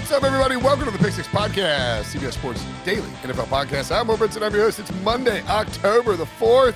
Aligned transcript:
What's 0.00 0.12
up, 0.12 0.24
everybody? 0.24 0.56
Welcome 0.56 0.86
to 0.86 0.90
the 0.90 0.98
Pick 0.98 1.12
Six 1.12 1.28
Podcast, 1.28 2.04
CBS 2.04 2.32
Sports 2.32 2.64
Daily 2.86 3.06
NFL 3.22 3.44
Podcast. 3.48 3.94
I'm 3.94 4.06
Mo 4.06 4.16
Brinson. 4.16 4.40
I'm 4.40 4.54
your 4.54 4.62
host. 4.62 4.78
It's 4.78 4.90
Monday, 5.02 5.42
October 5.42 6.16
the 6.16 6.24
4th. 6.24 6.74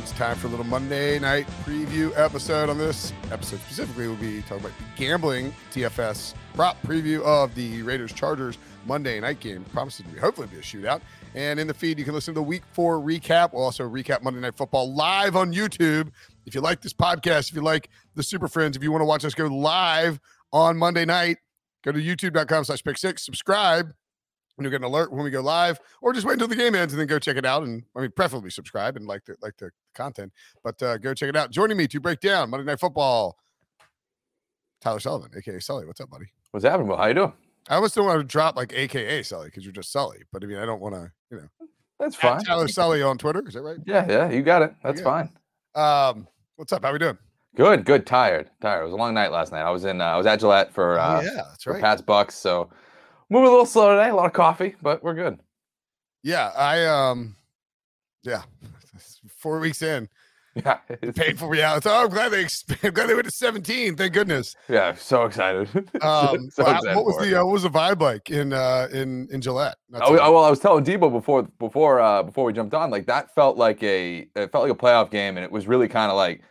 It's 0.00 0.12
time 0.12 0.34
for 0.36 0.46
a 0.46 0.50
little 0.50 0.64
Monday 0.64 1.18
night 1.18 1.46
preview 1.66 2.10
episode. 2.18 2.70
On 2.70 2.78
this 2.78 3.12
episode 3.30 3.60
specifically, 3.60 4.06
we'll 4.06 4.16
be 4.16 4.40
talking 4.40 4.60
about 4.60 4.72
gambling 4.96 5.54
DFS 5.74 6.32
prop 6.54 6.80
preview 6.84 7.20
of 7.20 7.54
the 7.54 7.82
Raiders 7.82 8.14
Chargers 8.14 8.56
Monday 8.86 9.20
night 9.20 9.38
game. 9.38 9.62
Promises 9.64 10.06
to 10.06 10.10
be 10.10 10.18
hopefully 10.18 10.46
be 10.46 10.56
a 10.56 10.62
shootout. 10.62 11.02
And 11.34 11.60
in 11.60 11.66
the 11.66 11.74
feed, 11.74 11.98
you 11.98 12.06
can 12.06 12.14
listen 12.14 12.32
to 12.32 12.40
the 12.40 12.44
week 12.44 12.62
four 12.72 12.98
recap. 12.98 13.52
We'll 13.52 13.62
also 13.62 13.86
recap 13.86 14.22
Monday 14.22 14.40
Night 14.40 14.56
Football 14.56 14.94
live 14.94 15.36
on 15.36 15.52
YouTube. 15.52 16.12
If 16.46 16.54
you 16.54 16.62
like 16.62 16.80
this 16.80 16.94
podcast, 16.94 17.50
if 17.50 17.54
you 17.54 17.62
like 17.62 17.90
the 18.14 18.22
Super 18.22 18.48
Friends, 18.48 18.74
if 18.74 18.82
you 18.82 18.90
want 18.90 19.02
to 19.02 19.06
watch 19.06 19.26
us 19.26 19.34
go 19.34 19.46
live 19.48 20.18
on 20.52 20.76
Monday 20.76 21.04
night. 21.04 21.38
Go 21.84 21.92
to 21.92 21.98
youtube.com 21.98 22.64
slash 22.64 22.82
pick 22.84 22.96
six, 22.98 23.24
subscribe, 23.24 23.86
and 23.86 23.94
you'll 24.64 24.70
get 24.70 24.80
an 24.80 24.84
alert 24.84 25.12
when 25.12 25.24
we 25.24 25.30
go 25.30 25.40
live, 25.40 25.80
or 26.00 26.12
just 26.12 26.26
wait 26.26 26.34
until 26.34 26.46
the 26.48 26.54
game 26.56 26.74
ends 26.74 26.92
and 26.92 27.00
then 27.00 27.08
go 27.08 27.18
check 27.18 27.36
it 27.36 27.44
out. 27.44 27.64
And 27.64 27.82
I 27.96 28.02
mean, 28.02 28.10
preferably 28.14 28.50
subscribe 28.50 28.96
and 28.96 29.06
like 29.06 29.24
the 29.24 29.34
like 29.42 29.56
the 29.58 29.70
content, 29.94 30.32
but 30.62 30.80
uh, 30.82 30.98
go 30.98 31.12
check 31.14 31.28
it 31.28 31.36
out. 31.36 31.50
Joining 31.50 31.76
me 31.76 31.88
to 31.88 32.00
break 32.00 32.20
down 32.20 32.50
Monday 32.50 32.66
Night 32.66 32.78
Football, 32.78 33.36
Tyler 34.80 35.00
Sullivan, 35.00 35.30
aka 35.36 35.58
Sully. 35.58 35.86
What's 35.86 36.00
up, 36.00 36.10
buddy? 36.10 36.26
What's 36.52 36.64
happening? 36.64 36.88
Well, 36.88 36.98
how 36.98 37.06
you 37.06 37.14
doing? 37.14 37.32
I 37.68 37.76
almost 37.76 37.94
don't 37.94 38.06
want 38.06 38.20
to 38.20 38.24
drop 38.24 38.56
like 38.56 38.72
AKA 38.72 39.22
Sully 39.22 39.46
because 39.46 39.64
you're 39.64 39.72
just 39.72 39.90
Sully, 39.92 40.18
but 40.32 40.42
I 40.44 40.46
mean, 40.46 40.58
I 40.58 40.66
don't 40.66 40.80
want 40.80 40.94
to, 40.94 41.10
you 41.30 41.38
know. 41.38 41.48
That's 41.98 42.16
fine. 42.16 42.40
Tyler 42.42 42.66
Sully 42.68 43.00
on 43.02 43.16
Twitter, 43.18 43.42
is 43.46 43.54
that 43.54 43.62
right? 43.62 43.78
Yeah, 43.86 44.04
yeah, 44.08 44.30
you 44.30 44.42
got 44.42 44.62
it. 44.62 44.74
That's 44.82 45.00
Yeah. 45.00 45.04
fine. 45.04 45.30
Um, 46.16 46.26
what's 46.56 46.72
up? 46.72 46.82
How 46.84 46.92
we 46.92 46.98
doing? 46.98 47.16
Good, 47.54 47.84
good. 47.84 48.06
Tired, 48.06 48.50
tired. 48.60 48.82
It 48.82 48.84
was 48.84 48.92
a 48.94 48.96
long 48.96 49.12
night 49.14 49.30
last 49.30 49.52
night. 49.52 49.62
I 49.62 49.70
was 49.70 49.84
in. 49.84 50.00
Uh, 50.00 50.04
I 50.04 50.16
was 50.16 50.26
at 50.26 50.40
Gillette 50.40 50.72
for 50.72 50.98
uh, 50.98 51.20
oh, 51.20 51.22
yeah, 51.22 51.42
that's 51.48 51.64
for 51.64 51.74
right. 51.74 51.82
Pat's 51.82 52.00
Bucs, 52.02 52.32
so 52.32 52.70
moving 53.28 53.48
a 53.48 53.50
little 53.50 53.66
slow 53.66 53.94
today. 53.94 54.08
A 54.08 54.14
lot 54.14 54.26
of 54.26 54.32
coffee, 54.32 54.74
but 54.80 55.02
we're 55.02 55.14
good. 55.14 55.38
Yeah, 56.22 56.50
I 56.56 56.84
um, 56.86 57.36
yeah, 58.22 58.42
four 59.36 59.58
weeks 59.58 59.82
in, 59.82 60.08
Yeah, 60.54 60.78
paid 61.14 61.38
for 61.38 61.46
reality. 61.46 61.90
Oh, 61.90 62.04
I'm 62.04 62.08
glad 62.10 62.30
they 62.30 62.46
I'm 62.82 62.94
glad 62.94 63.08
they 63.08 63.14
went 63.14 63.26
to 63.26 63.30
17. 63.30 63.96
Thank 63.96 64.12
goodness. 64.14 64.54
yeah. 64.68 64.94
So 64.94 65.24
excited. 65.24 65.68
Um, 66.00 66.50
So 66.50 66.64
wow, 66.64 66.76
excited 66.76 66.96
what 66.96 67.04
was 67.04 67.18
the 67.18 67.38
uh, 67.38 67.44
what 67.44 67.52
was 67.52 67.64
the 67.64 67.70
vibe 67.70 68.00
like 68.00 68.30
in 68.30 68.54
uh 68.54 68.88
in 68.92 69.28
in 69.30 69.42
Gillette? 69.42 69.76
Oh, 69.94 70.16
oh, 70.18 70.32
well, 70.32 70.44
I 70.44 70.48
was 70.50 70.58
telling 70.58 70.84
Debo 70.84 71.12
before 71.12 71.42
before 71.58 72.00
uh, 72.00 72.22
before 72.22 72.44
we 72.46 72.54
jumped 72.54 72.72
on, 72.72 72.88
like 72.90 73.04
that 73.06 73.34
felt 73.34 73.58
like 73.58 73.82
a 73.82 74.26
it 74.36 74.52
felt 74.52 74.66
like 74.66 74.72
a 74.72 74.74
playoff 74.74 75.10
game, 75.10 75.36
and 75.36 75.44
it 75.44 75.52
was 75.52 75.66
really 75.66 75.88
kind 75.88 76.10
of 76.10 76.16
like, 76.16 76.42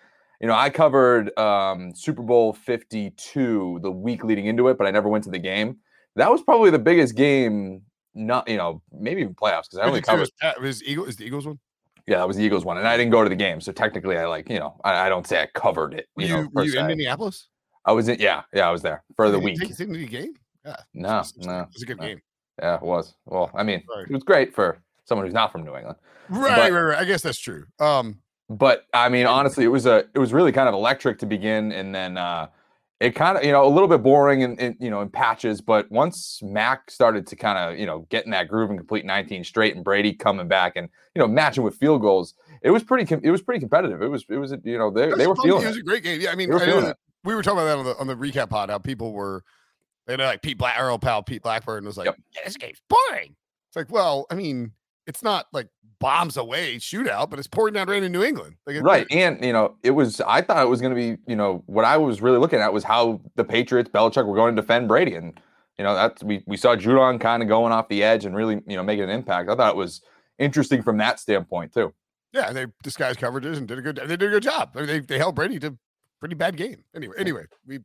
you 0.41 0.47
know, 0.47 0.56
I 0.56 0.69
covered 0.69 1.38
um, 1.38 1.94
Super 1.96 2.24
Bowl 2.24 2.52
Fifty 2.53 3.12
Two 3.12 3.79
the 3.84 3.91
week 3.91 4.24
leading 4.24 4.47
into 4.47 4.68
it, 4.69 4.78
but 4.78 4.88
I 4.88 4.91
never 4.91 5.07
went 5.07 5.24
to 5.25 5.29
the 5.29 5.40
game. 5.40 5.78
That 6.16 6.29
was 6.31 6.41
probably 6.41 6.72
the 6.72 6.79
biggest 6.79 7.16
game, 7.16 7.84
not 8.16 8.50
you 8.50 8.57
know 8.57 8.81
maybe 8.91 9.22
even 9.22 9.35
playoffs 9.35 9.63
because 9.69 9.80
I 9.80 9.84
only 9.84 10.00
52 10.01 10.06
covered. 10.12 10.24
is, 10.24 10.31
Pat- 10.41 10.62
was 10.62 10.84
Eagle 10.84 11.06
is 11.06 11.16
the 11.16 11.25
Eagles 11.25 11.46
one. 11.46 11.59
Yeah, 12.07 12.18
that 12.18 12.28
was 12.28 12.35
the 12.38 12.44
Eagles 12.44 12.66
one, 12.66 12.78
and 12.78 12.88
I 12.88 12.97
didn't 12.97 13.12
go 13.12 13.24
to 13.24 13.30
the 13.30 13.35
game, 13.35 13.62
so 13.62 13.72
technically 13.72 14.18
I 14.18 14.25
like 14.25 14.50
you 14.50 14.59
know 14.59 14.80
I, 14.84 15.06
I 15.06 15.09
don't 15.09 15.25
say 15.28 15.41
I 15.41 15.47
covered 15.53 15.94
it. 15.94 16.07
You, 16.18 16.25
you, 16.28 16.34
know, 16.35 16.47
were 16.53 16.63
you 16.63 16.78
in. 16.80 16.88
Minneapolis 16.88 17.47
I 17.85 17.91
was 17.94 18.07
in. 18.09 18.19
Yeah, 18.19 18.41
yeah, 18.53 18.68
I 18.68 18.72
was 18.72 18.81
there 18.81 19.03
for 19.16 19.30
the 19.30 19.38
Did 19.40 19.44
you 19.44 19.46
week. 19.46 19.59
Take, 19.59 19.78
take 19.78 19.91
the 19.91 20.06
game. 20.07 20.34
Yeah, 20.66 20.75
No, 20.94 21.19
it's, 21.19 21.35
it's, 21.38 21.46
no, 21.47 21.68
it's 21.72 21.81
a 21.84 21.85
good 21.85 22.00
no. 22.00 22.07
game. 22.07 22.22
Yeah, 22.62 22.75
it 22.75 22.84
was. 22.84 23.16
Well, 23.25 23.50
I 23.56 23.63
mean, 23.63 23.81
Right. 23.96 24.06
it 24.07 24.13
was 24.13 24.24
great 24.24 24.53
for 24.53 24.80
someone 25.06 25.25
who's 25.25 25.34
not 25.34 25.51
from 25.51 25.63
New 25.63 25.75
England. 25.75 25.97
Right, 26.30 26.56
But- 26.56 26.72
right, 26.72 26.81
right. 26.81 27.00
I 27.00 27.06
guess 27.06 27.24
that's 27.24 27.40
true. 27.40 27.66
Um, 27.80 28.19
but 28.51 28.85
I 28.94 29.09
mean, 29.09 29.25
honestly, 29.25 29.63
it 29.63 29.69
was 29.69 29.85
a 29.85 30.06
it 30.13 30.19
was 30.19 30.34
really 30.34 30.51
kind 30.51 30.67
of 30.67 30.75
electric 30.75 31.19
to 31.19 31.25
begin, 31.25 31.72
and 31.72 31.94
then 31.95 32.17
uh, 32.17 32.47
it 33.00 33.16
kind 33.16 33.38
of 33.38 33.44
you 33.44 33.51
know 33.51 33.66
a 33.66 33.69
little 33.69 33.88
bit 33.88 34.03
boring 34.03 34.41
in, 34.41 34.57
in 34.57 34.75
you 34.79 34.89
know 34.89 35.01
in 35.01 35.09
patches. 35.09 35.62
But 35.62 35.89
once 35.91 36.39
Mac 36.44 36.91
started 36.91 37.25
to 37.28 37.35
kind 37.35 37.57
of 37.57 37.79
you 37.79 37.85
know 37.85 38.06
get 38.09 38.25
in 38.25 38.31
that 38.31 38.47
groove 38.47 38.69
and 38.69 38.78
complete 38.78 39.06
19 39.06 39.44
straight, 39.44 39.75
and 39.75 39.84
Brady 39.84 40.13
coming 40.13 40.47
back 40.47 40.75
and 40.75 40.89
you 41.16 41.22
know 41.22 41.28
matching 41.28 41.63
with 41.63 41.75
field 41.75 42.01
goals, 42.01 42.34
it 42.62 42.72
was 42.72 42.84
pretty 42.84 43.06
com- 43.06 43.22
it 43.23 43.31
was 43.31 43.41
pretty 43.41 43.59
competitive. 43.59 44.01
It 44.01 44.09
was 44.09 44.25
it 44.29 44.38
was 44.38 44.53
you 44.63 44.78
know 44.78 44.91
they, 44.91 45.07
was 45.07 45.18
they 45.18 45.28
were 45.28 45.35
fun 45.35 45.45
feeling. 45.45 45.63
It 45.63 45.66
it. 45.66 45.69
was 45.69 45.78
a 45.78 45.83
great 45.83 46.03
game. 46.03 46.19
Yeah, 46.19 46.31
I 46.31 46.35
mean, 46.35 46.53
I 46.53 46.66
know 46.66 46.94
we 47.23 47.35
were 47.35 47.44
talking 47.44 47.59
about 47.59 47.66
that 47.66 47.78
on 47.78 47.85
the 47.85 47.97
on 47.97 48.07
the 48.07 48.16
recap 48.16 48.50
pod. 48.50 48.69
How 48.69 48.79
people 48.79 49.13
were, 49.13 49.44
they 50.07 50.18
know, 50.18 50.25
like 50.25 50.41
Pete 50.41 50.57
Black, 50.57 50.79
Earl 50.79 51.00
pal 51.00 51.23
Pete 51.23 51.44
Blackburn 51.44 51.85
was 51.85 51.97
like, 51.97 52.06
Yep. 52.06 52.18
yeah, 52.35 52.41
"This 52.45 52.57
game's 52.57 52.81
boring." 52.89 53.35
It's 53.69 53.75
like, 53.75 53.91
well, 53.91 54.25
I 54.29 54.35
mean, 54.35 54.73
it's 55.12 55.22
not 55.24 55.46
like 55.54 55.68
bombs 56.00 56.38
away 56.38 56.78
shootout, 56.78 57.30
but 57.30 57.38
it's 57.38 57.48
pouring 57.48 57.74
down 57.74 57.88
rain 57.88 58.04
in 58.04 58.12
New 58.12 58.24
England. 58.24 58.56
Like, 58.66 58.78
it- 58.78 58.82
Right, 58.82 59.06
and 59.12 59.44
you 59.46 59.54
know, 59.54 59.76
it 59.84 59.92
was. 59.92 60.20
I 60.22 60.42
thought 60.42 60.64
it 60.64 60.70
was 60.70 60.82
going 60.82 60.96
to 60.96 60.96
be. 60.96 61.22
You 61.28 61.36
know, 61.36 61.64
what 61.68 61.86
I 61.86 61.98
was 61.98 62.22
really 62.22 62.38
looking 62.40 62.60
at 62.60 62.72
was 62.74 62.84
how 62.84 63.22
the 63.36 63.44
Patriots, 63.44 63.90
Belichick, 63.90 64.26
were 64.26 64.36
going 64.36 64.56
to 64.56 64.62
defend 64.62 64.88
Brady, 64.88 65.16
and 65.16 65.40
you 65.78 65.84
know, 65.84 65.94
that's 65.94 66.24
we 66.24 66.44
we 66.48 66.58
saw 66.58 66.76
Judon 66.76 67.20
kind 67.20 67.44
of 67.44 67.50
going 67.50 67.72
off 67.74 67.88
the 67.90 68.04
edge 68.04 68.26
and 68.26 68.36
really, 68.36 68.62
you 68.68 68.76
know, 68.78 68.84
making 68.84 69.04
an 69.04 69.10
impact. 69.10 69.50
I 69.50 69.56
thought 69.56 69.70
it 69.70 69.78
was 69.78 70.02
interesting 70.40 70.82
from 70.82 70.98
that 70.98 71.20
standpoint 71.20 71.74
too. 71.74 71.94
Yeah, 72.34 72.48
and 72.48 72.56
they 72.56 72.66
disguised 72.82 73.20
coverages 73.20 73.58
and 73.58 73.68
did 73.68 73.78
a 73.78 73.82
good. 73.82 73.98
They 73.98 74.16
did 74.16 74.24
a 74.24 74.30
good 74.30 74.44
job. 74.44 74.72
I 74.76 74.80
mean, 74.80 74.88
they 74.88 75.00
they 75.02 75.18
held 75.18 75.36
Brady 75.36 75.60
to 75.60 75.68
a 75.68 75.74
pretty 76.20 76.36
bad 76.36 76.56
game. 76.56 76.84
Anyway, 76.96 77.16
anyway, 77.18 77.44
we 77.68 77.80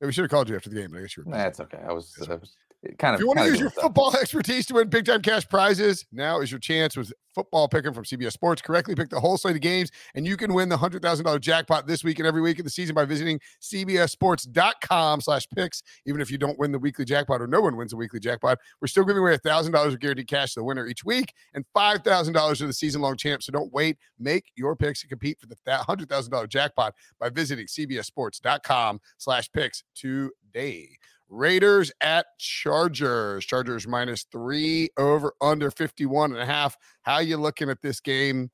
we 0.00 0.12
should 0.12 0.22
have 0.22 0.30
called 0.30 0.48
you 0.48 0.56
after 0.56 0.70
the 0.70 0.76
game, 0.76 0.90
but 0.92 0.98
I 0.98 1.02
guess 1.02 1.16
you 1.16 1.24
were. 1.26 1.32
That's 1.32 1.60
okay. 1.60 1.80
I 1.86 1.92
was, 1.92 2.14
I 2.30 2.34
was 2.34 2.56
kind 2.98 3.14
of. 3.14 3.20
If 3.20 3.22
you 3.22 3.26
want 3.26 3.38
to 3.40 3.46
use 3.46 3.60
your 3.60 3.70
stuff. 3.70 3.84
football 3.84 4.16
expertise 4.20 4.66
to 4.66 4.74
win 4.74 4.88
big 4.88 5.04
time 5.04 5.22
cash 5.22 5.48
prizes, 5.48 6.06
now 6.12 6.40
is 6.40 6.50
your 6.50 6.60
chance 6.60 6.96
with 6.96 7.12
football 7.34 7.68
picker 7.68 7.92
from 7.92 8.04
CBS 8.04 8.32
Sports. 8.32 8.62
Correctly 8.62 8.94
pick 8.94 9.10
the 9.10 9.20
whole 9.20 9.36
slate 9.36 9.56
of 9.56 9.62
games, 9.62 9.90
and 10.14 10.26
you 10.26 10.36
can 10.36 10.54
win 10.54 10.68
the 10.68 10.76
hundred 10.76 11.02
thousand 11.02 11.24
dollar 11.24 11.38
jackpot 11.38 11.86
this 11.86 12.04
week 12.04 12.18
and 12.18 12.26
every 12.26 12.40
week 12.40 12.58
of 12.58 12.64
the 12.64 12.70
season 12.70 12.94
by 12.94 13.04
visiting 13.04 13.40
cbssports.com 13.60 15.20
slash 15.20 15.46
picks. 15.54 15.82
Even 16.06 16.20
if 16.20 16.30
you 16.30 16.38
don't 16.38 16.58
win 16.58 16.72
the 16.72 16.78
weekly 16.78 17.04
jackpot 17.04 17.42
or 17.42 17.46
no 17.46 17.60
one 17.60 17.76
wins 17.76 17.90
the 17.90 17.96
weekly 17.96 18.20
jackpot, 18.20 18.58
we're 18.80 18.88
still 18.88 19.04
giving 19.04 19.20
away 19.20 19.36
thousand 19.38 19.72
dollars 19.72 19.94
of 19.94 20.00
guaranteed 20.00 20.28
cash 20.28 20.54
to 20.54 20.60
the 20.60 20.64
winner 20.64 20.86
each 20.86 21.04
week 21.04 21.34
and 21.54 21.64
five 21.74 22.02
thousand 22.02 22.34
dollars 22.34 22.58
to 22.58 22.66
the 22.66 22.72
season 22.72 23.00
long 23.00 23.16
champ. 23.16 23.42
So 23.42 23.52
don't 23.52 23.72
wait. 23.72 23.98
Make 24.18 24.52
your 24.56 24.76
picks 24.76 25.02
and 25.02 25.10
compete 25.10 25.38
for 25.40 25.46
the 25.46 25.56
hundred 25.76 26.08
thousand 26.08 26.32
dollar 26.32 26.46
jackpot 26.46 26.94
by 27.18 27.28
visiting 27.28 27.66
cbssports.com 27.66 29.00
slash 29.18 29.50
picks 29.52 29.84
today. 29.94 30.88
Raiders 31.28 31.92
at 32.00 32.26
Chargers. 32.38 33.44
Chargers 33.44 33.86
minus 33.86 34.24
three 34.30 34.90
over 34.96 35.34
under 35.40 35.70
51 35.70 36.32
and 36.32 36.40
a 36.40 36.46
half. 36.46 36.76
How 37.02 37.18
you 37.18 37.36
looking 37.36 37.70
at 37.70 37.82
this 37.82 38.00
game, 38.00 38.50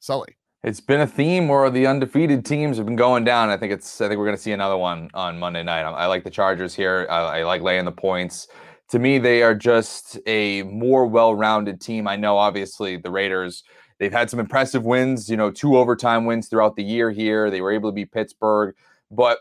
Sully? 0.00 0.36
It's 0.64 0.80
been 0.80 1.02
a 1.02 1.06
theme 1.06 1.48
where 1.48 1.68
the 1.68 1.86
undefeated 1.86 2.46
teams 2.46 2.78
have 2.78 2.86
been 2.86 2.96
going 2.96 3.22
down. 3.22 3.50
I 3.50 3.58
think 3.58 3.70
it's. 3.70 4.00
I 4.00 4.08
think 4.08 4.18
we're 4.18 4.24
going 4.24 4.36
to 4.36 4.42
see 4.42 4.52
another 4.52 4.78
one 4.78 5.10
on 5.12 5.38
Monday 5.38 5.62
night. 5.62 5.82
I, 5.82 5.90
I 5.90 6.06
like 6.06 6.24
the 6.24 6.30
Chargers 6.30 6.74
here. 6.74 7.06
I, 7.10 7.40
I 7.40 7.44
like 7.44 7.60
laying 7.60 7.84
the 7.84 7.92
points. 7.92 8.48
To 8.88 8.98
me, 8.98 9.18
they 9.18 9.42
are 9.42 9.54
just 9.54 10.18
a 10.26 10.62
more 10.62 11.06
well-rounded 11.06 11.82
team. 11.82 12.08
I 12.08 12.16
know, 12.16 12.38
obviously, 12.38 12.96
the 12.96 13.10
Raiders. 13.10 13.62
They've 13.98 14.12
had 14.12 14.30
some 14.30 14.40
impressive 14.40 14.86
wins. 14.86 15.28
You 15.28 15.36
know, 15.36 15.50
two 15.50 15.76
overtime 15.76 16.24
wins 16.24 16.48
throughout 16.48 16.76
the 16.76 16.82
year. 16.82 17.10
Here, 17.10 17.50
they 17.50 17.60
were 17.60 17.72
able 17.72 17.90
to 17.90 17.94
beat 17.94 18.10
Pittsburgh, 18.10 18.74
but 19.10 19.40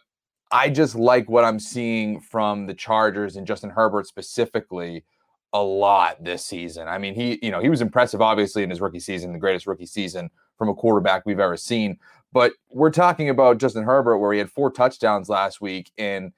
I 0.53 0.69
just 0.69 0.93
like 0.93 1.27
what 1.31 1.43
I'm 1.43 1.59
seeing 1.59 2.21
from 2.21 2.67
the 2.67 2.75
Chargers 2.75 3.37
and 3.37 3.47
Justin 3.47 3.71
Herbert 3.71 4.05
specifically 4.05 5.03
a 5.51 5.63
lot 5.63 6.23
this 6.23 6.45
season. 6.45 6.87
I 6.87 6.99
mean, 6.99 7.15
he, 7.15 7.39
you 7.41 7.49
know, 7.49 7.59
he 7.59 7.69
was 7.69 7.81
impressive 7.81 8.21
obviously 8.21 8.61
in 8.61 8.69
his 8.69 8.79
rookie 8.79 8.99
season, 8.99 9.33
the 9.33 9.39
greatest 9.39 9.65
rookie 9.65 9.87
season 9.87 10.29
from 10.59 10.69
a 10.69 10.75
quarterback 10.75 11.25
we've 11.25 11.39
ever 11.39 11.57
seen. 11.57 11.97
But 12.31 12.53
we're 12.69 12.91
talking 12.91 13.29
about 13.29 13.57
Justin 13.57 13.83
Herbert 13.83 14.19
where 14.19 14.31
he 14.31 14.37
had 14.37 14.51
four 14.51 14.71
touchdowns 14.71 15.27
last 15.27 15.59
week 15.59 15.91
and 15.97 16.31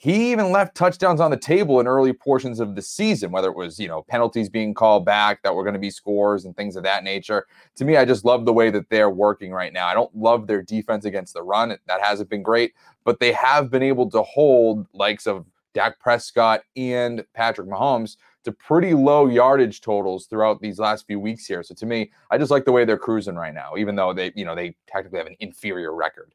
he 0.00 0.32
even 0.32 0.50
left 0.50 0.74
touchdowns 0.74 1.20
on 1.20 1.30
the 1.30 1.36
table 1.36 1.78
in 1.78 1.86
early 1.86 2.14
portions 2.14 2.58
of 2.58 2.74
the 2.74 2.80
season, 2.80 3.30
whether 3.30 3.50
it 3.50 3.54
was, 3.54 3.78
you 3.78 3.86
know, 3.86 4.00
penalties 4.08 4.48
being 4.48 4.72
called 4.72 5.04
back 5.04 5.42
that 5.42 5.54
were 5.54 5.62
going 5.62 5.74
to 5.74 5.78
be 5.78 5.90
scores 5.90 6.46
and 6.46 6.56
things 6.56 6.74
of 6.74 6.82
that 6.84 7.04
nature. 7.04 7.46
To 7.76 7.84
me, 7.84 7.98
I 7.98 8.06
just 8.06 8.24
love 8.24 8.46
the 8.46 8.52
way 8.52 8.70
that 8.70 8.88
they're 8.88 9.10
working 9.10 9.52
right 9.52 9.74
now. 9.74 9.86
I 9.86 9.92
don't 9.92 10.16
love 10.16 10.46
their 10.46 10.62
defense 10.62 11.04
against 11.04 11.34
the 11.34 11.42
run. 11.42 11.76
That 11.86 12.00
hasn't 12.00 12.30
been 12.30 12.42
great, 12.42 12.72
but 13.04 13.20
they 13.20 13.32
have 13.32 13.70
been 13.70 13.82
able 13.82 14.08
to 14.12 14.22
hold 14.22 14.86
likes 14.94 15.26
of 15.26 15.44
Dak 15.74 16.00
Prescott 16.00 16.62
and 16.76 17.22
Patrick 17.34 17.68
Mahomes 17.68 18.16
to 18.44 18.52
pretty 18.52 18.94
low 18.94 19.26
yardage 19.26 19.82
totals 19.82 20.24
throughout 20.24 20.62
these 20.62 20.78
last 20.78 21.06
few 21.06 21.20
weeks 21.20 21.44
here. 21.44 21.62
So 21.62 21.74
to 21.74 21.84
me, 21.84 22.10
I 22.30 22.38
just 22.38 22.50
like 22.50 22.64
the 22.64 22.72
way 22.72 22.86
they're 22.86 22.96
cruising 22.96 23.34
right 23.34 23.52
now, 23.52 23.74
even 23.76 23.96
though 23.96 24.14
they, 24.14 24.32
you 24.34 24.46
know, 24.46 24.54
they 24.54 24.76
technically 24.86 25.18
have 25.18 25.26
an 25.26 25.36
inferior 25.40 25.94
record. 25.94 26.34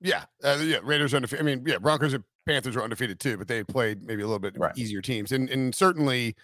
Yeah, 0.00 0.26
uh, 0.44 0.58
yeah. 0.62 0.78
Raiders 0.84 1.12
undefeated. 1.12 1.44
I 1.44 1.56
mean, 1.56 1.64
yeah, 1.66 1.78
Broncos 1.78 2.14
and 2.14 2.22
Panthers 2.46 2.76
were 2.76 2.82
undefeated 2.82 3.20
too, 3.20 3.36
but 3.36 3.48
they 3.48 3.58
had 3.58 3.68
played 3.68 4.02
maybe 4.02 4.22
a 4.22 4.26
little 4.26 4.38
bit 4.38 4.58
right. 4.58 4.76
easier 4.76 5.00
teams, 5.00 5.32
and 5.32 5.48
and 5.50 5.74
certainly, 5.74 6.34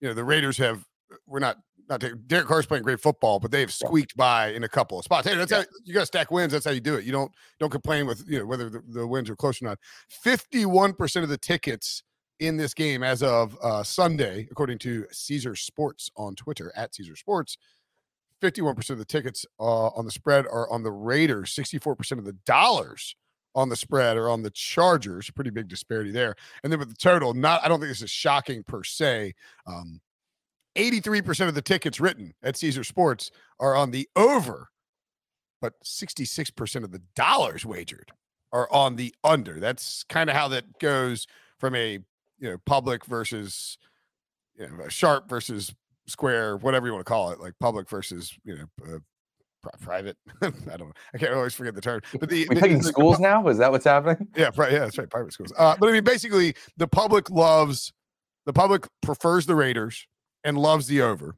you 0.00 0.08
know, 0.08 0.14
the 0.14 0.24
Raiders 0.24 0.58
have. 0.58 0.84
We're 1.26 1.40
not 1.40 1.58
not 1.88 2.00
take, 2.00 2.26
Derek 2.26 2.46
Carr's 2.46 2.64
playing 2.64 2.84
great 2.84 3.00
football, 3.00 3.38
but 3.38 3.50
they've 3.50 3.72
squeaked 3.72 4.16
by 4.16 4.48
in 4.48 4.64
a 4.64 4.68
couple 4.68 4.98
of 4.98 5.04
spots. 5.04 5.28
Hey, 5.28 5.36
that's 5.36 5.52
yeah. 5.52 5.58
how 5.58 5.64
you 5.84 5.92
got 5.92 6.00
to 6.00 6.06
stack 6.06 6.30
wins. 6.30 6.52
That's 6.52 6.64
how 6.64 6.70
you 6.70 6.80
do 6.80 6.94
it. 6.94 7.04
You 7.04 7.12
don't 7.12 7.30
don't 7.60 7.70
complain 7.70 8.06
with 8.06 8.24
you 8.26 8.38
know 8.38 8.46
whether 8.46 8.70
the, 8.70 8.82
the 8.88 9.06
wins 9.06 9.28
are 9.28 9.36
close 9.36 9.60
or 9.60 9.66
not. 9.66 9.78
Fifty 10.08 10.64
one 10.64 10.94
percent 10.94 11.22
of 11.22 11.28
the 11.28 11.38
tickets 11.38 12.02
in 12.40 12.56
this 12.56 12.74
game 12.74 13.02
as 13.02 13.22
of 13.22 13.56
uh, 13.62 13.82
Sunday, 13.82 14.48
according 14.50 14.78
to 14.78 15.06
Caesars 15.12 15.60
Sports 15.60 16.10
on 16.16 16.34
Twitter 16.34 16.72
at 16.74 16.94
Caesars 16.94 17.20
Sports. 17.20 17.56
51% 18.42 18.90
of 18.90 18.98
the 18.98 19.04
tickets 19.04 19.46
uh, 19.60 19.86
on 19.88 20.04
the 20.04 20.10
spread 20.10 20.46
are 20.46 20.68
on 20.68 20.82
the 20.82 20.90
Raiders. 20.90 21.54
64% 21.54 22.18
of 22.18 22.24
the 22.24 22.32
dollars 22.44 23.14
on 23.54 23.68
the 23.68 23.76
spread 23.76 24.16
or 24.16 24.28
on 24.28 24.42
the 24.42 24.50
Chargers. 24.50 25.30
Pretty 25.30 25.50
big 25.50 25.68
disparity 25.68 26.10
there. 26.10 26.34
And 26.62 26.72
then 26.72 26.78
with 26.80 26.88
the 26.88 26.96
total, 26.96 27.34
not 27.34 27.64
I 27.64 27.68
don't 27.68 27.80
think 27.80 27.90
this 27.90 28.02
is 28.02 28.10
shocking 28.10 28.62
per 28.62 28.82
se. 28.84 29.34
Um, 29.66 30.00
83% 30.76 31.48
of 31.48 31.54
the 31.54 31.62
tickets 31.62 32.00
written 32.00 32.32
at 32.42 32.56
Caesars 32.56 32.88
Sports 32.88 33.30
are 33.60 33.74
on 33.74 33.90
the 33.90 34.08
over, 34.16 34.70
but 35.60 35.74
66% 35.84 36.84
of 36.84 36.92
the 36.92 37.02
dollars 37.14 37.66
wagered 37.66 38.10
are 38.52 38.72
on 38.72 38.96
the 38.96 39.14
under. 39.22 39.60
That's 39.60 40.04
kind 40.04 40.30
of 40.30 40.36
how 40.36 40.48
that 40.48 40.78
goes 40.78 41.26
from 41.58 41.74
a 41.74 41.98
you 42.38 42.50
know 42.50 42.58
public 42.66 43.04
versus 43.04 43.78
you 44.56 44.66
know 44.66 44.88
sharp 44.88 45.28
versus 45.28 45.74
square, 46.06 46.56
whatever 46.56 46.86
you 46.86 46.92
want 46.92 47.04
to 47.04 47.08
call 47.08 47.30
it, 47.30 47.40
like 47.40 47.54
public 47.60 47.88
versus 47.88 48.36
you 48.44 48.56
know 48.56 48.94
uh, 48.94 48.98
private. 49.80 50.16
I 50.42 50.50
don't 50.50 50.80
know. 50.80 50.92
I 51.14 51.18
can't 51.18 51.32
always 51.32 51.54
forget 51.54 51.74
the 51.74 51.80
term. 51.80 52.00
But 52.18 52.28
the 52.28 52.46
we're 52.48 52.60
taking 52.60 52.82
schools 52.82 53.18
the, 53.18 53.22
now. 53.22 53.46
Is 53.48 53.58
that 53.58 53.70
what's 53.70 53.84
happening? 53.84 54.28
Yeah, 54.36 54.50
yeah, 54.58 54.80
that's 54.80 54.98
right. 54.98 55.08
Private 55.08 55.32
schools. 55.32 55.52
Uh, 55.56 55.76
but 55.78 55.88
I 55.88 55.92
mean, 55.92 56.04
basically, 56.04 56.54
the 56.76 56.88
public 56.88 57.30
loves 57.30 57.92
the 58.46 58.52
public 58.52 58.88
prefers 59.02 59.46
the 59.46 59.54
Raiders 59.54 60.06
and 60.44 60.58
loves 60.58 60.86
the 60.86 61.02
over. 61.02 61.36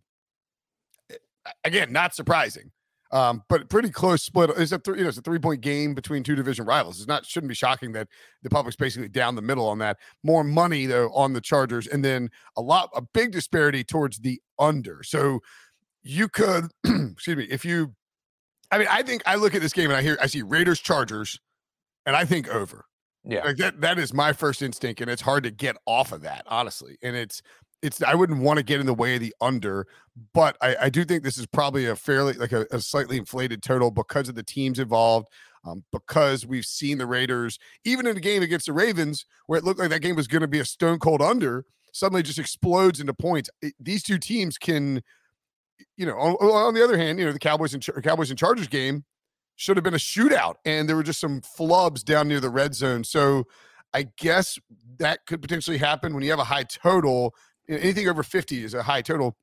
Again, 1.64 1.92
not 1.92 2.14
surprising. 2.14 2.70
Um, 3.12 3.44
but 3.48 3.68
pretty 3.68 3.90
close 3.90 4.24
split. 4.24 4.50
It's 4.56 4.72
a 4.72 4.78
three, 4.78 4.98
you 4.98 5.04
know, 5.04 5.08
it's 5.08 5.18
a 5.18 5.22
three 5.22 5.38
point 5.38 5.60
game 5.60 5.94
between 5.94 6.24
two 6.24 6.34
division 6.34 6.66
rivals. 6.66 6.98
It's 6.98 7.06
not 7.06 7.24
shouldn't 7.24 7.48
be 7.48 7.54
shocking 7.54 7.92
that 7.92 8.08
the 8.42 8.50
public's 8.50 8.76
basically 8.76 9.08
down 9.08 9.36
the 9.36 9.42
middle 9.42 9.68
on 9.68 9.78
that. 9.78 9.98
More 10.24 10.42
money 10.42 10.86
though 10.86 11.10
on 11.12 11.32
the 11.32 11.40
Chargers, 11.40 11.86
and 11.86 12.04
then 12.04 12.30
a 12.56 12.60
lot 12.60 12.90
a 12.94 13.02
big 13.02 13.30
disparity 13.30 13.84
towards 13.84 14.18
the 14.18 14.40
under. 14.58 15.02
So 15.04 15.40
you 16.02 16.28
could, 16.28 16.70
excuse 16.84 17.36
me, 17.36 17.44
if 17.44 17.64
you, 17.64 17.94
I 18.74 18.78
mean, 18.78 18.88
I 18.90 19.02
think 19.02 19.22
I 19.24 19.36
look 19.36 19.54
at 19.54 19.62
this 19.62 19.72
game 19.72 19.88
and 19.88 19.96
I 19.96 20.02
hear 20.02 20.18
I 20.20 20.26
see 20.26 20.42
Raiders 20.42 20.80
Chargers, 20.80 21.38
and 22.06 22.16
I 22.16 22.24
think 22.24 22.48
over. 22.48 22.86
Yeah, 23.24 23.44
like 23.44 23.56
that 23.58 23.80
that 23.82 24.00
is 24.00 24.12
my 24.12 24.32
first 24.32 24.62
instinct, 24.62 25.00
and 25.00 25.08
it's 25.08 25.22
hard 25.22 25.44
to 25.44 25.52
get 25.52 25.76
off 25.86 26.10
of 26.10 26.22
that 26.22 26.42
honestly. 26.48 26.98
And 27.00 27.14
it's 27.14 27.40
it's 27.82 28.02
I 28.02 28.16
wouldn't 28.16 28.40
want 28.40 28.56
to 28.56 28.64
get 28.64 28.80
in 28.80 28.86
the 28.86 28.94
way 28.94 29.14
of 29.14 29.20
the 29.20 29.32
under, 29.40 29.86
but 30.32 30.56
I, 30.60 30.76
I 30.82 30.88
do 30.90 31.04
think 31.04 31.22
this 31.22 31.38
is 31.38 31.46
probably 31.46 31.86
a 31.86 31.94
fairly 31.94 32.32
like 32.32 32.50
a, 32.50 32.66
a 32.72 32.80
slightly 32.80 33.16
inflated 33.16 33.62
total 33.62 33.92
because 33.92 34.28
of 34.28 34.34
the 34.34 34.42
teams 34.42 34.80
involved. 34.80 35.28
Um, 35.66 35.82
because 35.92 36.44
we've 36.44 36.66
seen 36.66 36.98
the 36.98 37.06
Raiders, 37.06 37.58
even 37.86 38.06
in 38.06 38.18
a 38.18 38.20
game 38.20 38.42
against 38.42 38.66
the 38.66 38.74
Ravens, 38.74 39.24
where 39.46 39.58
it 39.58 39.64
looked 39.64 39.80
like 39.80 39.88
that 39.88 40.02
game 40.02 40.14
was 40.14 40.26
going 40.26 40.42
to 40.42 40.46
be 40.46 40.58
a 40.58 40.64
stone 40.66 40.98
cold 40.98 41.22
under, 41.22 41.64
suddenly 41.90 42.22
just 42.22 42.38
explodes 42.38 43.00
into 43.00 43.14
points. 43.14 43.48
It, 43.62 43.72
these 43.80 44.02
two 44.02 44.18
teams 44.18 44.58
can, 44.58 45.02
you 45.96 46.06
know, 46.06 46.16
on, 46.18 46.34
on, 46.34 46.74
the 46.74 46.84
other 46.84 46.96
hand, 46.96 47.18
you 47.18 47.24
know, 47.24 47.32
the 47.32 47.38
Cowboys 47.38 47.74
and 47.74 47.84
Cowboys 48.02 48.30
and 48.30 48.38
Chargers 48.38 48.68
game 48.68 49.04
should 49.56 49.76
have 49.76 49.84
been 49.84 49.94
a 49.94 49.98
shootout, 49.98 50.54
and 50.64 50.88
there 50.88 50.96
were 50.96 51.02
just 51.02 51.20
some 51.20 51.40
flubs 51.40 52.02
down 52.02 52.28
near 52.28 52.40
the 52.40 52.50
red 52.50 52.74
zone. 52.74 53.04
So 53.04 53.44
I 53.92 54.08
guess 54.18 54.58
that 54.98 55.26
could 55.26 55.40
potentially 55.40 55.78
happen 55.78 56.14
when 56.14 56.22
you 56.22 56.30
have 56.30 56.40
a 56.40 56.44
high 56.44 56.64
total 56.64 57.34
anything 57.68 58.08
over 58.08 58.22
50 58.22 58.64
is 58.64 58.74
a 58.74 58.82
high 58.82 59.02
total. 59.02 59.36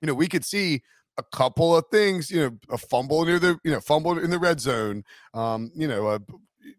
You 0.00 0.06
know, 0.06 0.14
we 0.14 0.28
could 0.28 0.44
see 0.44 0.82
a 1.18 1.22
couple 1.22 1.76
of 1.76 1.84
things, 1.90 2.30
you 2.30 2.42
know, 2.42 2.58
a 2.70 2.78
fumble 2.78 3.24
near 3.24 3.38
the, 3.38 3.58
you 3.64 3.70
know, 3.70 3.80
fumble 3.80 4.18
in 4.18 4.30
the 4.30 4.38
red 4.38 4.60
zone, 4.60 5.04
um, 5.34 5.70
you 5.74 5.88
know, 5.88 6.08
a, 6.08 6.20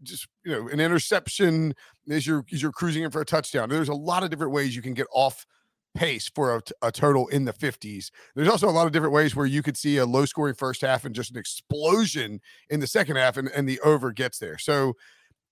just 0.04 0.28
you 0.44 0.52
know, 0.52 0.68
an 0.68 0.80
interception 0.80 1.74
as 2.10 2.28
you're 2.28 2.46
as 2.52 2.62
you're 2.62 2.72
cruising 2.72 3.04
in 3.04 3.12
for 3.12 3.22
a 3.22 3.26
touchdown. 3.26 3.70
There's 3.70 3.90
a 3.90 3.94
lot 3.94 4.24
of 4.24 4.30
different 4.30 4.52
ways 4.52 4.76
you 4.76 4.82
can 4.82 4.94
get 4.94 5.08
off 5.14 5.46
pace 5.98 6.30
for 6.30 6.56
a, 6.56 6.62
a, 6.84 6.92
total 6.92 7.28
in 7.30 7.46
the 7.46 7.54
50s. 7.54 8.12
There's 8.36 8.48
also 8.48 8.70
a 8.70 8.72
lot 8.72 8.86
of 8.86 8.94
different 8.94 9.14
ways 9.14 9.36
where 9.36 9.48
you 9.48 9.64
could 9.64 9.76
see 9.76 9.98
a 9.98 10.06
low 10.06 10.26
scoring 10.26 10.54
first 10.54 10.82
half 10.82 11.06
and 11.06 11.16
just 11.16 11.32
an 11.32 11.38
explosion 11.38 12.40
in 12.70 12.80
the 12.80 12.88
second 12.88 13.16
half 13.16 13.36
and, 13.36 13.50
and 13.50 13.68
the 13.68 13.80
over 13.80 14.12
gets 14.12 14.38
there. 14.38 14.60
So 14.60 14.94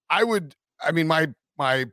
I 0.08 0.24
would, 0.24 0.56
I 0.80 0.92
mean, 0.92 1.08
my 1.08 1.34
my 1.58 1.86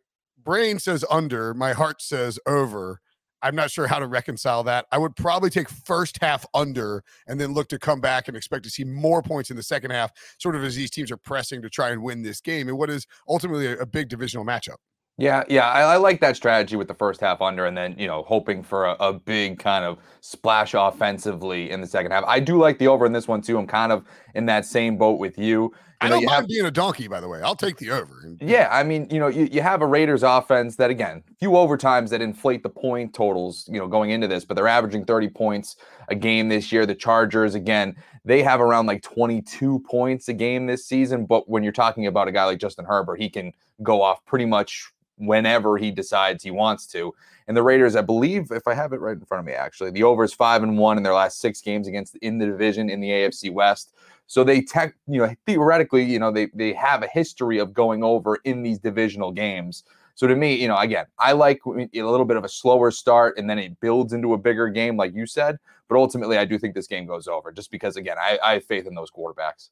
brain 0.43 0.79
says 0.79 1.03
under, 1.11 1.55
my 1.55 1.73
heart 1.73 2.03
says 2.03 2.39
over. 2.47 3.01
I'm 3.45 3.57
not 3.57 3.73
sure 3.73 3.89
how 3.89 3.99
to 3.99 4.07
reconcile 4.07 4.63
that. 4.65 4.87
I 4.93 4.99
would 4.99 5.17
probably 5.17 5.51
take 5.51 5.69
first 5.69 6.19
half 6.21 6.47
under 6.55 7.03
and 7.27 7.41
then 7.41 7.55
look 7.55 7.69
to 7.69 7.79
come 7.79 8.01
back 8.01 8.29
and 8.29 8.37
expect 8.37 8.63
to 8.65 8.71
see 8.71 8.85
more 8.85 9.21
points 9.21 9.51
in 9.51 9.57
the 9.57 9.65
second 9.65 9.91
half, 9.91 10.13
sort 10.39 10.55
of 10.55 10.63
as 10.63 10.77
these 10.77 10.91
teams 10.91 11.11
are 11.11 11.17
pressing 11.17 11.61
to 11.63 11.69
try 11.69 11.91
and 11.91 12.03
win 12.05 12.23
this 12.23 12.41
game 12.41 12.69
and 12.69 12.79
what 12.79 12.89
is 12.89 13.07
ultimately 13.29 13.67
a, 13.67 13.79
a 13.79 13.87
big 13.87 14.09
divisional 14.09 14.45
matchup. 14.45 14.77
Yeah, 15.19 15.44
yeah, 15.49 15.69
I, 15.69 15.82
I, 15.82 15.97
like 15.99 16.20
that 16.23 16.37
strategy 16.37 16.75
with 16.75 16.88
the 16.88 16.94
first 16.94 17.20
half 17.20 17.43
under, 17.43 17.67
and 17.67 17.77
then 17.77 17.94
you 17.98 18.06
know 18.06 18.22
hoping 18.22 18.63
for 18.63 18.87
a, 18.87 18.96
a, 18.98 19.13
big 19.13 19.58
kind 19.58 19.84
of 19.84 19.98
splash 20.22 20.72
offensively 20.75 21.70
in 21.70 21.82
the 21.82 21.87
second 21.87 22.13
half. 22.13 22.25
I 22.27 22.41
do 22.41 22.56
like 22.56 22.79
the 22.79 22.89
over 22.89 23.05
in 23.05 23.13
this 23.13 23.29
one 23.29 23.43
too. 23.43 23.58
I'm 23.58 23.67
kind 23.67 23.93
of 23.93 24.05
in 24.34 24.46
that 24.46 24.65
same 24.65 24.96
boat 24.96 25.19
with 25.20 25.37
you. 25.37 25.65
you 25.65 25.75
I 26.01 26.08
know, 26.08 26.15
don't 26.17 26.25
mind 26.25 26.37
have, 26.37 26.48
being 26.48 26.65
a 26.65 26.70
donkey, 26.70 27.08
by 27.08 27.20
the 27.20 27.29
way. 27.29 27.43
I'll 27.43 27.55
take 27.55 27.77
the 27.77 27.91
over. 27.91 28.37
Yeah, 28.41 28.69
I 28.72 28.84
mean, 28.84 29.06
you 29.10 29.20
know, 29.20 29.29
you, 29.29 29.51
you 29.53 29.60
have 29.60 29.82
a 29.82 29.87
Raiders 29.87 30.22
offense 30.22 30.77
that 30.77 30.89
again, 30.91 31.22
few 31.39 31.51
overtimes 31.51 32.08
that 32.08 32.22
inflate 32.22 32.63
the 32.63 32.70
point 32.70 33.13
totals, 33.13 33.69
you 33.70 33.79
know, 33.79 33.89
going 33.89 34.10
into 34.10 34.29
this, 34.29 34.46
but 34.46 34.55
they're 34.55 34.67
averaging 34.67 35.05
30 35.05 35.29
points 35.29 35.77
a 36.08 36.15
game 36.15 36.48
this 36.48 36.72
year. 36.72 36.87
The 36.87 36.94
Chargers, 36.94 37.55
again, 37.55 37.96
they 38.25 38.43
have 38.43 38.63
around 38.63 38.87
like 38.87 39.03
22 39.03 39.81
points 39.81 40.29
a 40.29 40.32
game 40.32 40.67
this 40.67 40.87
season. 40.87 41.27
But 41.27 41.51
when 41.51 41.63
you're 41.63 41.72
talking 41.72 42.06
about 42.06 42.29
a 42.29 42.32
guy 42.32 42.44
like 42.44 42.58
Justin 42.58 42.87
Herbert, 42.87 43.20
he 43.20 43.29
can 43.29 43.53
go 43.82 44.01
off 44.01 44.25
pretty 44.25 44.46
much 44.46 44.92
whenever 45.17 45.77
he 45.77 45.91
decides 45.91 46.43
he 46.43 46.51
wants 46.51 46.87
to. 46.89 47.15
And 47.49 47.57
the 47.57 47.63
Raiders, 47.63 47.97
I 47.97 48.03
believe, 48.03 48.51
if 48.51 48.67
I 48.67 48.75
have 48.75 48.93
it 48.93 49.01
right 49.01 49.17
in 49.17 49.25
front 49.25 49.41
of 49.41 49.47
me, 49.47 49.53
actually, 49.53 49.91
the 49.91 50.05
over 50.05 50.25
is 50.25 50.33
five 50.33 50.63
and 50.63 50.79
one 50.79 50.97
in 50.97 51.03
their 51.03 51.15
last 51.15 51.41
six 51.41 51.61
games 51.61 51.89
against 51.89 52.17
in 52.17 52.39
the 52.39 52.47
division 52.47 52.89
in 52.89 53.01
the 53.01 53.11
AFC 53.11 53.53
West. 53.53 53.95
So 54.27 54.45
they 54.45 54.63
tech, 54.63 54.95
you 55.07 55.21
know, 55.21 55.35
theoretically, 55.47 56.05
you 56.05 56.19
know, 56.19 56.31
they 56.31 56.47
they 56.55 56.73
have 56.73 57.03
a 57.03 57.09
history 57.09 57.59
of 57.59 57.75
going 57.75 58.03
over 58.03 58.37
in 58.45 58.63
these 58.63 58.79
divisional 58.79 59.33
games. 59.33 59.85
So 60.15 60.27
to 60.27 60.37
me, 60.37 60.55
you 60.55 60.69
know, 60.69 60.77
again, 60.77 61.07
I 61.19 61.33
like 61.33 61.61
a 61.67 62.03
little 62.03 62.25
bit 62.25 62.37
of 62.37 62.45
a 62.45 62.49
slower 62.49 62.91
start 62.91 63.39
and 63.39 63.49
then 63.49 63.59
it 63.59 63.81
builds 63.81 64.13
into 64.13 64.35
a 64.35 64.39
bigger 64.39 64.69
game, 64.69 64.97
like 64.97 65.15
you 65.15 65.27
said. 65.27 65.59
But 65.89 65.97
ultimately, 65.97 66.39
I 66.39 66.45
do 66.45 66.59
think 66.59 66.75
this 66.75 66.87
game 66.87 67.07
goes 67.07 67.27
over 67.29 67.51
just 67.53 67.71
because, 67.71 67.97
again, 67.97 68.17
I, 68.19 68.39
I 68.43 68.53
have 68.55 68.65
faith 68.65 68.87
in 68.87 68.95
those 68.95 69.11
quarterbacks. 69.11 69.71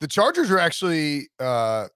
The 0.00 0.06
Chargers 0.06 0.50
are 0.50 0.58
actually 0.58 1.28
uh, 1.40 1.86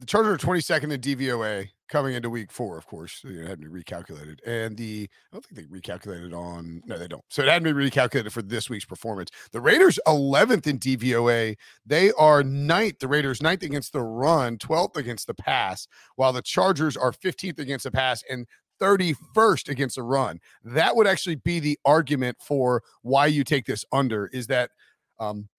the 0.00 0.06
Chargers 0.06 0.42
are 0.42 0.46
22nd 0.46 0.92
in 0.92 1.00
DVOA 1.00 1.68
coming 1.90 2.14
into 2.14 2.30
week 2.30 2.50
four, 2.50 2.78
of 2.78 2.86
course. 2.86 3.20
It 3.22 3.46
had 3.46 3.60
to 3.60 3.68
be 3.68 3.82
recalculated. 3.82 4.38
And 4.46 4.74
the, 4.74 5.10
I 5.30 5.36
don't 5.36 5.44
think 5.44 5.70
they 5.70 5.78
recalculated 5.78 6.32
on, 6.32 6.80
no, 6.86 6.96
they 6.96 7.06
don't. 7.06 7.22
So 7.28 7.42
it 7.42 7.48
had 7.48 7.62
to 7.62 7.74
be 7.74 7.90
recalculated 7.90 8.32
for 8.32 8.40
this 8.40 8.70
week's 8.70 8.86
performance. 8.86 9.30
The 9.52 9.60
Raiders 9.60 9.98
11th 10.06 10.66
in 10.66 10.78
DVOA. 10.78 11.54
They 11.84 12.12
are 12.12 12.42
ninth. 12.42 13.00
The 13.00 13.08
Raiders 13.08 13.42
ninth 13.42 13.62
against 13.62 13.92
the 13.92 14.00
run, 14.00 14.56
12th 14.56 14.96
against 14.96 15.26
the 15.26 15.34
pass, 15.34 15.86
while 16.16 16.32
the 16.32 16.42
Chargers 16.42 16.96
are 16.96 17.12
15th 17.12 17.58
against 17.58 17.84
the 17.84 17.90
pass 17.90 18.24
and 18.30 18.46
31st 18.80 19.68
against 19.68 19.96
the 19.96 20.02
run. 20.02 20.40
That 20.64 20.96
would 20.96 21.06
actually 21.06 21.36
be 21.36 21.60
the 21.60 21.78
argument 21.84 22.38
for 22.40 22.82
why 23.02 23.26
you 23.26 23.44
take 23.44 23.66
this 23.66 23.84
under 23.92 24.28
is 24.28 24.46
that, 24.46 24.70
um, 25.18 25.50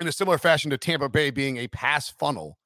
in 0.00 0.08
a 0.08 0.12
similar 0.12 0.38
fashion 0.38 0.72
to 0.72 0.78
Tampa 0.78 1.08
Bay 1.08 1.30
being 1.30 1.58
a 1.58 1.68
pass 1.68 2.10
funnel, 2.10 2.58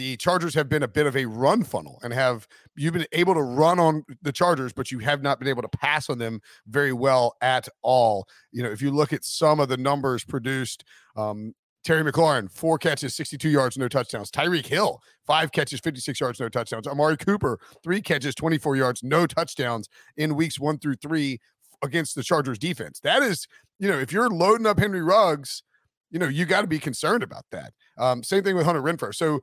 the 0.00 0.16
Chargers 0.16 0.54
have 0.54 0.66
been 0.66 0.82
a 0.82 0.88
bit 0.88 1.06
of 1.06 1.14
a 1.14 1.26
run 1.26 1.62
funnel 1.62 2.00
and 2.02 2.10
have 2.14 2.48
you've 2.74 2.94
been 2.94 3.04
able 3.12 3.34
to 3.34 3.42
run 3.42 3.78
on 3.78 4.02
the 4.22 4.32
Chargers, 4.32 4.72
but 4.72 4.90
you 4.90 4.98
have 5.00 5.20
not 5.20 5.38
been 5.38 5.46
able 5.46 5.60
to 5.60 5.68
pass 5.68 6.08
on 6.08 6.16
them 6.16 6.40
very 6.66 6.94
well 6.94 7.36
at 7.42 7.68
all. 7.82 8.26
You 8.50 8.62
know, 8.62 8.70
if 8.70 8.80
you 8.80 8.92
look 8.92 9.12
at 9.12 9.26
some 9.26 9.60
of 9.60 9.68
the 9.68 9.76
numbers 9.76 10.24
produced, 10.24 10.84
um, 11.16 11.52
Terry 11.84 12.02
McLaurin, 12.02 12.50
four 12.50 12.78
catches, 12.78 13.14
62 13.14 13.50
yards, 13.50 13.76
no 13.76 13.88
touchdowns. 13.88 14.30
Tyreek 14.30 14.64
Hill, 14.64 15.02
five 15.26 15.52
catches, 15.52 15.80
56 15.80 16.18
yards, 16.18 16.40
no 16.40 16.48
touchdowns. 16.48 16.86
Amari 16.86 17.18
Cooper, 17.18 17.58
three 17.84 18.00
catches, 18.00 18.34
24 18.34 18.76
yards, 18.76 19.02
no 19.02 19.26
touchdowns 19.26 19.86
in 20.16 20.34
weeks 20.34 20.58
one 20.58 20.78
through 20.78 20.94
three 20.94 21.40
against 21.82 22.14
the 22.14 22.22
Chargers 22.22 22.58
defense. 22.58 23.00
That 23.00 23.22
is, 23.22 23.46
you 23.78 23.88
know, 23.88 23.98
if 23.98 24.14
you're 24.14 24.30
loading 24.30 24.66
up 24.66 24.78
Henry 24.78 25.02
Ruggs, 25.02 25.62
you 26.10 26.18
know, 26.18 26.28
you 26.28 26.44
got 26.44 26.62
to 26.62 26.66
be 26.66 26.78
concerned 26.78 27.22
about 27.22 27.44
that. 27.52 27.72
Um, 27.96 28.22
same 28.22 28.42
thing 28.42 28.56
with 28.56 28.66
Hunter 28.66 28.82
Renfrow. 28.82 29.14
So 29.14 29.40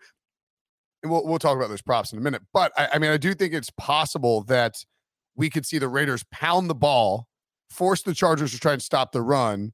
we'll, 1.03 1.25
we'll 1.25 1.39
talk 1.39 1.55
about 1.55 1.69
those 1.69 1.81
props 1.81 2.13
in 2.13 2.19
a 2.19 2.21
minute. 2.21 2.41
But 2.53 2.71
I, 2.77 2.89
I 2.93 2.99
mean, 2.99 3.11
I 3.11 3.17
do 3.17 3.33
think 3.33 3.53
it's 3.53 3.71
possible 3.71 4.43
that 4.43 4.83
we 5.35 5.49
could 5.49 5.65
see 5.65 5.77
the 5.77 5.87
Raiders 5.87 6.23
pound 6.31 6.69
the 6.69 6.75
ball, 6.75 7.27
force 7.69 8.01
the 8.01 8.13
Chargers 8.13 8.51
to 8.51 8.59
try 8.59 8.73
and 8.73 8.81
stop 8.81 9.11
the 9.11 9.21
run 9.21 9.73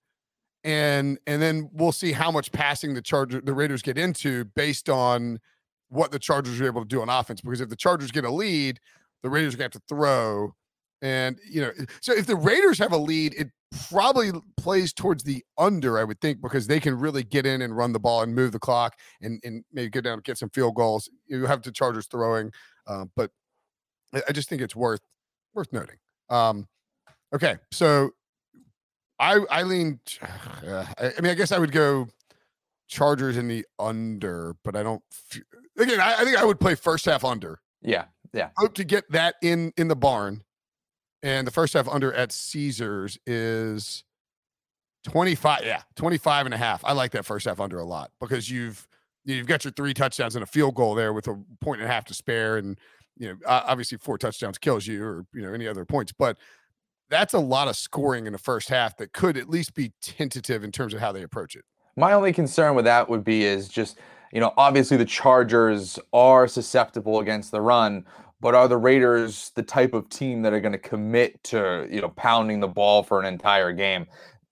and 0.63 1.18
and 1.27 1.42
then 1.42 1.70
we'll 1.74 1.92
see 1.92 2.12
how 2.12 2.32
much 2.32 2.51
passing 2.51 2.94
the 2.94 3.01
Charger 3.01 3.42
the 3.42 3.53
Raiders 3.53 3.82
get 3.82 3.98
into 3.98 4.46
based 4.46 4.89
on 4.89 5.39
what 5.89 6.12
the 6.12 6.20
Chargers 6.20 6.60
are 6.62 6.65
able 6.65 6.82
to 6.82 6.88
do 6.88 7.01
on 7.01 7.10
offense. 7.10 7.42
Because 7.42 7.62
if 7.62 7.70
the 7.70 7.75
Chargers 7.75 8.12
get 8.12 8.24
a 8.24 8.32
lead, 8.32 8.80
the 9.22 9.30
Raiders 9.30 9.53
are 9.53 9.58
to 9.58 9.63
have 9.63 9.72
to 9.72 9.82
throw. 9.89 10.53
And 11.01 11.38
you 11.50 11.62
know, 11.62 11.72
so 12.01 12.13
if 12.13 12.25
the 12.25 12.36
Raiders 12.36 12.80
have 12.80 12.94
a 12.94 12.98
lead, 12.98 13.34
it 13.36 13.50
probably 13.89 14.32
plays 14.58 14.94
towards 14.94 15.24
the 15.24 15.44
under, 15.58 16.00
I 16.00 16.03
would 16.03 16.20
think, 16.22 16.42
because 16.42 16.68
they 16.68 16.80
can 16.80 16.98
really 16.98 17.24
get 17.24 17.46
in 17.46 17.62
and 17.62 17.75
run 17.75 17.94
the 17.94 18.00
ball 18.00 18.22
and 18.22 18.34
move 18.34 18.51
the 18.51 18.60
clock 18.60 18.96
and 19.22 19.39
and 19.44 19.63
maybe 19.72 19.89
get 19.89 20.03
down 20.03 20.13
and 20.13 20.24
get 20.24 20.38
some 20.38 20.50
field 20.50 20.75
goals. 20.75 21.10
You 21.27 21.46
have 21.46 21.62
the 21.62 21.72
Chargers 21.72 22.08
throwing, 22.08 22.51
uh, 22.88 23.06
but 23.15 23.32
I 24.27 24.32
just 24.32 24.50
think 24.50 24.62
it's 24.62 24.75
worth 24.75 25.01
worth 25.53 25.72
noting. 25.72 25.98
Um, 26.30 26.68
okay, 27.34 27.58
so 27.72 28.12
I 29.20 29.39
I 29.50 29.63
lean. 29.63 30.00
Uh, 30.22 30.86
I, 31.00 31.12
I, 31.18 31.22
mean, 31.22 31.32
I 31.32 31.36
guess 31.36 31.51
I 31.51 31.60
would 31.60 31.72
go 31.72 32.08
Chargers 32.88 33.38
in 33.38 33.48
the 33.48 33.65
under, 33.80 34.56
but 34.63 34.75
I 34.75 34.84
don't. 34.84 35.01
Again, 35.77 36.00
I, 36.00 36.15
I 36.20 36.24
think 36.24 36.38
I 36.38 36.44
would 36.44 36.60
play 36.60 36.75
first 36.75 37.06
half 37.06 37.25
under. 37.25 37.60
Yeah, 37.82 38.06
yeah. 38.34 38.50
Hope 38.58 38.75
to 38.75 38.84
get 38.84 39.10
that 39.12 39.36
in 39.42 39.74
in 39.77 39.88
the 39.88 39.96
barn, 39.96 40.44
and 41.24 41.48
the 41.48 41.51
first 41.51 41.74
half 41.74 41.88
under 41.88 42.13
at 42.13 42.32
Caesars 42.32 43.18
is 43.25 44.03
25 45.06 45.62
yeah 45.65 45.82
25 45.96 46.46
and 46.46 46.53
a 46.53 46.58
half 46.58 46.86
i 46.86 46.94
like 46.94 47.12
that 47.12 47.25
first 47.25 47.46
half 47.46 47.60
under 47.60 47.77
a 47.77 47.84
lot 47.84 48.10
because 48.22 48.50
you've 48.50 48.88
you've 49.25 49.48
got 49.48 49.65
your 49.65 49.74
three 49.74 49.94
touchdowns 49.94 50.36
and 50.36 50.44
a 50.44 50.46
field 50.46 50.75
goal 50.75 50.96
there 50.96 51.12
with 51.12 51.27
a 51.27 51.38
point 51.60 51.82
and 51.82 51.89
a 51.89 51.94
half 51.94 52.06
to 52.06 52.13
spare 52.13 52.56
and 52.56 52.80
you 53.18 53.27
know 53.27 53.36
obviously 53.46 53.98
four 53.98 54.18
touchdowns 54.18 54.58
kills 54.58 54.88
you 54.88 55.03
or 55.03 55.25
you 55.34 55.42
know 55.42 55.53
any 55.53 55.68
other 55.68 55.84
points 55.84 56.13
but 56.18 56.38
that's 57.13 57.34
a 57.34 57.39
lot 57.39 57.68
of 57.68 57.75
scoring 57.75 58.25
in 58.25 58.34
the 58.34 58.39
first 58.39 58.70
half 58.70 58.98
that 58.98 59.13
could 59.13 59.38
at 59.38 59.50
least 59.50 59.75
be 59.75 59.94
tentative 60.01 60.63
in 60.63 60.72
terms 60.72 60.94
of 60.94 61.00
how 61.00 61.12
they 61.12 61.22
approach 61.22 61.56
it. 61.56 61.63
My 61.96 62.13
only 62.13 62.34
concern 62.34 62.75
with 62.75 62.86
that 62.86 63.08
would 63.08 63.24
be 63.24 63.46
is 63.46 63.68
just, 63.68 64.00
you 64.32 64.39
know, 64.39 64.51
obviously 64.58 64.98
the 64.98 65.06
Chargers 65.06 66.00
are 66.12 66.48
susceptible 66.48 67.20
against 67.20 67.51
the 67.51 67.62
run, 67.62 68.03
but 68.43 68.53
are 68.53 68.67
the 68.67 68.77
Raiders 68.77 69.53
the 69.55 69.63
type 69.63 69.93
of 69.93 70.09
team 70.09 70.41
that 70.41 70.51
are 70.51 70.59
going 70.59 70.73
to 70.73 70.77
commit 70.77 71.41
to, 71.45 71.88
you 71.89 72.01
know, 72.01 72.09
pounding 72.09 72.59
the 72.59 72.67
ball 72.67 73.01
for 73.01 73.17
an 73.21 73.25
entire 73.25 73.71
game? 73.71 74.05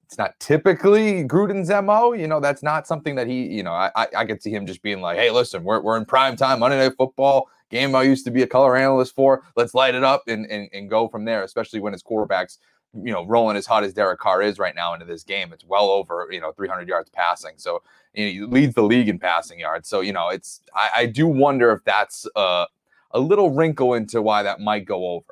It's 0.05 0.17
not 0.17 0.39
typically 0.39 1.25
Gruden's 1.25 1.69
MO. 1.69 2.13
You 2.13 2.27
know, 2.27 2.39
that's 2.39 2.63
not 2.63 2.88
something 2.88 3.15
that 3.15 3.27
he, 3.27 3.43
you 3.48 3.63
know, 3.63 3.74
I, 3.74 3.91
I 3.95 4.25
could 4.25 4.41
see 4.41 4.50
him 4.50 4.65
just 4.65 4.81
being 4.81 5.01
like, 5.01 5.17
hey, 5.17 5.29
listen, 5.29 5.65
we're, 5.65 5.81
we're 5.81 5.98
in 5.98 6.05
prime 6.05 6.38
time, 6.38 6.60
Monday 6.60 6.77
Night 6.77 6.95
Football 6.98 7.50
game 7.69 7.93
I 7.93 8.03
used 8.03 8.25
to 8.25 8.31
be 8.31 8.43
a 8.43 8.48
color 8.48 8.77
analyst 8.77 9.13
for. 9.13 9.43
Let's 9.57 9.74
light 9.74 9.93
it 9.93 10.03
up 10.03 10.24
and, 10.27 10.45
and, 10.45 10.69
and 10.71 10.89
go 10.89 11.10
from 11.10 11.25
there, 11.25 11.43
especially 11.43 11.81
when 11.81 11.91
his 11.91 12.01
quarterback's, 12.01 12.60
you 12.93 13.12
know, 13.12 13.25
rolling 13.25 13.57
as 13.57 13.65
hot 13.65 13.83
as 13.83 13.93
Derek 13.93 14.19
Carr 14.19 14.41
is 14.41 14.57
right 14.57 14.75
now 14.75 14.93
into 14.93 15.05
this 15.05 15.24
game. 15.24 15.51
It's 15.51 15.65
well 15.65 15.89
over, 15.89 16.27
you 16.31 16.39
know, 16.39 16.53
300 16.53 16.88
yards 16.88 17.10
passing. 17.10 17.53
So 17.57 17.81
you 18.13 18.25
know, 18.25 18.31
he 18.31 18.41
leads 18.41 18.75
the 18.75 18.83
league 18.83 19.10
in 19.10 19.19
passing 19.19 19.60
yards. 19.60 19.89
So, 19.89 20.00
you 20.00 20.13
know, 20.13 20.29
it's, 20.29 20.62
I, 20.74 20.89
I 20.95 21.05
do 21.07 21.27
wonder 21.27 21.71
if 21.71 21.83
that's 21.83 22.25
uh, 22.36 22.65
a 23.13 23.20
little 23.20 23.51
wrinkle 23.51 23.94
into 23.94 24.22
why 24.22 24.44
that 24.44 24.60
might 24.60 24.86
go 24.86 25.08
over. 25.08 25.25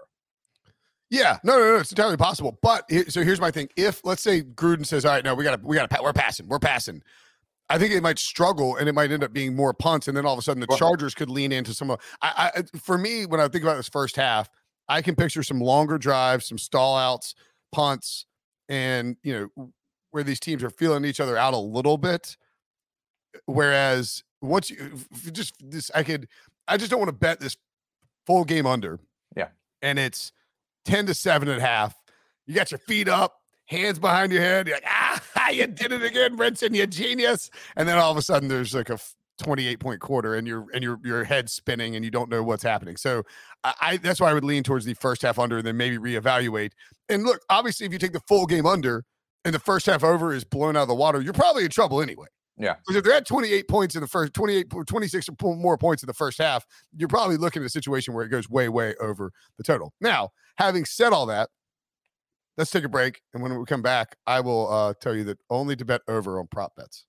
Yeah, 1.10 1.40
no, 1.44 1.58
no, 1.58 1.74
no, 1.74 1.76
it's 1.78 1.92
entirely 1.92 2.18
possible. 2.18 2.60
But 2.62 2.86
so 3.10 3.24
here's 3.24 3.42
my 3.42 3.50
thing: 3.50 3.70
if 3.76 4.02
let's 4.04 4.22
say 4.22 4.42
Gruden 4.42 4.86
says, 4.86 5.06
"All 5.06 5.12
right, 5.12 5.24
no, 5.24 5.34
we 5.34 5.44
got 5.44 5.60
to, 5.60 5.68
we 5.68 5.76
got 5.76 5.90
to, 5.90 6.02
we're 6.04 6.14
passing, 6.14 6.48
we're 6.48 6.60
passing," 6.60 7.02
I 7.70 7.78
think 7.78 7.94
it 7.94 8.02
might 8.02 8.20
struggle 8.20 8.76
and 8.76 8.90
it 8.90 8.94
might 8.94 9.12
end 9.12 9.24
up 9.24 9.32
being 9.32 9.56
more 9.56 9.74
punts. 9.74 10.08
And 10.08 10.18
then 10.18 10.26
all 10.26 10.34
of 10.34 10.40
a 10.40 10.42
sudden 10.42 10.62
the 10.62 10.76
Chargers 10.78 11.14
could 11.14 11.30
lean 11.30 11.52
into 11.52 11.74
some 11.74 11.92
of 11.92 12.00
I, 12.22 12.52
I 12.56 12.78
for 12.78 12.98
me, 12.98 13.26
when 13.26 13.40
I 13.40 13.48
think 13.48 13.64
about 13.64 13.78
this 13.78 13.90
first 13.90 14.16
half, 14.16 14.50
I 14.88 15.02
can 15.02 15.16
picture 15.16 15.44
some 15.44 15.62
longer 15.62 15.98
drives, 15.98 16.48
some 16.48 16.58
stall 16.58 16.98
outs, 16.98 17.36
punts, 17.72 18.26
and 18.68 19.18
you 19.24 19.52
know, 19.58 19.72
where 20.12 20.24
these 20.24 20.40
teams 20.40 20.64
are 20.64 20.72
feeling 20.72 21.06
each 21.06 21.20
other 21.20 21.38
out 21.38 21.54
a 21.54 21.60
little 21.60 21.98
bit. 21.98 22.38
Whereas 23.46 24.24
once 24.42 24.72
you 24.72 24.78
just 25.32 25.56
this, 25.60 25.92
I 25.94 26.04
could 26.04 26.28
I 26.68 26.78
just 26.78 26.90
don't 26.90 27.00
want 27.00 27.10
to 27.10 27.18
bet 27.18 27.40
this 27.40 27.56
full 28.30 28.46
game 28.46 28.68
under. 28.68 29.00
Yeah. 29.36 29.48
And 29.82 29.98
it's 29.98 30.32
10 30.86 31.08
to 31.08 31.16
7 31.16 31.50
at 31.50 31.60
half. 31.60 31.96
You 32.46 32.54
got 32.54 32.72
your 32.72 32.78
feet 32.78 33.08
up, 33.08 33.42
hands 33.66 33.98
behind 33.98 34.32
your 34.32 34.42
head. 34.42 34.68
You're 34.68 34.78
like, 34.78 34.86
ah, 34.88 35.50
you 35.50 35.66
did 35.66 35.92
it 35.92 36.04
again, 36.04 36.38
Brinson, 36.38 36.76
you 36.76 36.86
genius. 36.86 37.50
And 37.76 37.90
then 37.90 37.98
all 37.98 38.12
of 38.12 38.18
a 38.18 38.22
sudden 38.22 38.48
there's 38.48 38.76
like 38.76 38.90
a 38.90 39.00
28 39.40 39.80
point 39.80 40.02
quarter 40.02 40.36
and 40.36 40.46
your 40.46 40.68
and 40.74 40.84
your 40.84 41.00
your 41.04 41.24
head 41.24 41.50
spinning 41.50 41.96
and 41.96 42.04
you 42.04 42.12
don't 42.12 42.30
know 42.30 42.44
what's 42.44 42.62
happening. 42.62 42.98
So 42.98 43.24
I, 43.64 43.74
I, 43.82 43.98
that's 43.98 44.20
why 44.20 44.30
I 44.30 44.34
would 44.34 44.44
lean 44.44 44.64
towards 44.64 44.86
the 44.86 44.94
first 44.96 45.22
half 45.22 45.40
under 45.40 45.58
and 45.58 45.66
then 45.66 45.78
maybe 45.78 45.98
reevaluate. 45.98 46.74
And 47.08 47.24
look, 47.24 47.40
obviously 47.50 47.86
if 47.86 47.94
you 47.94 48.00
take 48.00 48.14
the 48.14 48.22
full 48.28 48.46
game 48.46 48.66
under 48.66 49.06
and 49.46 49.56
the 49.56 49.60
first 49.60 49.86
half 49.86 50.04
over 50.04 50.34
is 50.34 50.44
blown 50.44 50.76
out 50.76 50.84
of 50.84 50.88
the 50.90 50.96
water, 50.96 51.22
you're 51.22 51.34
probably 51.34 51.64
in 51.64 51.70
trouble 51.72 52.02
anyway. 52.02 52.28
Yeah. 52.60 52.76
Because 52.86 52.98
if 52.98 53.04
they're 53.06 53.14
at 53.14 53.26
28 53.26 53.68
points 53.68 53.96
in 53.96 54.02
the 54.02 54.08
first 54.08 54.34
28 54.34 54.70
26 54.86 55.30
more 55.42 55.78
points 55.78 56.04
in 56.04 56.08
the 56.08 56.14
first 56.14 56.38
half, 56.38 56.66
you're 56.96 57.08
probably 57.08 57.38
looking 57.38 57.62
at 57.62 57.66
a 57.66 57.70
situation 57.70 58.14
where 58.14 58.26
it 58.26 58.30
goes 58.30 58.50
way, 58.50 58.68
way 58.68 58.96
over 59.00 59.32
the 59.58 59.64
total. 59.64 59.94
Now, 60.02 60.30
having 60.58 60.84
said 60.86 61.14
all 61.14 61.26
that, 61.28 61.50
Let's 62.60 62.72
take 62.72 62.84
a 62.84 62.90
break. 62.90 63.22
And 63.34 63.42
when 63.42 63.58
we 63.58 63.64
come 63.64 63.82
back, 63.82 64.18
I 64.28 64.42
will 64.42 64.70
uh, 64.70 64.94
tell 65.00 65.16
you 65.16 65.24
that 65.24 65.38
only 65.50 65.78
to 65.78 65.86
bet 65.86 66.02
over 66.10 66.42
on 66.42 66.48
prop 66.48 66.76
bets. 66.76 67.06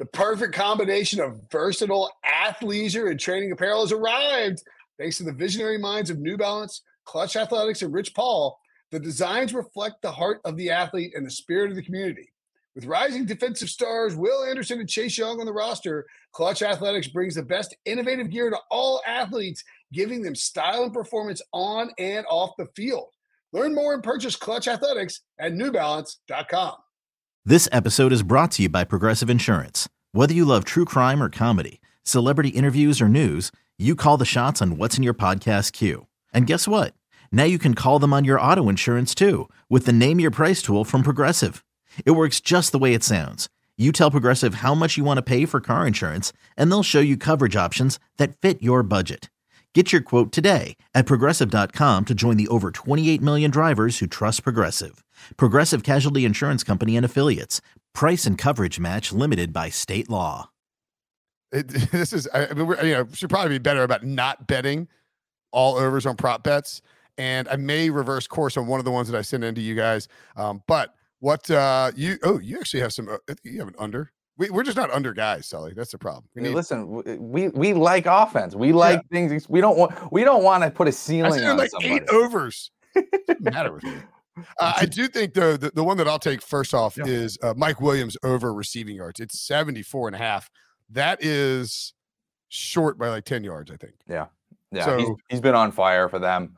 The 0.00 0.06
perfect 0.06 0.52
combination 0.52 1.20
of 1.20 1.42
versatile 1.52 2.10
athleisure 2.26 3.08
and 3.08 3.20
training 3.20 3.52
apparel 3.52 3.82
has 3.82 3.92
arrived. 3.92 4.64
Thanks 4.98 5.18
to 5.18 5.22
the 5.22 5.32
visionary 5.32 5.78
minds 5.78 6.10
of 6.10 6.18
New 6.18 6.36
Balance, 6.36 6.82
Klutch 7.04 7.36
Athletics, 7.36 7.82
and 7.82 7.94
Rich 7.94 8.16
Paul, 8.16 8.58
the 8.90 8.98
designs 8.98 9.54
reflect 9.54 10.02
the 10.02 10.10
heart 10.10 10.40
of 10.44 10.56
the 10.56 10.70
athlete 10.70 11.12
and 11.14 11.24
the 11.24 11.30
spirit 11.30 11.70
of 11.70 11.76
the 11.76 11.82
community. 11.82 12.32
With 12.78 12.86
rising 12.86 13.26
defensive 13.26 13.70
stars 13.70 14.14
Will 14.14 14.44
Anderson 14.44 14.78
and 14.78 14.88
Chase 14.88 15.18
Young 15.18 15.40
on 15.40 15.46
the 15.46 15.52
roster, 15.52 16.06
Klutch 16.30 16.62
Athletics 16.62 17.08
brings 17.08 17.34
the 17.34 17.42
best 17.42 17.74
innovative 17.84 18.30
gear 18.30 18.50
to 18.50 18.58
all 18.70 19.02
athletes, 19.04 19.64
giving 19.92 20.22
them 20.22 20.36
style 20.36 20.84
and 20.84 20.94
performance 20.94 21.42
on 21.52 21.90
and 21.98 22.24
off 22.30 22.52
the 22.56 22.68
field. 22.76 23.08
Learn 23.52 23.74
more 23.74 23.94
and 23.94 24.02
purchase 24.04 24.36
Klutch 24.36 24.68
Athletics 24.68 25.22
at 25.40 25.54
NewBalance.com. 25.54 26.76
This 27.44 27.68
episode 27.72 28.12
is 28.12 28.22
brought 28.22 28.52
to 28.52 28.62
you 28.62 28.68
by 28.68 28.84
Progressive 28.84 29.28
Insurance. 29.28 29.88
Whether 30.12 30.34
you 30.34 30.44
love 30.44 30.64
true 30.64 30.84
crime 30.84 31.20
or 31.20 31.30
comedy, 31.30 31.80
celebrity 32.04 32.50
interviews 32.50 33.00
or 33.00 33.08
news, 33.08 33.50
you 33.76 33.96
call 33.96 34.18
the 34.18 34.24
shots 34.24 34.62
on 34.62 34.76
what's 34.76 34.96
in 34.96 35.02
your 35.02 35.14
podcast 35.14 35.72
queue. 35.72 36.06
And 36.32 36.46
guess 36.46 36.68
what? 36.68 36.94
Now 37.32 37.42
you 37.42 37.58
can 37.58 37.74
call 37.74 37.98
them 37.98 38.12
on 38.12 38.24
your 38.24 38.40
auto 38.40 38.68
insurance 38.68 39.16
too 39.16 39.48
with 39.68 39.84
the 39.84 39.92
Name 39.92 40.20
Your 40.20 40.30
Price 40.30 40.62
tool 40.62 40.84
from 40.84 41.02
Progressive. 41.02 41.64
It 42.04 42.12
works 42.12 42.40
just 42.40 42.72
the 42.72 42.78
way 42.78 42.94
it 42.94 43.02
sounds. 43.02 43.48
You 43.76 43.92
tell 43.92 44.10
Progressive 44.10 44.56
how 44.56 44.74
much 44.74 44.96
you 44.96 45.04
want 45.04 45.18
to 45.18 45.22
pay 45.22 45.46
for 45.46 45.60
car 45.60 45.86
insurance, 45.86 46.32
and 46.56 46.70
they'll 46.70 46.82
show 46.82 47.00
you 47.00 47.16
coverage 47.16 47.54
options 47.54 48.00
that 48.16 48.36
fit 48.36 48.60
your 48.60 48.82
budget. 48.82 49.30
Get 49.74 49.92
your 49.92 50.00
quote 50.00 50.32
today 50.32 50.76
at 50.94 51.06
progressive.com 51.06 52.06
to 52.06 52.14
join 52.14 52.38
the 52.38 52.48
over 52.48 52.70
28 52.70 53.20
million 53.20 53.50
drivers 53.50 53.98
who 53.98 54.06
trust 54.06 54.42
Progressive. 54.42 55.04
Progressive 55.36 55.82
Casualty 55.82 56.24
Insurance 56.24 56.64
Company 56.64 56.96
and 56.96 57.04
Affiliates. 57.04 57.60
Price 57.94 58.24
and 58.24 58.38
coverage 58.38 58.80
match 58.80 59.12
limited 59.12 59.52
by 59.52 59.68
state 59.68 60.08
law. 60.08 60.48
It, 61.52 61.68
this 61.92 62.12
is, 62.12 62.26
I 62.32 62.52
mean, 62.54 62.66
you 62.82 62.94
know, 62.94 63.08
should 63.12 63.30
probably 63.30 63.50
be 63.50 63.58
better 63.58 63.82
about 63.82 64.04
not 64.04 64.46
betting 64.46 64.88
all 65.52 65.76
overs 65.76 66.06
on 66.06 66.16
prop 66.16 66.42
bets. 66.42 66.80
And 67.18 67.46
I 67.48 67.56
may 67.56 67.90
reverse 67.90 68.26
course 68.26 68.56
on 68.56 68.66
one 68.66 68.80
of 68.80 68.84
the 68.84 68.90
ones 68.90 69.08
that 69.08 69.18
I 69.18 69.22
sent 69.22 69.44
into 69.44 69.60
you 69.60 69.74
guys. 69.74 70.08
Um, 70.34 70.62
but 70.66 70.94
what 71.20 71.50
uh 71.50 71.90
you 71.96 72.18
oh 72.22 72.38
you 72.38 72.58
actually 72.58 72.80
have 72.80 72.92
some 72.92 73.08
uh, 73.08 73.34
you 73.42 73.58
have 73.58 73.68
an 73.68 73.74
under 73.78 74.12
we, 74.38 74.50
we're 74.50 74.62
just 74.62 74.76
not 74.76 74.90
under 74.92 75.12
guys, 75.12 75.46
Sully. 75.46 75.72
That's 75.74 75.90
the 75.90 75.98
problem. 75.98 76.24
We 76.34 76.42
need, 76.42 76.54
Listen, 76.54 77.02
we 77.18 77.48
we 77.48 77.74
like 77.74 78.06
offense. 78.06 78.54
We 78.54 78.72
like 78.72 79.00
yeah. 79.10 79.28
things. 79.28 79.48
We 79.48 79.60
don't 79.60 79.76
want 79.76 80.12
we 80.12 80.22
don't 80.22 80.44
want 80.44 80.62
to 80.62 80.70
put 80.70 80.86
a 80.86 80.92
ceiling 80.92 81.44
on 81.44 81.56
like 81.56 81.70
somebody. 81.70 81.96
eight 81.96 82.08
overs. 82.08 82.70
matter 83.40 83.72
with 83.72 83.82
me. 83.82 83.96
Uh, 84.60 84.74
I 84.76 84.86
do 84.86 85.08
think 85.08 85.34
though 85.34 85.56
the, 85.56 85.72
the 85.74 85.82
one 85.82 85.96
that 85.96 86.06
I'll 86.06 86.20
take 86.20 86.40
first 86.40 86.72
off 86.72 86.96
yeah. 86.96 87.06
is 87.06 87.36
uh, 87.42 87.54
Mike 87.56 87.80
Williams 87.80 88.16
over 88.22 88.54
receiving 88.54 88.94
yards. 88.94 89.18
It's 89.18 89.40
74 89.40 90.08
and 90.08 90.14
a 90.14 90.18
half. 90.18 90.48
That 90.90 91.22
is 91.22 91.92
short 92.48 92.96
by 92.96 93.08
like 93.08 93.24
10 93.24 93.42
yards, 93.42 93.72
I 93.72 93.76
think. 93.76 93.94
Yeah. 94.08 94.26
Yeah. 94.70 94.96
he's, 94.96 95.06
So- 95.06 95.18
he's 95.28 95.40
been 95.40 95.56
on 95.56 95.72
fire 95.72 96.08
for 96.08 96.20
them. 96.20 96.56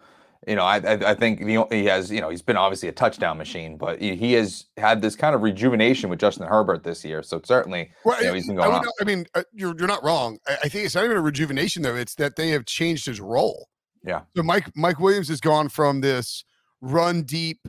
You 0.49 0.56
know, 0.56 0.64
I 0.64 0.76
I, 0.78 1.11
I 1.11 1.14
think 1.14 1.44
the, 1.44 1.66
he 1.70 1.85
has, 1.85 2.11
you 2.11 2.20
know, 2.20 2.30
he's 2.30 2.40
been 2.40 2.56
obviously 2.56 2.88
a 2.88 2.92
touchdown 2.92 3.37
machine, 3.37 3.76
but 3.76 4.00
he, 4.00 4.16
he 4.16 4.32
has 4.35 4.66
had 4.78 5.02
this 5.02 5.14
kind 5.14 5.35
of 5.35 5.42
rejuvenation 5.42 6.09
with 6.09 6.18
Justin 6.18 6.47
Herbert 6.47 6.82
this 6.82 7.04
year. 7.04 7.23
So 7.23 7.42
certainly, 7.44 7.90
Well, 8.04 8.18
you 8.20 8.26
know, 8.26 8.32
I- 8.32 8.35
he's 8.37 8.47
been 8.47 8.59
I, 8.59 8.64
going 8.64 8.76
on. 8.76 8.85
I 9.00 9.04
mean, 9.04 9.26
uh, 9.35 9.42
you're 9.52 9.76
you're 9.76 9.87
not 9.88 10.02
wrong. 10.02 10.38
I, 10.49 10.56
I 10.64 10.68
think 10.68 10.87
it's 10.87 10.94
not 10.94 11.04
even 11.04 11.18
a 11.18 11.20
rejuvenation 11.20 11.82
though. 11.82 11.94
It's 11.94 12.14
that 12.14 12.37
they 12.37 12.50
have 12.50 12.64
changed 12.64 13.04
his 13.06 13.20
role. 13.20 13.68
Yeah. 14.02 14.23
So 14.35 14.42
Mike 14.42 14.70
Mike 14.75 14.99
Williams 14.99 15.28
has 15.28 15.40
gone 15.40 15.68
from 15.68 16.00
this 16.00 16.44
run 16.80 17.23
deep, 17.23 17.68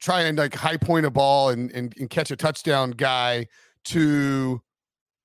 try 0.00 0.22
and 0.22 0.38
like 0.38 0.54
high 0.54 0.76
point 0.76 1.06
a 1.06 1.10
ball 1.10 1.48
and, 1.48 1.72
and, 1.72 1.92
and 1.98 2.08
catch 2.08 2.30
a 2.30 2.36
touchdown 2.36 2.92
guy 2.92 3.48
to 3.86 4.62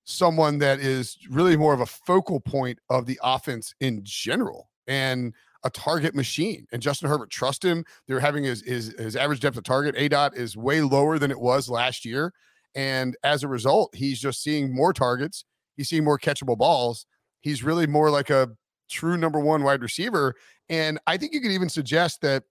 someone 0.02 0.58
that 0.58 0.80
is 0.80 1.16
really 1.30 1.56
more 1.56 1.72
of 1.72 1.80
a 1.80 1.86
focal 1.86 2.40
point 2.40 2.80
of 2.88 3.06
the 3.06 3.20
offense 3.22 3.72
in 3.78 4.00
general 4.02 4.68
and 4.88 5.32
a 5.64 5.70
target 5.70 6.14
machine. 6.14 6.66
And 6.72 6.80
Justin 6.80 7.08
Herbert 7.08 7.30
trust 7.30 7.64
him. 7.64 7.84
They're 8.06 8.20
having 8.20 8.44
his 8.44 8.62
his, 8.62 8.94
his 8.98 9.16
average 9.16 9.40
depth 9.40 9.56
of 9.56 9.64
target. 9.64 9.96
aDOT 9.96 10.36
is 10.36 10.56
way 10.56 10.80
lower 10.80 11.18
than 11.18 11.30
it 11.30 11.40
was 11.40 11.68
last 11.68 12.04
year. 12.04 12.32
And 12.74 13.16
as 13.24 13.42
a 13.42 13.48
result, 13.48 13.94
he's 13.94 14.20
just 14.20 14.42
seeing 14.42 14.74
more 14.74 14.92
targets. 14.92 15.44
He's 15.76 15.88
seeing 15.88 16.04
more 16.04 16.18
catchable 16.18 16.56
balls. 16.56 17.06
He's 17.40 17.64
really 17.64 17.86
more 17.86 18.10
like 18.10 18.30
a 18.30 18.50
true 18.90 19.16
number 19.16 19.40
one 19.40 19.62
wide 19.62 19.82
receiver. 19.82 20.34
And 20.68 20.98
I 21.06 21.16
think 21.16 21.32
you 21.32 21.40
could 21.40 21.50
even 21.50 21.68
suggest 21.68 22.20
that 22.20 22.44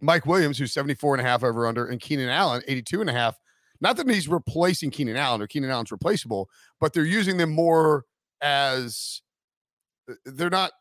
Mike 0.00 0.26
Williams, 0.26 0.58
who's 0.58 0.72
74 0.72 1.14
and 1.14 1.26
a 1.26 1.28
half 1.28 1.42
over 1.42 1.66
under, 1.66 1.86
and 1.86 2.00
Keenan 2.00 2.28
Allen, 2.28 2.62
82 2.66 3.00
and 3.00 3.10
a 3.10 3.12
half. 3.12 3.38
Not 3.80 3.96
that 3.96 4.08
he's 4.08 4.28
replacing 4.28 4.90
Keenan 4.90 5.16
Allen 5.16 5.40
or 5.40 5.46
Keenan 5.46 5.70
Allen's 5.70 5.92
replaceable, 5.92 6.48
but 6.80 6.92
they're 6.92 7.04
using 7.04 7.36
them 7.36 7.50
more 7.50 8.04
as 8.40 9.22
uh, 10.10 10.14
they're 10.24 10.50
not 10.50 10.72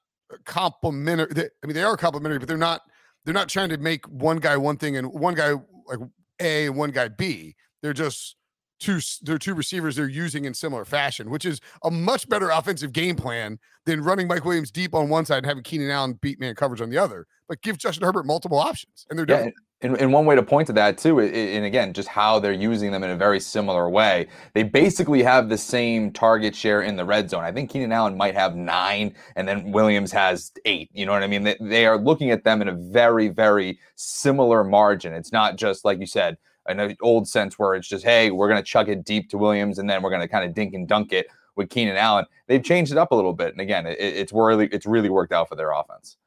complementary. 0.45 1.33
They, 1.33 1.49
I 1.63 1.67
mean, 1.67 1.75
they 1.75 1.83
are 1.83 1.97
complementary, 1.97 2.39
but 2.39 2.47
they're 2.47 2.57
not. 2.57 2.81
They're 3.25 3.33
not 3.33 3.49
trying 3.49 3.69
to 3.69 3.77
make 3.77 4.05
one 4.07 4.37
guy 4.37 4.55
one 4.55 4.77
thing 4.77 4.95
and 4.95 5.11
one 5.11 5.33
guy 5.33 5.53
like 5.85 5.99
A 6.39 6.67
and 6.67 6.77
one 6.77 6.91
guy 6.91 7.09
B. 7.09 7.55
They're 7.81 7.93
just 7.93 8.37
two. 8.79 8.99
They're 9.21 9.37
two 9.37 9.53
receivers 9.53 9.95
they're 9.95 10.07
using 10.07 10.45
in 10.45 10.53
similar 10.53 10.85
fashion, 10.85 11.29
which 11.29 11.43
is 11.45 11.59
a 11.83 11.91
much 11.91 12.29
better 12.29 12.49
offensive 12.49 12.93
game 12.93 13.15
plan 13.15 13.59
than 13.85 14.01
running 14.01 14.27
Mike 14.27 14.45
Williams 14.45 14.71
deep 14.71 14.93
on 14.93 15.09
one 15.09 15.25
side 15.25 15.39
and 15.39 15.45
having 15.45 15.63
Keenan 15.63 15.89
Allen 15.89 16.17
beat 16.21 16.39
man 16.39 16.55
coverage 16.55 16.81
on 16.81 16.89
the 16.89 16.97
other. 16.97 17.25
But 17.49 17.61
give 17.61 17.77
Justin 17.77 18.05
Herbert 18.05 18.25
multiple 18.25 18.59
options, 18.59 19.05
and 19.09 19.19
they're 19.19 19.25
Yeah, 19.27 19.37
different. 19.37 19.55
And, 19.81 19.95
and 20.01 20.11
one 20.11 20.25
way 20.25 20.35
to 20.35 20.41
point 20.41 20.67
to 20.67 20.73
that 20.73 20.97
too, 20.97 21.19
and 21.19 21.65
again, 21.65 21.93
just 21.93 22.07
how 22.07 22.39
they're 22.39 22.51
using 22.51 22.91
them 22.91 23.03
in 23.03 23.11
a 23.11 23.15
very 23.15 23.39
similar 23.39 23.89
way. 23.89 24.27
They 24.53 24.63
basically 24.63 25.21
have 25.23 25.49
the 25.49 25.57
same 25.57 26.11
target 26.11 26.55
share 26.55 26.81
in 26.81 26.95
the 26.95 27.05
red 27.05 27.29
zone. 27.29 27.43
I 27.43 27.51
think 27.51 27.69
Keenan 27.69 27.91
Allen 27.91 28.17
might 28.17 28.33
have 28.33 28.55
nine, 28.55 29.13
and 29.35 29.47
then 29.47 29.71
Williams 29.71 30.11
has 30.11 30.51
eight. 30.65 30.89
You 30.93 31.05
know 31.05 31.11
what 31.11 31.23
I 31.23 31.27
mean? 31.27 31.43
They, 31.43 31.57
they 31.61 31.85
are 31.85 31.97
looking 31.97 32.31
at 32.31 32.43
them 32.43 32.61
in 32.61 32.67
a 32.67 32.73
very, 32.73 33.27
very 33.27 33.79
similar 33.95 34.63
margin. 34.63 35.13
It's 35.13 35.31
not 35.31 35.57
just 35.57 35.85
like 35.85 35.99
you 35.99 36.07
said, 36.07 36.37
an 36.65 36.97
old 37.01 37.27
sense 37.27 37.59
where 37.59 37.75
it's 37.75 37.87
just, 37.87 38.03
hey, 38.03 38.31
we're 38.31 38.49
going 38.49 38.61
to 38.61 38.65
chuck 38.65 38.87
it 38.87 39.05
deep 39.05 39.29
to 39.29 39.37
Williams, 39.37 39.77
and 39.77 39.89
then 39.89 40.01
we're 40.01 40.09
going 40.09 40.21
to 40.21 40.27
kind 40.27 40.43
of 40.43 40.55
dink 40.55 40.73
and 40.73 40.87
dunk 40.87 41.13
it 41.13 41.27
with 41.55 41.69
Keenan 41.69 41.97
Allen. 41.97 42.25
They've 42.47 42.63
changed 42.63 42.91
it 42.91 42.97
up 42.97 43.11
a 43.11 43.15
little 43.15 43.33
bit, 43.33 43.51
and 43.51 43.61
again, 43.61 43.85
it, 43.85 43.97
it's 43.99 44.33
really, 44.33 44.67
it's 44.67 44.85
really 44.85 45.09
worked 45.09 45.33
out 45.33 45.49
for 45.49 45.55
their 45.55 45.71
offense. 45.71 46.17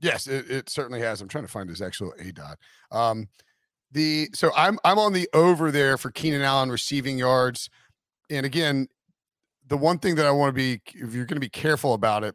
Yes, 0.00 0.26
it, 0.26 0.50
it 0.50 0.68
certainly 0.68 1.00
has. 1.00 1.20
I'm 1.20 1.28
trying 1.28 1.44
to 1.44 1.50
find 1.50 1.68
his 1.68 1.80
actual 1.80 2.12
aDOT. 2.20 2.56
Um, 2.90 3.28
the 3.92 4.28
so 4.34 4.50
I'm 4.56 4.78
I'm 4.84 4.98
on 4.98 5.12
the 5.12 5.28
over 5.32 5.70
there 5.70 5.96
for 5.96 6.10
Keenan 6.10 6.42
Allen 6.42 6.70
receiving 6.70 7.18
yards, 7.18 7.70
and 8.28 8.44
again, 8.44 8.88
the 9.66 9.76
one 9.76 9.98
thing 9.98 10.16
that 10.16 10.26
I 10.26 10.30
want 10.32 10.50
to 10.50 10.52
be 10.52 10.80
if 10.94 11.14
you're 11.14 11.24
going 11.24 11.36
to 11.36 11.40
be 11.40 11.48
careful 11.48 11.94
about 11.94 12.24
it 12.24 12.34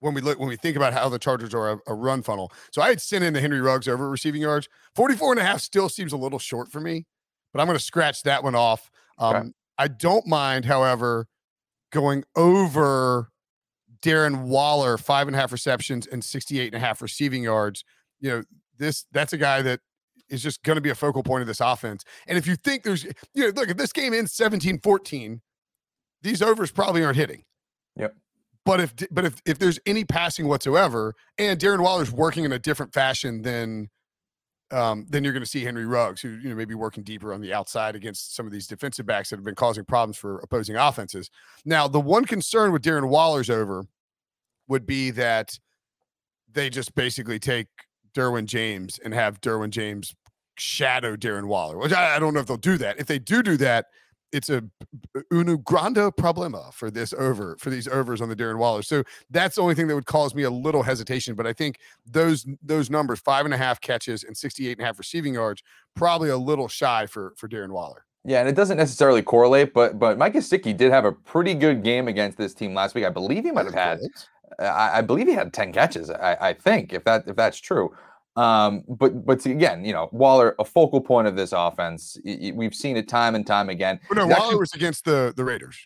when 0.00 0.14
we 0.14 0.20
look 0.20 0.38
when 0.38 0.48
we 0.48 0.56
think 0.56 0.76
about 0.76 0.92
how 0.94 1.08
the 1.08 1.18
Chargers 1.18 1.54
are 1.54 1.72
a, 1.72 1.78
a 1.86 1.94
run 1.94 2.22
funnel. 2.22 2.50
So 2.72 2.82
I 2.82 2.88
had 2.88 3.00
sent 3.00 3.22
in 3.22 3.34
the 3.34 3.40
Henry 3.40 3.60
Ruggs 3.60 3.86
over 3.86 4.08
receiving 4.10 4.42
yards. 4.42 4.68
44 4.96 5.32
and 5.32 5.40
a 5.40 5.44
half 5.44 5.60
still 5.60 5.88
seems 5.88 6.12
a 6.12 6.16
little 6.16 6.40
short 6.40 6.72
for 6.72 6.80
me, 6.80 7.06
but 7.52 7.60
I'm 7.60 7.66
going 7.66 7.78
to 7.78 7.84
scratch 7.84 8.22
that 8.24 8.42
one 8.42 8.54
off. 8.54 8.90
Um, 9.18 9.36
Okay. 9.36 9.48
I 9.78 9.88
don't 9.88 10.26
mind, 10.26 10.64
however, 10.64 11.26
going 11.92 12.24
over 12.36 13.30
Darren 14.02 14.44
Waller, 14.44 14.98
five 14.98 15.28
and 15.28 15.36
a 15.36 15.38
half 15.38 15.52
receptions 15.52 16.06
and 16.06 16.24
68 16.24 16.74
and 16.74 16.82
a 16.82 16.84
half 16.84 17.00
receiving 17.00 17.44
yards. 17.44 17.84
You 18.20 18.30
know, 18.30 18.42
this 18.78 19.06
that's 19.12 19.32
a 19.32 19.38
guy 19.38 19.62
that 19.62 19.80
is 20.28 20.42
just 20.42 20.62
going 20.62 20.76
to 20.76 20.80
be 20.80 20.90
a 20.90 20.94
focal 20.94 21.22
point 21.22 21.42
of 21.42 21.46
this 21.46 21.60
offense. 21.60 22.04
And 22.26 22.38
if 22.38 22.46
you 22.46 22.56
think 22.56 22.82
there's, 22.82 23.04
you 23.04 23.12
know, 23.34 23.48
look, 23.48 23.68
if 23.68 23.76
this 23.76 23.92
game 23.92 24.14
ends 24.14 24.32
17 24.32 24.80
14, 24.80 25.40
these 26.22 26.42
overs 26.42 26.70
probably 26.70 27.04
aren't 27.04 27.16
hitting. 27.16 27.44
Yep. 27.96 28.14
But 28.64 28.80
if 28.80 28.94
but 29.10 29.24
if 29.24 29.42
if 29.44 29.58
there's 29.58 29.78
any 29.86 30.04
passing 30.04 30.46
whatsoever, 30.46 31.14
and 31.38 31.58
Darren 31.58 31.82
Waller's 31.82 32.12
working 32.12 32.44
in 32.44 32.52
a 32.52 32.58
different 32.58 32.92
fashion 32.92 33.42
than 33.42 33.88
um, 34.72 35.06
then 35.08 35.22
you're 35.22 35.32
going 35.32 35.42
to 35.42 35.48
see 35.48 35.62
Henry 35.62 35.86
Ruggs, 35.86 36.20
who 36.20 36.30
you 36.30 36.48
know 36.48 36.56
maybe 36.56 36.74
working 36.74 37.02
deeper 37.02 37.32
on 37.32 37.40
the 37.40 37.52
outside 37.52 37.94
against 37.94 38.34
some 38.34 38.46
of 38.46 38.52
these 38.52 38.66
defensive 38.66 39.06
backs 39.06 39.30
that 39.30 39.36
have 39.36 39.44
been 39.44 39.54
causing 39.54 39.84
problems 39.84 40.16
for 40.16 40.38
opposing 40.38 40.76
offenses. 40.76 41.30
Now, 41.64 41.86
the 41.86 42.00
one 42.00 42.24
concern 42.24 42.72
with 42.72 42.82
Darren 42.82 43.08
Waller's 43.08 43.50
over 43.50 43.84
would 44.68 44.86
be 44.86 45.10
that 45.10 45.58
they 46.50 46.70
just 46.70 46.94
basically 46.94 47.38
take 47.38 47.68
Derwin 48.14 48.46
James 48.46 48.98
and 49.04 49.12
have 49.14 49.40
Derwin 49.40 49.70
James 49.70 50.14
shadow 50.56 51.16
Darren 51.16 51.46
Waller, 51.46 51.78
which 51.78 51.92
I, 51.92 52.16
I 52.16 52.18
don't 52.18 52.34
know 52.34 52.40
if 52.40 52.46
they'll 52.46 52.56
do 52.56 52.78
that. 52.78 52.98
If 52.98 53.06
they 53.06 53.18
do 53.18 53.42
do 53.42 53.56
that, 53.58 53.86
it's 54.32 54.50
a 54.50 54.62
unu 55.32 55.62
grande 55.62 55.96
problema 56.16 56.72
for 56.72 56.90
this 56.90 57.12
over 57.14 57.56
for 57.58 57.70
these 57.70 57.86
overs 57.86 58.20
on 58.20 58.28
the 58.28 58.36
Darren 58.36 58.58
Waller. 58.58 58.82
So 58.82 59.04
that's 59.30 59.56
the 59.56 59.62
only 59.62 59.74
thing 59.74 59.86
that 59.88 59.94
would 59.94 60.06
cause 60.06 60.34
me 60.34 60.42
a 60.42 60.50
little 60.50 60.82
hesitation. 60.82 61.34
But 61.34 61.46
I 61.46 61.52
think 61.52 61.78
those 62.06 62.46
those 62.62 62.90
numbers, 62.90 63.20
five 63.20 63.44
and 63.44 63.54
a 63.54 63.58
half 63.58 63.80
catches 63.80 64.24
and 64.24 64.36
68 64.36 64.72
and 64.72 64.80
a 64.80 64.84
half 64.84 64.98
receiving 64.98 65.34
yards, 65.34 65.62
probably 65.94 66.30
a 66.30 66.36
little 66.36 66.68
shy 66.68 67.06
for 67.06 67.34
for 67.36 67.48
Darren 67.48 67.70
Waller. 67.70 68.04
Yeah, 68.24 68.38
and 68.38 68.48
it 68.48 68.54
doesn't 68.54 68.76
necessarily 68.76 69.22
correlate, 69.22 69.74
but 69.74 69.98
but 69.98 70.18
Mike 70.18 70.34
Gesicki 70.34 70.76
did 70.76 70.92
have 70.92 71.04
a 71.04 71.12
pretty 71.12 71.54
good 71.54 71.82
game 71.82 72.08
against 72.08 72.38
this 72.38 72.54
team 72.54 72.74
last 72.74 72.94
week. 72.94 73.04
I 73.04 73.10
believe 73.10 73.44
he 73.44 73.50
might 73.50 73.66
have 73.66 73.74
had 73.74 74.00
uh, 74.58 74.64
I, 74.64 74.98
I 74.98 75.00
believe 75.02 75.26
he 75.26 75.34
had 75.34 75.52
10 75.52 75.72
catches. 75.72 76.10
I, 76.10 76.36
I 76.40 76.52
think 76.52 76.92
if 76.92 77.04
that 77.04 77.24
if 77.26 77.36
that's 77.36 77.58
true. 77.58 77.94
Um, 78.36 78.84
but 78.88 79.26
but 79.26 79.44
again, 79.44 79.84
you 79.84 79.92
know, 79.92 80.08
Waller, 80.12 80.54
a 80.58 80.64
focal 80.64 81.00
point 81.00 81.26
of 81.28 81.36
this 81.36 81.52
offense. 81.52 82.16
We've 82.24 82.74
seen 82.74 82.96
it 82.96 83.08
time 83.08 83.34
and 83.34 83.46
time 83.46 83.68
again. 83.68 84.00
But 84.08 84.16
no, 84.16 84.26
He's 84.26 84.30
Waller 84.30 84.44
actually- 84.44 84.58
was 84.58 84.74
against 84.74 85.04
the 85.04 85.32
the 85.36 85.44
Raiders. 85.44 85.76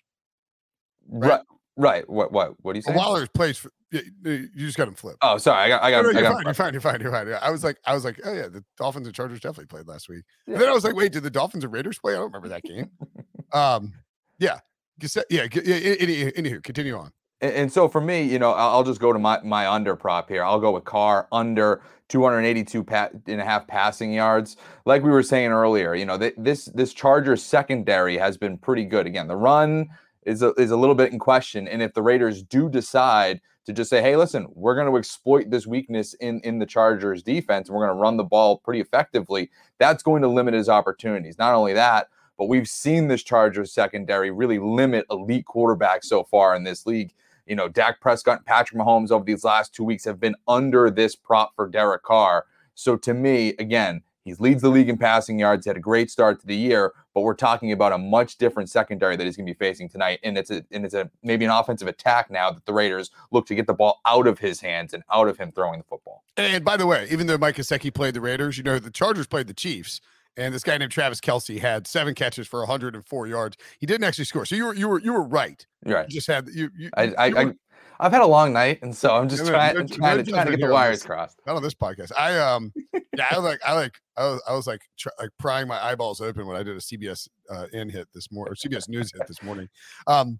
right, 1.08 1.40
right. 1.76 2.08
What 2.08 2.32
what 2.32 2.54
what 2.62 2.74
do 2.74 2.78
you 2.78 2.82
say? 2.82 2.94
Waller 2.94 3.26
plays 3.26 3.58
for 3.58 3.72
you, 3.90 4.48
just 4.56 4.76
got 4.76 4.88
him 4.88 4.94
flipped. 4.94 5.18
Oh, 5.22 5.38
sorry, 5.38 5.64
I 5.64 5.68
got 5.68 5.82
I 5.82 5.90
got, 5.90 6.02
no, 6.02 6.08
I 6.08 6.12
you're, 6.12 6.22
got 6.22 6.34
fine, 6.34 6.44
you're 6.44 6.54
fine. 6.54 7.00
You're 7.00 7.12
fine. 7.12 7.26
You're 7.26 7.36
fine. 7.38 7.48
I 7.48 7.50
was 7.50 7.64
like, 7.64 7.78
I 7.84 7.94
was 7.94 8.04
like, 8.04 8.20
oh 8.24 8.32
yeah, 8.32 8.48
the 8.48 8.64
Dolphins 8.76 9.06
and 9.06 9.14
Chargers 9.14 9.40
definitely 9.40 9.66
played 9.66 9.86
last 9.86 10.08
week. 10.08 10.24
And 10.46 10.56
then 10.60 10.68
I 10.68 10.72
was 10.72 10.84
like, 10.84 10.96
wait, 10.96 11.12
did 11.12 11.22
the 11.22 11.30
Dolphins 11.30 11.64
and 11.64 11.72
Raiders 11.72 11.98
play? 11.98 12.14
I 12.14 12.16
don't 12.16 12.26
remember 12.26 12.48
that 12.48 12.62
game. 12.62 12.90
um, 13.52 13.92
yeah, 14.38 14.58
yeah. 15.00 15.12
yeah 15.30 15.44
any, 15.52 16.32
anywho, 16.32 16.62
continue 16.62 16.96
on. 16.96 17.12
And, 17.42 17.70
so 17.70 17.86
for 17.86 18.00
me, 18.00 18.22
you 18.22 18.38
know, 18.38 18.52
I'll, 18.52 18.76
I'll 18.76 18.84
just 18.84 19.00
go 19.00 19.12
to 19.12 19.18
my 19.18 19.40
my 19.42 19.68
under 19.68 19.94
prop 19.94 20.28
here. 20.28 20.42
I'll 20.42 20.60
go 20.60 20.70
with 20.72 20.84
Carr 20.84 21.28
under 21.30 21.82
282 22.08 22.84
pa- 22.84 23.10
and 23.26 23.40
a 23.40 23.44
half 23.44 23.66
passing 23.66 24.12
yards. 24.12 24.56
Like 24.86 25.02
we 25.02 25.10
were 25.10 25.22
saying 25.22 25.50
earlier, 25.50 25.94
you 25.94 26.06
know, 26.06 26.16
th- 26.16 26.34
this 26.38 26.66
this 26.66 26.94
Chargers 26.94 27.42
secondary 27.42 28.16
has 28.16 28.38
been 28.38 28.56
pretty 28.56 28.84
good. 28.84 29.06
Again, 29.06 29.28
the 29.28 29.36
run 29.36 29.88
is 30.22 30.42
a, 30.42 30.52
is 30.54 30.70
a 30.70 30.76
little 30.76 30.94
bit 30.94 31.12
in 31.12 31.18
question, 31.18 31.68
and 31.68 31.82
if 31.82 31.92
the 31.92 32.02
Raiders 32.02 32.42
do 32.42 32.70
decide 32.70 33.42
to 33.66 33.72
just 33.74 33.90
say, 33.90 34.00
"Hey, 34.00 34.16
listen, 34.16 34.46
we're 34.54 34.74
going 34.74 34.90
to 34.90 34.96
exploit 34.96 35.50
this 35.50 35.66
weakness 35.66 36.14
in 36.14 36.40
in 36.40 36.58
the 36.58 36.66
Chargers 36.66 37.22
defense, 37.22 37.68
and 37.68 37.76
we're 37.76 37.86
going 37.86 37.96
to 37.96 38.00
run 38.00 38.16
the 38.16 38.24
ball 38.24 38.58
pretty 38.58 38.80
effectively," 38.80 39.50
that's 39.78 40.02
going 40.02 40.22
to 40.22 40.28
limit 40.28 40.54
his 40.54 40.70
opportunities. 40.70 41.36
Not 41.38 41.52
only 41.52 41.74
that, 41.74 42.08
but 42.38 42.46
we've 42.46 42.68
seen 42.68 43.08
this 43.08 43.22
Chargers 43.22 43.72
secondary 43.72 44.30
really 44.30 44.58
limit 44.58 45.06
elite 45.10 45.44
quarterbacks 45.46 46.04
so 46.04 46.24
far 46.24 46.54
in 46.54 46.64
this 46.64 46.86
league. 46.86 47.12
You 47.46 47.56
know, 47.56 47.68
Dak 47.68 48.00
Prescott 48.00 48.38
and 48.38 48.46
Patrick 48.46 48.80
Mahomes 48.80 49.10
over 49.10 49.24
these 49.24 49.44
last 49.44 49.74
two 49.74 49.84
weeks 49.84 50.04
have 50.04 50.20
been 50.20 50.34
under 50.48 50.90
this 50.90 51.14
prop 51.14 51.54
for 51.54 51.68
Derek 51.68 52.02
Carr. 52.02 52.46
So 52.74 52.96
to 52.96 53.14
me, 53.14 53.54
again, 53.58 54.02
he 54.26 54.34
leads 54.34 54.60
the 54.60 54.70
league 54.70 54.88
in 54.88 54.98
passing 54.98 55.38
yards, 55.38 55.66
had 55.66 55.76
a 55.76 55.80
great 55.80 56.10
start 56.10 56.40
to 56.40 56.46
the 56.48 56.56
year, 56.56 56.92
but 57.14 57.20
we're 57.20 57.34
talking 57.34 57.70
about 57.70 57.92
a 57.92 57.98
much 57.98 58.38
different 58.38 58.68
secondary 58.68 59.14
that 59.14 59.24
he's 59.24 59.36
going 59.36 59.46
to 59.46 59.54
be 59.54 59.56
facing 59.56 59.88
tonight. 59.88 60.18
And 60.24 60.36
it's 60.36 60.50
a 60.50 60.64
and 60.72 60.84
it's 60.84 60.94
a 60.94 61.08
maybe 61.22 61.44
an 61.44 61.52
offensive 61.52 61.86
attack 61.86 62.28
now 62.28 62.50
that 62.50 62.66
the 62.66 62.72
Raiders 62.72 63.12
look 63.30 63.46
to 63.46 63.54
get 63.54 63.68
the 63.68 63.72
ball 63.72 64.00
out 64.04 64.26
of 64.26 64.40
his 64.40 64.60
hands 64.60 64.92
and 64.92 65.04
out 65.12 65.28
of 65.28 65.38
him 65.38 65.52
throwing 65.52 65.78
the 65.78 65.84
football. 65.84 66.24
And 66.36 66.64
by 66.64 66.76
the 66.76 66.88
way, 66.88 67.06
even 67.08 67.28
though 67.28 67.38
Mike 67.38 67.54
Gesicki 67.54 67.94
played 67.94 68.14
the 68.14 68.20
Raiders, 68.20 68.58
you 68.58 68.64
know 68.64 68.80
the 68.80 68.90
Chargers 68.90 69.28
played 69.28 69.46
the 69.46 69.54
Chiefs, 69.54 70.00
and 70.36 70.54
this 70.54 70.62
guy 70.62 70.76
named 70.78 70.92
Travis 70.92 71.20
Kelce 71.20 71.58
had 71.60 71.86
seven 71.86 72.14
catches 72.14 72.46
for 72.46 72.60
104 72.60 73.26
yards. 73.26 73.56
He 73.78 73.86
didn't 73.86 74.04
actually 74.04 74.24
score, 74.26 74.44
so 74.46 74.54
you 74.54 74.66
were 74.66 74.74
you 74.74 74.88
were 74.88 75.00
you 75.00 75.12
were 75.12 75.22
right. 75.22 75.66
Right. 75.84 76.06
You 76.08 76.14
just 76.14 76.26
had 76.26 76.48
you. 76.48 76.70
you 76.76 76.90
I, 76.96 77.04
you 77.04 77.14
I, 77.18 77.28
were- 77.30 77.38
I 77.38 77.52
I've 77.98 78.12
had 78.12 78.20
a 78.20 78.26
long 78.26 78.52
night, 78.52 78.80
and 78.82 78.94
so 78.94 79.16
I'm 79.16 79.26
just 79.26 79.42
no, 79.44 79.50
trying, 79.50 79.74
no 79.74 79.86
trying 79.86 80.22
to 80.22 80.30
trying 80.30 80.46
to 80.46 80.56
get 80.58 80.66
the 80.66 80.70
wires 80.72 80.98
this. 80.98 81.06
crossed. 81.06 81.40
not 81.46 81.56
on 81.56 81.62
this 81.62 81.72
podcast. 81.72 82.12
I 82.18 82.38
um 82.38 82.70
yeah, 82.92 83.26
I 83.30 83.36
was 83.38 83.44
like 83.44 83.60
I 83.64 83.72
like 83.72 83.94
I 84.18 84.24
was, 84.26 84.42
I 84.48 84.52
was 84.54 84.66
like 84.66 84.82
try, 84.98 85.12
like 85.18 85.30
prying 85.38 85.66
my 85.66 85.82
eyeballs 85.82 86.20
open 86.20 86.46
when 86.46 86.56
I 86.58 86.62
did 86.62 86.76
a 86.76 86.80
CBS 86.80 87.26
uh, 87.50 87.66
in 87.72 87.88
hit 87.88 88.08
this 88.12 88.30
morning 88.30 88.52
or 88.52 88.54
CBS 88.54 88.86
News 88.90 89.10
hit 89.16 89.26
this 89.26 89.42
morning. 89.42 89.68
Um, 90.06 90.38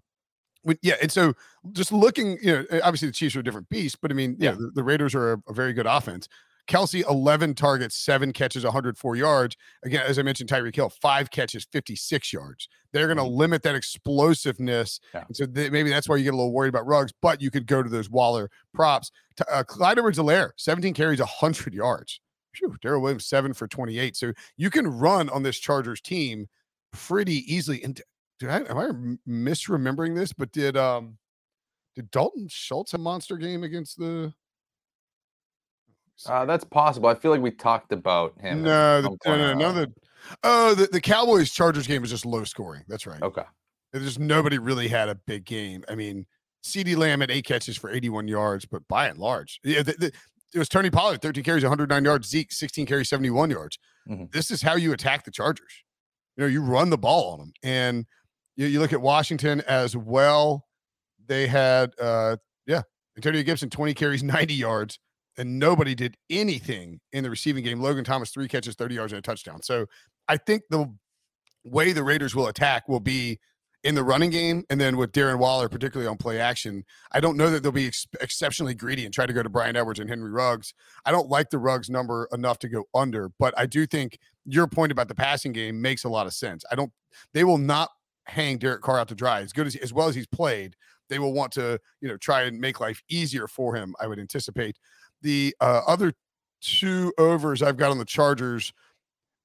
when, 0.61 0.77
yeah, 0.83 0.95
and 1.01 1.11
so 1.11 1.33
just 1.71 1.91
looking, 1.91 2.37
you 2.43 2.53
know, 2.71 2.79
obviously 2.83 3.07
the 3.07 3.13
Chiefs 3.13 3.35
are 3.35 3.39
a 3.39 3.43
different 3.43 3.69
beast, 3.69 4.01
but 4.01 4.11
I 4.11 4.13
mean, 4.13 4.35
yeah, 4.39 4.51
Yeah. 4.51 4.55
the, 4.57 4.71
the 4.75 4.83
Raiders 4.83 5.15
are 5.15 5.33
a, 5.33 5.37
a 5.47 5.53
very 5.53 5.73
good 5.73 5.85
offense. 5.87 6.27
Kelce, 6.67 7.07
11 7.09 7.53
targets, 7.55 7.95
seven 7.95 8.33
catches, 8.33 8.63
104 8.63 9.15
yards. 9.15 9.55
Again, 9.83 10.03
as 10.05 10.19
I 10.19 10.21
mentioned, 10.21 10.49
Tyreek 10.49 10.75
Hill, 10.75 10.89
five 11.01 11.31
catches, 11.31 11.65
56 11.71 12.33
yards. 12.33 12.67
They're 12.91 13.07
going 13.07 13.17
to 13.17 13.23
limit 13.23 13.63
that 13.63 13.75
explosiveness. 13.75 14.99
Yeah. 15.13 15.23
And 15.27 15.35
so 15.35 15.45
they, 15.45 15.69
maybe 15.69 15.89
that's 15.89 16.09
why 16.09 16.17
you 16.17 16.23
get 16.23 16.33
a 16.33 16.37
little 16.37 16.51
worried 16.53 16.69
about 16.69 16.85
Ruggs, 16.85 17.13
but 17.21 17.41
you 17.41 17.49
could 17.51 17.67
go 17.67 17.81
to 17.81 17.89
those 17.89 18.09
Waller 18.09 18.49
props. 18.73 19.11
T- 19.37 19.43
Uh, 19.51 19.63
Clyde 19.63 19.97
Edwards-Helaire, 19.97 20.51
17 20.57 20.93
carries, 20.93 21.19
100 21.19 21.73
yards. 21.73 22.19
Phew, 22.53 22.75
Darrel 22.81 23.01
Williams, 23.01 23.25
seven 23.27 23.53
for 23.53 23.67
28. 23.67 24.15
So 24.15 24.33
you 24.57 24.69
can 24.69 24.87
run 24.87 25.29
on 25.29 25.43
this 25.43 25.59
Chargers 25.59 26.01
team 26.01 26.47
pretty 26.91 27.43
easily. 27.53 27.83
And 27.83 28.01
did 28.39 28.49
I, 28.49 28.57
am 28.61 28.77
I 28.77 29.29
misremembering 29.29 30.15
this? 30.15 30.33
But 30.33 30.51
did, 30.51 30.75
um, 30.75 31.17
did 31.95 32.09
Dalton 32.11 32.47
Schultz 32.49 32.93
a 32.93 32.97
monster 32.97 33.37
game 33.37 33.63
against 33.63 33.97
the? 33.99 34.33
Uh, 36.25 36.45
that's 36.45 36.63
possible. 36.63 37.09
I 37.09 37.15
feel 37.15 37.31
like 37.31 37.41
we 37.41 37.51
talked 37.51 37.91
about 37.91 38.39
him. 38.39 38.63
No, 38.63 39.01
the, 39.01 39.17
no, 39.25 39.37
no, 39.37 39.53
none 39.53 39.69
of 39.69 39.75
the. 39.75 39.93
Oh, 40.43 40.73
the, 40.73 40.87
the 40.87 41.01
Cowboys 41.01 41.51
Chargers 41.51 41.87
game 41.87 42.01
was 42.01 42.09
just 42.09 42.25
low 42.25 42.43
scoring. 42.43 42.83
That's 42.87 43.05
right. 43.05 43.21
Okay. 43.21 43.43
There's 43.93 44.19
nobody 44.19 44.57
really 44.57 44.87
had 44.87 45.09
a 45.09 45.15
big 45.15 45.45
game. 45.45 45.83
I 45.87 45.95
mean, 45.95 46.25
CeeDee 46.63 46.97
Lamb 46.97 47.21
had 47.21 47.31
eight 47.31 47.45
catches 47.45 47.77
for 47.77 47.89
81 47.89 48.27
yards, 48.27 48.65
but 48.65 48.85
by 48.87 49.07
and 49.07 49.17
large, 49.17 49.59
yeah, 49.63 49.83
the, 49.83 49.93
the, 49.93 50.11
it 50.53 50.59
was 50.59 50.69
Tony 50.69 50.89
Pollard, 50.89 51.21
13 51.21 51.43
carries, 51.43 51.63
109 51.63 52.03
yards. 52.03 52.27
Zeke, 52.27 52.51
16 52.51 52.85
carries, 52.85 53.09
71 53.09 53.49
yards. 53.49 53.77
Mhm. 54.09 54.31
This 54.31 54.51
is 54.51 54.61
how 54.61 54.75
you 54.75 54.93
attack 54.93 55.23
the 55.23 55.31
Chargers. 55.31 55.83
You 56.35 56.43
know, 56.43 56.47
you 56.47 56.61
run 56.61 56.89
the 56.89 56.97
ball 56.97 57.33
on 57.33 57.39
them, 57.39 57.53
and 57.63 58.05
you, 58.55 58.67
you 58.67 58.79
look 58.79 58.93
at 58.93 59.01
Washington 59.01 59.61
as 59.67 59.95
well. 59.95 60.65
They 61.25 61.47
had, 61.47 61.91
uh, 61.99 62.37
yeah, 62.65 62.81
Antonio 63.15 63.43
Gibson, 63.43 63.69
20 63.69 63.93
carries, 63.93 64.23
90 64.23 64.53
yards, 64.53 64.99
and 65.37 65.59
nobody 65.59 65.95
did 65.95 66.17
anything 66.29 66.99
in 67.11 67.23
the 67.23 67.29
receiving 67.29 67.63
game. 67.63 67.79
Logan 67.79 68.03
Thomas, 68.03 68.31
three 68.31 68.47
catches, 68.47 68.75
30 68.75 68.95
yards, 68.95 69.13
and 69.13 69.19
a 69.19 69.21
touchdown. 69.21 69.61
So 69.61 69.85
I 70.27 70.37
think 70.37 70.63
the 70.69 70.93
way 71.63 71.91
the 71.91 72.03
Raiders 72.03 72.35
will 72.35 72.47
attack 72.47 72.87
will 72.87 72.99
be 72.99 73.39
in 73.83 73.95
the 73.95 74.03
running 74.03 74.31
game 74.31 74.63
and 74.69 74.81
then 74.81 74.97
with 74.97 75.11
Darren 75.11 75.37
Waller, 75.37 75.69
particularly 75.69 76.09
on 76.09 76.17
play 76.17 76.39
action. 76.39 76.83
I 77.11 77.19
don't 77.19 77.37
know 77.37 77.49
that 77.49 77.61
they'll 77.61 77.71
be 77.71 77.87
ex- 77.87 78.07
exceptionally 78.19 78.73
greedy 78.73 79.05
and 79.05 79.13
try 79.13 79.25
to 79.25 79.33
go 79.33 79.43
to 79.43 79.49
Bryan 79.49 79.75
Edwards 79.75 79.99
and 79.99 80.09
Henry 80.09 80.31
Ruggs. 80.31 80.73
I 81.05 81.11
don't 81.11 81.29
like 81.29 81.51
the 81.51 81.59
Ruggs 81.59 81.89
number 81.89 82.27
enough 82.33 82.59
to 82.59 82.69
go 82.69 82.85
under, 82.93 83.29
but 83.39 83.53
I 83.57 83.65
do 83.65 83.85
think 83.85 84.19
your 84.45 84.67
point 84.67 84.91
about 84.91 85.07
the 85.07 85.15
passing 85.15 85.51
game 85.51 85.81
makes 85.81 86.03
a 86.03 86.09
lot 86.09 86.27
of 86.27 86.33
sense. 86.33 86.65
I 86.71 86.75
don't, 86.75 86.91
they 87.33 87.43
will 87.43 87.59
not 87.59 87.89
hang 88.25 88.57
Derek 88.57 88.81
Carr 88.81 88.99
out 88.99 89.07
to 89.09 89.15
dry 89.15 89.41
as 89.41 89.53
good 89.53 89.67
as, 89.67 89.75
as 89.77 89.93
well 89.93 90.07
as 90.07 90.15
he's 90.15 90.27
played. 90.27 90.75
They 91.09 91.19
will 91.19 91.33
want 91.33 91.53
to, 91.53 91.79
you 92.01 92.09
know, 92.09 92.17
try 92.17 92.41
and 92.41 92.59
make 92.59 92.81
life 92.81 93.01
easier 93.09 93.47
for 93.47 93.75
him. 93.75 93.95
I 94.01 94.07
would 94.07 94.19
anticipate 94.19 94.77
the 95.21 95.55
uh, 95.59 95.81
other 95.87 96.13
two 96.61 97.13
overs 97.17 97.61
I've 97.61 97.77
got 97.77 97.91
on 97.91 97.97
the 97.97 98.05
Chargers. 98.05 98.73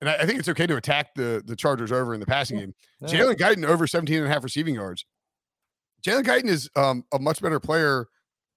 And 0.00 0.10
I, 0.10 0.16
I 0.16 0.26
think 0.26 0.38
it's 0.38 0.48
okay 0.48 0.66
to 0.66 0.76
attack 0.76 1.14
the 1.14 1.42
the 1.44 1.56
Chargers 1.56 1.92
over 1.92 2.14
in 2.14 2.20
the 2.20 2.26
passing 2.26 2.58
game. 2.58 2.74
Yeah. 3.00 3.08
Jalen 3.08 3.36
Guyton 3.36 3.64
over 3.64 3.86
17 3.86 4.16
and 4.16 4.26
a 4.26 4.28
half 4.28 4.44
receiving 4.44 4.74
yards. 4.74 5.04
Jalen 6.04 6.24
Guyton 6.24 6.48
is 6.48 6.68
um, 6.76 7.04
a 7.12 7.18
much 7.18 7.40
better 7.40 7.60
player 7.60 8.06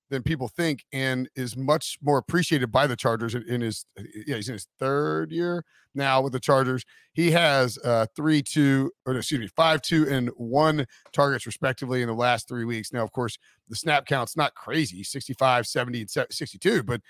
than 0.09 0.21
people 0.21 0.47
think 0.47 0.85
and 0.93 1.29
is 1.35 1.57
much 1.57 1.97
more 2.01 2.17
appreciated 2.17 2.71
by 2.71 2.87
the 2.87 2.95
Chargers 2.95 3.35
in, 3.35 3.43
in 3.43 3.61
his 3.61 3.85
yeah, 4.27 4.35
he's 4.35 4.49
in 4.49 4.53
his 4.53 4.67
third 4.79 5.31
year 5.31 5.65
now 5.93 6.21
with 6.21 6.33
the 6.33 6.39
Chargers. 6.39 6.85
He 7.13 7.31
has 7.31 7.77
uh 7.83 8.05
three, 8.15 8.41
two, 8.41 8.91
or 9.05 9.15
excuse 9.15 9.41
me, 9.41 9.47
five, 9.55 9.81
two, 9.81 10.07
and 10.09 10.29
one 10.37 10.85
targets 11.13 11.45
respectively 11.45 12.01
in 12.01 12.07
the 12.07 12.13
last 12.13 12.47
three 12.47 12.65
weeks. 12.65 12.93
Now, 12.93 13.03
of 13.03 13.11
course, 13.11 13.37
the 13.69 13.75
snap 13.75 14.05
count's 14.05 14.37
not 14.37 14.53
crazy, 14.55 15.03
65, 15.03 15.65
70, 15.65 16.01
and 16.01 16.09
62, 16.09 16.83
but 16.83 17.01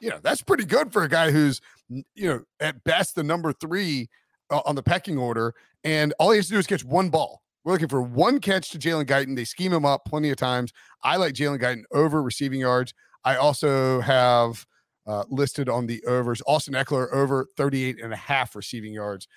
you 0.00 0.10
know, 0.10 0.18
that's 0.22 0.42
pretty 0.42 0.64
good 0.64 0.92
for 0.92 1.04
a 1.04 1.08
guy 1.08 1.30
who's 1.30 1.60
you 1.88 2.28
know, 2.28 2.42
at 2.60 2.82
best 2.84 3.14
the 3.14 3.22
number 3.22 3.52
three 3.52 4.08
uh, 4.50 4.60
on 4.66 4.74
the 4.74 4.82
pecking 4.82 5.18
order. 5.18 5.54
And 5.84 6.14
all 6.18 6.30
he 6.30 6.36
has 6.36 6.46
to 6.46 6.52
do 6.52 6.58
is 6.58 6.66
catch 6.66 6.84
one 6.84 7.08
ball. 7.08 7.42
We're 7.64 7.72
looking 7.72 7.88
for 7.88 8.02
one 8.02 8.40
catch 8.40 8.70
to 8.70 8.78
Jalen 8.78 9.06
Guyton. 9.06 9.36
They 9.36 9.44
scheme 9.44 9.72
him 9.72 9.84
up 9.84 10.04
plenty 10.04 10.30
of 10.30 10.36
times. 10.36 10.72
I 11.02 11.16
like 11.16 11.34
Jalen 11.34 11.60
Guyton 11.60 11.84
over 11.92 12.22
receiving 12.22 12.60
yards. 12.60 12.92
I 13.24 13.36
also 13.36 14.00
have 14.00 14.66
uh, 15.06 15.24
listed 15.28 15.68
on 15.68 15.86
the 15.86 16.04
overs 16.04 16.42
Austin 16.46 16.74
Ekeler 16.74 17.12
over 17.12 17.46
38 17.56 18.02
and 18.02 18.12
a 18.12 18.16
half 18.16 18.56
receiving 18.56 18.92
yards. 18.92 19.28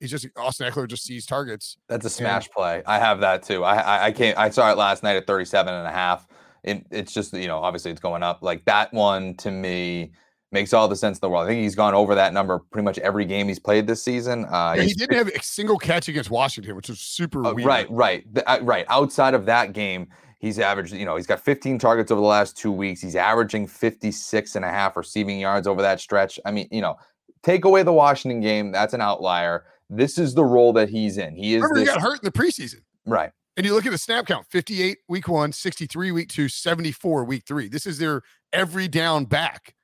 He's 0.00 0.10
just 0.10 0.26
Austin 0.36 0.70
Ekeler 0.70 0.88
just 0.88 1.04
sees 1.04 1.26
targets. 1.26 1.76
That's 1.88 2.04
a 2.04 2.10
smash 2.10 2.50
play. 2.50 2.82
I 2.86 2.98
have 2.98 3.20
that 3.20 3.44
too. 3.44 3.62
I 3.62 3.76
I, 3.76 4.06
I 4.06 4.12
can't. 4.12 4.36
I 4.36 4.50
saw 4.50 4.70
it 4.72 4.76
last 4.76 5.04
night 5.04 5.16
at 5.16 5.28
37 5.28 5.72
and 5.72 5.86
a 5.86 5.92
half. 5.92 6.26
It, 6.64 6.84
it's 6.90 7.12
just 7.12 7.32
you 7.32 7.46
know 7.46 7.58
obviously 7.58 7.92
it's 7.92 8.00
going 8.00 8.24
up. 8.24 8.42
Like 8.42 8.64
that 8.64 8.92
one 8.92 9.36
to 9.36 9.52
me 9.52 10.10
makes 10.52 10.72
all 10.72 10.86
the 10.88 10.96
sense 10.96 11.16
in 11.16 11.20
the 11.20 11.28
world. 11.30 11.44
I 11.44 11.48
think 11.48 11.62
he's 11.62 11.74
gone 11.74 11.94
over 11.94 12.14
that 12.14 12.32
number 12.32 12.58
pretty 12.70 12.84
much 12.84 12.98
every 12.98 13.24
game 13.24 13.48
he's 13.48 13.58
played 13.58 13.86
this 13.86 14.02
season. 14.02 14.44
Uh, 14.46 14.74
Yeah, 14.76 14.82
he 14.84 14.94
didn't 14.94 15.16
have 15.16 15.28
a 15.28 15.42
single 15.42 15.78
catch 15.78 16.08
against 16.08 16.30
Washington, 16.30 16.76
which 16.76 16.88
was 16.88 17.00
super 17.00 17.44
Uh, 17.46 17.54
weird. 17.54 17.66
right, 17.66 17.90
right, 17.90 18.34
Th- 18.34 18.44
uh, 18.46 18.58
right. 18.62 18.84
Outside 18.88 19.34
of 19.34 19.46
that 19.46 19.72
game, 19.72 20.08
he's 20.38 20.58
averaged, 20.58 20.92
you 20.92 21.04
know, 21.06 21.16
he's 21.16 21.26
got 21.26 21.40
15 21.40 21.78
targets 21.78 22.10
over 22.10 22.20
the 22.20 22.26
last 22.26 22.56
two 22.56 22.70
weeks. 22.72 23.00
He's 23.00 23.16
averaging 23.16 23.66
56 23.66 24.56
and 24.56 24.64
a 24.64 24.68
half 24.70 24.96
receiving 24.96 25.40
yards 25.40 25.66
over 25.66 25.80
that 25.82 26.00
stretch. 26.00 26.38
I 26.44 26.50
mean, 26.50 26.68
you 26.70 26.80
know, 26.80 26.96
take 27.42 27.64
away 27.64 27.82
the 27.82 27.92
Washington 27.92 28.40
game, 28.40 28.72
that's 28.72 28.92
an 28.94 29.00
outlier. 29.00 29.64
This 29.88 30.16
is 30.18 30.34
the 30.34 30.44
role 30.44 30.72
that 30.74 30.88
he's 30.88 31.18
in. 31.18 31.34
He 31.36 31.54
is 31.54 31.62
Remember, 31.62 31.80
he 31.80 31.86
got 31.86 32.00
hurt 32.00 32.20
in 32.22 32.24
the 32.24 32.32
preseason. 32.32 32.80
right. 33.06 33.30
And 33.54 33.66
you 33.66 33.74
look 33.74 33.84
at 33.84 33.92
the 33.92 33.98
snap 33.98 34.24
count 34.26 34.46
58 34.48 34.96
week 35.10 35.28
one, 35.28 35.52
63 35.52 36.10
week 36.10 36.30
two, 36.30 36.48
74 36.48 37.24
week 37.24 37.42
three. 37.46 37.68
This 37.68 37.84
is 37.86 37.98
their 37.98 38.22
every 38.50 38.88
down 38.88 39.26
back. 39.26 39.74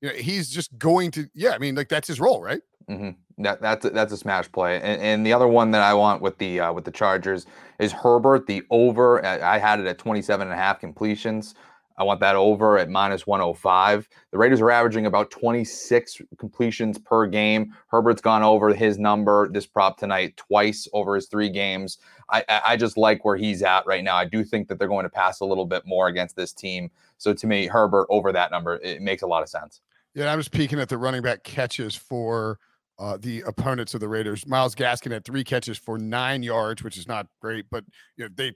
You 0.00 0.08
know, 0.10 0.14
he's 0.14 0.50
just 0.50 0.76
going 0.78 1.10
to, 1.12 1.28
yeah, 1.34 1.50
I 1.50 1.58
mean, 1.58 1.74
like 1.74 1.88
that's 1.88 2.08
his 2.08 2.20
role, 2.20 2.42
right? 2.42 2.60
hmm 2.88 3.10
That 3.38 3.60
that's 3.60 3.84
a, 3.84 3.90
that's 3.90 4.12
a 4.12 4.16
smash 4.16 4.50
play. 4.50 4.76
And, 4.76 5.00
and 5.02 5.26
the 5.26 5.32
other 5.32 5.48
one 5.48 5.70
that 5.72 5.82
I 5.82 5.94
want 5.94 6.22
with 6.22 6.38
the 6.38 6.60
uh, 6.60 6.72
with 6.72 6.84
the 6.84 6.90
Chargers 6.90 7.46
is 7.78 7.92
Herbert. 7.92 8.46
The 8.46 8.62
over. 8.70 9.24
I 9.24 9.58
had 9.58 9.80
it 9.80 9.86
at 9.86 9.98
27 9.98 10.46
and 10.46 10.54
a 10.54 10.56
half 10.56 10.80
completions. 10.80 11.54
I 11.98 12.04
want 12.04 12.20
that 12.20 12.36
over 12.36 12.78
at 12.78 12.88
minus 12.88 13.26
105. 13.26 14.08
The 14.30 14.38
Raiders 14.38 14.60
are 14.60 14.70
averaging 14.70 15.06
about 15.06 15.30
26 15.32 16.22
completions 16.38 16.96
per 16.98 17.26
game. 17.26 17.74
Herbert's 17.88 18.20
gone 18.22 18.44
over 18.44 18.72
his 18.72 18.98
number 18.98 19.48
this 19.48 19.66
prop 19.66 19.98
tonight 19.98 20.36
twice 20.36 20.88
over 20.92 21.16
his 21.16 21.26
three 21.26 21.50
games. 21.50 21.98
I 22.30 22.44
I 22.64 22.76
just 22.76 22.96
like 22.96 23.24
where 23.24 23.36
he's 23.36 23.62
at 23.62 23.84
right 23.86 24.04
now. 24.04 24.16
I 24.16 24.24
do 24.24 24.44
think 24.44 24.68
that 24.68 24.78
they're 24.78 24.88
going 24.88 25.04
to 25.04 25.10
pass 25.10 25.40
a 25.40 25.44
little 25.44 25.66
bit 25.66 25.82
more 25.86 26.06
against 26.08 26.36
this 26.36 26.52
team. 26.52 26.90
So 27.18 27.34
to 27.34 27.46
me, 27.46 27.66
Herbert 27.66 28.06
over 28.08 28.32
that 28.32 28.50
number, 28.50 28.76
it 28.76 29.02
makes 29.02 29.22
a 29.22 29.26
lot 29.26 29.42
of 29.42 29.48
sense. 29.48 29.80
Yeah, 30.18 30.32
I 30.32 30.34
was 30.36 30.48
peeking 30.48 30.80
at 30.80 30.88
the 30.88 30.98
running 30.98 31.22
back 31.22 31.44
catches 31.44 31.94
for 31.94 32.58
uh, 32.98 33.18
the 33.20 33.42
opponents 33.42 33.94
of 33.94 34.00
the 34.00 34.08
Raiders. 34.08 34.44
Myles 34.48 34.74
Gaskin 34.74 35.12
had 35.12 35.24
three 35.24 35.44
catches 35.44 35.78
for 35.78 35.96
nine 35.96 36.42
yards, 36.42 36.82
which 36.82 36.98
is 36.98 37.06
not 37.06 37.28
great, 37.40 37.66
but 37.70 37.84
you 38.16 38.24
know 38.24 38.30
they 38.34 38.52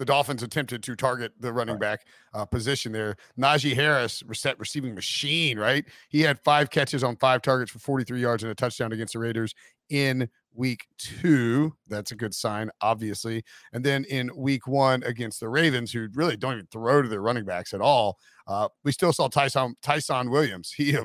the 0.00 0.04
Dolphins 0.04 0.42
attempted 0.42 0.82
to 0.82 0.96
target 0.96 1.32
the 1.38 1.52
running 1.52 1.74
Right. 1.74 1.80
back 1.80 2.06
uh, 2.34 2.44
position 2.44 2.90
there. 2.90 3.14
Najee 3.38 3.74
Harris, 3.74 4.24
reset 4.26 4.58
receiving 4.58 4.92
machine, 4.92 5.56
right? 5.56 5.84
He 6.08 6.20
had 6.20 6.40
five 6.40 6.70
catches 6.70 7.04
on 7.04 7.14
five 7.16 7.42
targets 7.42 7.70
for 7.70 7.78
43 7.78 8.20
yards 8.20 8.42
and 8.42 8.50
a 8.50 8.54
touchdown 8.56 8.92
against 8.92 9.12
the 9.12 9.20
Raiders 9.20 9.54
in 9.90 10.28
week 10.58 10.86
two. 10.98 11.72
That's 11.88 12.10
a 12.10 12.16
good 12.16 12.34
sign, 12.34 12.70
obviously. 12.82 13.44
And 13.72 13.84
then 13.84 14.04
in 14.04 14.30
week 14.36 14.66
one 14.66 15.02
against 15.04 15.40
the 15.40 15.48
Ravens, 15.48 15.92
who 15.92 16.08
really 16.14 16.36
don't 16.36 16.54
even 16.54 16.66
throw 16.66 17.00
to 17.00 17.08
their 17.08 17.22
running 17.22 17.44
backs 17.44 17.72
at 17.72 17.80
all, 17.80 18.18
uh, 18.46 18.68
we 18.84 18.92
still 18.92 19.12
saw 19.12 19.28
Ty'Son 19.28 19.74
Ty'Son 19.82 20.30
Williams. 20.30 20.72
He 20.72 20.96
uh, 20.96 21.04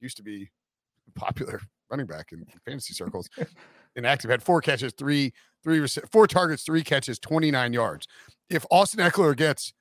used 0.00 0.16
to 0.16 0.22
be 0.22 0.48
a 1.08 1.18
popular 1.18 1.60
running 1.90 2.06
back 2.06 2.32
in 2.32 2.46
fantasy 2.64 2.94
circles. 2.94 3.28
Inactive 3.96 4.30
had 4.30 4.42
four 4.42 4.62
catches, 4.62 4.94
three, 4.94 5.32
three, 5.62 5.86
four 6.10 6.26
targets, 6.26 6.62
three 6.62 6.82
catches, 6.82 7.18
29 7.18 7.74
yards. 7.74 8.06
If 8.48 8.64
Austin 8.70 9.00
Ekeler 9.00 9.36
gets 9.36 9.74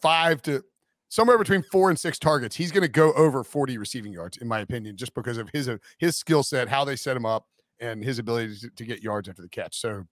five 0.00 0.40
to 0.42 0.62
somewhere 1.10 1.36
between 1.36 1.62
four 1.64 1.90
and 1.90 1.98
six 1.98 2.18
targets, 2.18 2.56
he's 2.56 2.72
going 2.72 2.82
to 2.82 2.88
go 2.88 3.12
over 3.12 3.44
40 3.44 3.76
receiving 3.76 4.12
yards, 4.12 4.38
in 4.38 4.48
my 4.48 4.60
opinion, 4.60 4.96
just 4.96 5.12
because 5.14 5.36
of 5.36 5.50
his 5.52 5.68
uh, 5.68 5.76
his 5.98 6.16
skill 6.16 6.42
set, 6.42 6.68
how 6.68 6.84
they 6.84 6.96
set 6.96 7.16
him 7.16 7.26
up, 7.26 7.46
and 7.82 8.02
his 8.02 8.18
ability 8.18 8.56
to, 8.60 8.70
to 8.70 8.84
get 8.84 9.02
yards 9.02 9.28
after 9.28 9.42
the 9.42 9.48
catch. 9.48 9.78
So, 9.78 10.04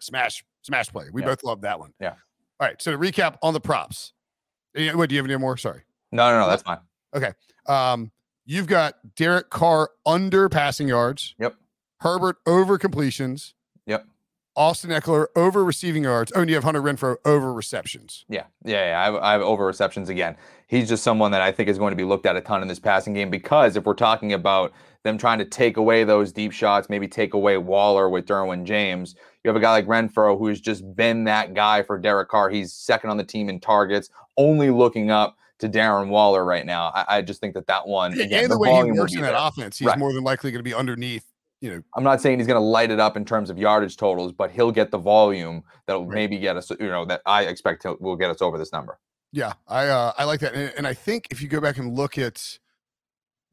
smash, 0.00 0.44
smash 0.62 0.88
play. 0.88 1.06
We 1.12 1.22
Yeah. 1.22 1.28
both 1.28 1.42
love 1.42 1.62
that 1.62 1.80
one. 1.80 1.92
Yeah. 2.00 2.10
All 2.60 2.68
right. 2.68 2.80
So 2.80 2.92
to 2.92 2.98
recap 2.98 3.36
on 3.42 3.54
the 3.54 3.60
props. 3.60 4.12
What 4.74 5.08
do 5.08 5.14
you 5.14 5.20
have 5.20 5.30
any 5.30 5.36
more? 5.36 5.56
Sorry. 5.56 5.82
No, 6.12 6.30
no, 6.30 6.40
no, 6.40 6.48
that's 6.48 6.62
fine. 6.62 6.78
Okay. 7.14 7.32
Um, 7.66 8.10
you've 8.44 8.66
got 8.66 8.94
Derek 9.16 9.50
Carr 9.50 9.90
under 10.04 10.48
passing 10.48 10.88
yards. 10.88 11.34
Yep. 11.38 11.54
Herbert 12.00 12.36
over 12.46 12.76
completions. 12.76 13.54
Yep. 13.86 14.06
Austin 14.56 14.90
Ekeler 14.90 15.26
over 15.34 15.64
receiving 15.64 16.04
yards. 16.04 16.32
Oh, 16.34 16.40
and 16.40 16.48
you 16.48 16.54
have 16.54 16.64
Hunter 16.64 16.82
Renfrow 16.82 17.16
over 17.24 17.52
receptions. 17.52 18.24
Yeah, 18.28 18.44
yeah, 18.64 18.88
yeah. 18.90 19.00
I 19.00 19.04
have, 19.04 19.14
I 19.16 19.32
have 19.32 19.42
over 19.42 19.64
receptions 19.66 20.08
again. 20.08 20.36
He's 20.68 20.88
just 20.88 21.02
someone 21.02 21.32
that 21.32 21.40
I 21.40 21.50
think 21.50 21.68
is 21.68 21.78
going 21.78 21.90
to 21.92 21.96
be 21.96 22.04
looked 22.04 22.26
at 22.26 22.36
a 22.36 22.40
ton 22.40 22.62
in 22.62 22.68
this 22.68 22.78
passing 22.78 23.14
game 23.14 23.30
because 23.30 23.76
if 23.76 23.84
we're 23.84 23.94
talking 23.94 24.32
about 24.32 24.72
them 25.04 25.18
trying 25.18 25.38
to 25.38 25.44
take 25.44 25.76
away 25.76 26.02
those 26.02 26.32
deep 26.32 26.52
shots, 26.52 26.88
maybe 26.88 27.06
take 27.06 27.34
away 27.34 27.56
Waller 27.58 28.08
with 28.08 28.26
Derwin 28.26 28.64
James, 28.64 29.14
you 29.44 29.48
have 29.48 29.56
a 29.56 29.60
guy 29.60 29.70
like 29.70 29.86
Renfrow 29.86 30.38
who's 30.38 30.60
just 30.60 30.96
been 30.96 31.24
that 31.24 31.54
guy 31.54 31.82
for 31.82 31.98
Derek 31.98 32.28
Carr. 32.28 32.50
He's 32.50 32.72
second 32.72 33.10
on 33.10 33.16
the 33.16 33.24
team 33.24 33.48
in 33.48 33.60
targets, 33.60 34.08
only 34.36 34.70
looking 34.70 35.10
up 35.10 35.36
to 35.58 35.68
Darren 35.68 36.08
Waller 36.08 36.44
right 36.44 36.66
now. 36.66 36.90
I, 36.94 37.18
I 37.18 37.22
just 37.22 37.40
think 37.40 37.54
that 37.54 37.66
that 37.68 37.86
one 37.86 38.14
again, 38.14 38.32
and 38.32 38.44
the, 38.44 38.54
the 38.54 38.58
way 38.58 38.84
he 38.84 38.92
works 38.92 39.14
in 39.14 39.20
that 39.20 39.38
offense, 39.38 39.78
he's 39.78 39.86
right. 39.86 39.98
more 39.98 40.12
than 40.12 40.24
likely 40.24 40.50
going 40.50 40.60
to 40.60 40.68
be 40.68 40.74
underneath 40.74 41.30
you 41.64 41.70
know, 41.70 41.82
I'm 41.96 42.04
not 42.04 42.20
saying 42.20 42.38
he's 42.38 42.46
going 42.46 42.60
to 42.60 42.66
light 42.66 42.90
it 42.90 43.00
up 43.00 43.16
in 43.16 43.24
terms 43.24 43.48
of 43.48 43.56
yardage 43.56 43.96
totals, 43.96 44.32
but 44.32 44.50
he'll 44.50 44.70
get 44.70 44.90
the 44.90 44.98
volume 44.98 45.62
that'll 45.86 46.04
right. 46.04 46.14
maybe 46.14 46.38
get 46.38 46.58
us, 46.58 46.70
you 46.78 46.88
know, 46.88 47.06
that 47.06 47.22
I 47.24 47.44
expect 47.44 47.80
to, 47.82 47.96
will 48.00 48.16
get 48.16 48.28
us 48.28 48.42
over 48.42 48.58
this 48.58 48.70
number. 48.70 48.98
Yeah, 49.32 49.54
I 49.66 49.86
uh, 49.86 50.12
I 50.18 50.24
like 50.24 50.40
that, 50.40 50.52
and, 50.52 50.72
and, 50.76 50.86
I 50.86 50.92
think 50.92 51.26
if 51.30 51.40
you 51.40 51.48
go 51.48 51.62
back 51.62 51.78
and 51.78 51.96
look 51.96 52.18
at 52.18 52.58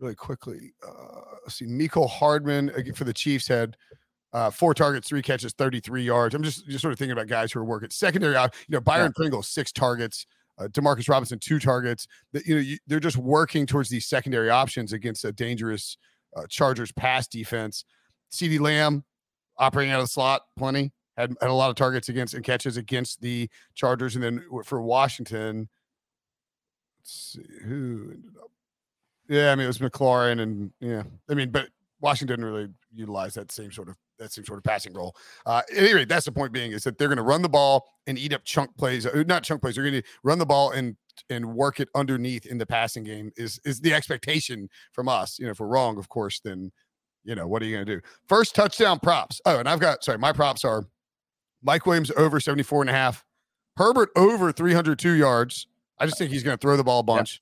really 0.01 0.15
quickly, 0.15 0.73
uh, 0.85 1.21
let's 1.43 1.55
see, 1.55 1.65
Mecole 1.65 2.09
Hardman 2.09 2.71
for 2.95 3.03
the 3.03 3.13
Chiefs 3.13 3.47
had 3.47 3.77
uh, 4.33 4.49
four 4.49 4.73
targets, 4.73 5.07
three 5.07 5.21
catches, 5.21 5.53
33 5.53 6.03
yards. 6.03 6.35
I'm 6.35 6.43
just 6.43 6.65
just 6.67 6.81
sort 6.81 6.91
of 6.91 6.99
thinking 6.99 7.13
about 7.13 7.27
guys 7.27 7.51
who 7.51 7.59
are 7.59 7.65
working 7.65 7.89
secondary. 7.89 8.33
You 8.33 8.49
know, 8.69 8.81
Byron 8.81 9.07
yeah. 9.07 9.21
Pringle 9.21 9.43
six 9.43 9.71
targets. 9.71 10.25
Uh, 10.57 10.67
Demarcus 10.67 11.09
Robinson, 11.09 11.39
two 11.39 11.59
targets. 11.59 12.07
That 12.33 12.45
you 12.45 12.55
know, 12.55 12.61
you, 12.61 12.77
they're 12.87 12.99
just 12.99 13.17
working 13.17 13.65
towards 13.65 13.89
these 13.89 14.05
secondary 14.05 14.49
options 14.49 14.93
against 14.93 15.25
a 15.25 15.31
dangerous 15.31 15.97
uh, 16.35 16.43
Chargers 16.49 16.91
pass 16.91 17.27
defense. 17.27 17.85
CeeDee 18.31 18.59
Lamb 18.59 19.03
operating 19.57 19.91
out 19.91 19.99
of 19.99 20.05
the 20.05 20.11
slot, 20.11 20.41
plenty. 20.57 20.91
Had, 21.17 21.35
had 21.41 21.49
a 21.49 21.53
lot 21.53 21.69
of 21.69 21.75
targets 21.75 22.09
against 22.09 22.33
and 22.33 22.43
catches 22.43 22.77
against 22.77 23.21
the 23.21 23.49
Chargers. 23.75 24.15
And 24.15 24.23
then 24.23 24.43
for 24.63 24.81
Washington, 24.81 25.67
let's 26.99 27.33
see 27.33 27.65
who 27.65 28.11
ended 28.13 28.31
up. 28.41 28.50
Yeah, 29.27 29.51
I 29.51 29.55
mean 29.55 29.65
it 29.65 29.67
was 29.67 29.79
McLaurin 29.79 30.41
and 30.41 30.71
yeah, 30.79 31.03
I 31.29 31.33
mean, 31.33 31.51
but 31.51 31.69
Washington 32.01 32.39
didn't 32.39 32.53
really 32.53 32.69
utilize 32.93 33.33
that 33.35 33.51
same 33.51 33.71
sort 33.71 33.89
of 33.89 33.95
that 34.19 34.31
same 34.31 34.45
sort 34.45 34.57
of 34.57 34.63
passing 34.63 34.93
role. 34.93 35.15
Uh, 35.45 35.61
at 35.71 35.77
any 35.77 35.93
rate, 35.93 36.09
that's 36.09 36.25
the 36.25 36.31
point 36.31 36.51
being 36.51 36.71
is 36.71 36.83
that 36.83 36.97
they're 36.97 37.07
going 37.07 37.17
to 37.17 37.23
run 37.23 37.41
the 37.41 37.49
ball 37.49 37.87
and 38.07 38.17
eat 38.17 38.33
up 38.33 38.43
chunk 38.43 38.75
plays, 38.77 39.05
uh, 39.05 39.23
not 39.27 39.43
chunk 39.43 39.61
plays. 39.61 39.75
They're 39.75 39.83
going 39.83 40.01
to 40.01 40.07
run 40.23 40.39
the 40.39 40.45
ball 40.45 40.71
and 40.71 40.95
and 41.29 41.53
work 41.55 41.79
it 41.79 41.89
underneath 41.93 42.45
in 42.45 42.57
the 42.57 42.65
passing 42.65 43.03
game 43.03 43.31
is 43.37 43.59
is 43.65 43.79
the 43.79 43.93
expectation 43.93 44.69
from 44.91 45.07
us. 45.07 45.39
You 45.39 45.45
know, 45.45 45.51
if 45.51 45.59
we're 45.59 45.67
wrong, 45.67 45.97
of 45.97 46.09
course, 46.09 46.39
then 46.39 46.71
you 47.23 47.35
know, 47.35 47.47
what 47.47 47.61
are 47.61 47.65
you 47.65 47.75
going 47.75 47.85
to 47.85 47.95
do? 47.95 48.01
First 48.27 48.55
touchdown 48.55 48.99
props. 48.99 49.41
Oh, 49.45 49.59
and 49.59 49.69
I've 49.69 49.79
got, 49.79 50.03
sorry, 50.03 50.17
my 50.17 50.33
props 50.33 50.65
are 50.65 50.85
Mike 51.61 51.85
Williams 51.85 52.11
over 52.17 52.39
74 52.39 52.81
and 52.81 52.89
a 52.89 52.93
half, 52.93 53.23
Herbert 53.77 54.09
over 54.15 54.51
302 54.51 55.11
yards. 55.11 55.67
I 55.99 56.05
just 56.05 56.17
think 56.17 56.31
he's 56.31 56.43
going 56.43 56.57
to 56.57 56.61
throw 56.61 56.77
the 56.77 56.83
ball 56.83 56.99
a 56.99 57.03
bunch. 57.03 57.41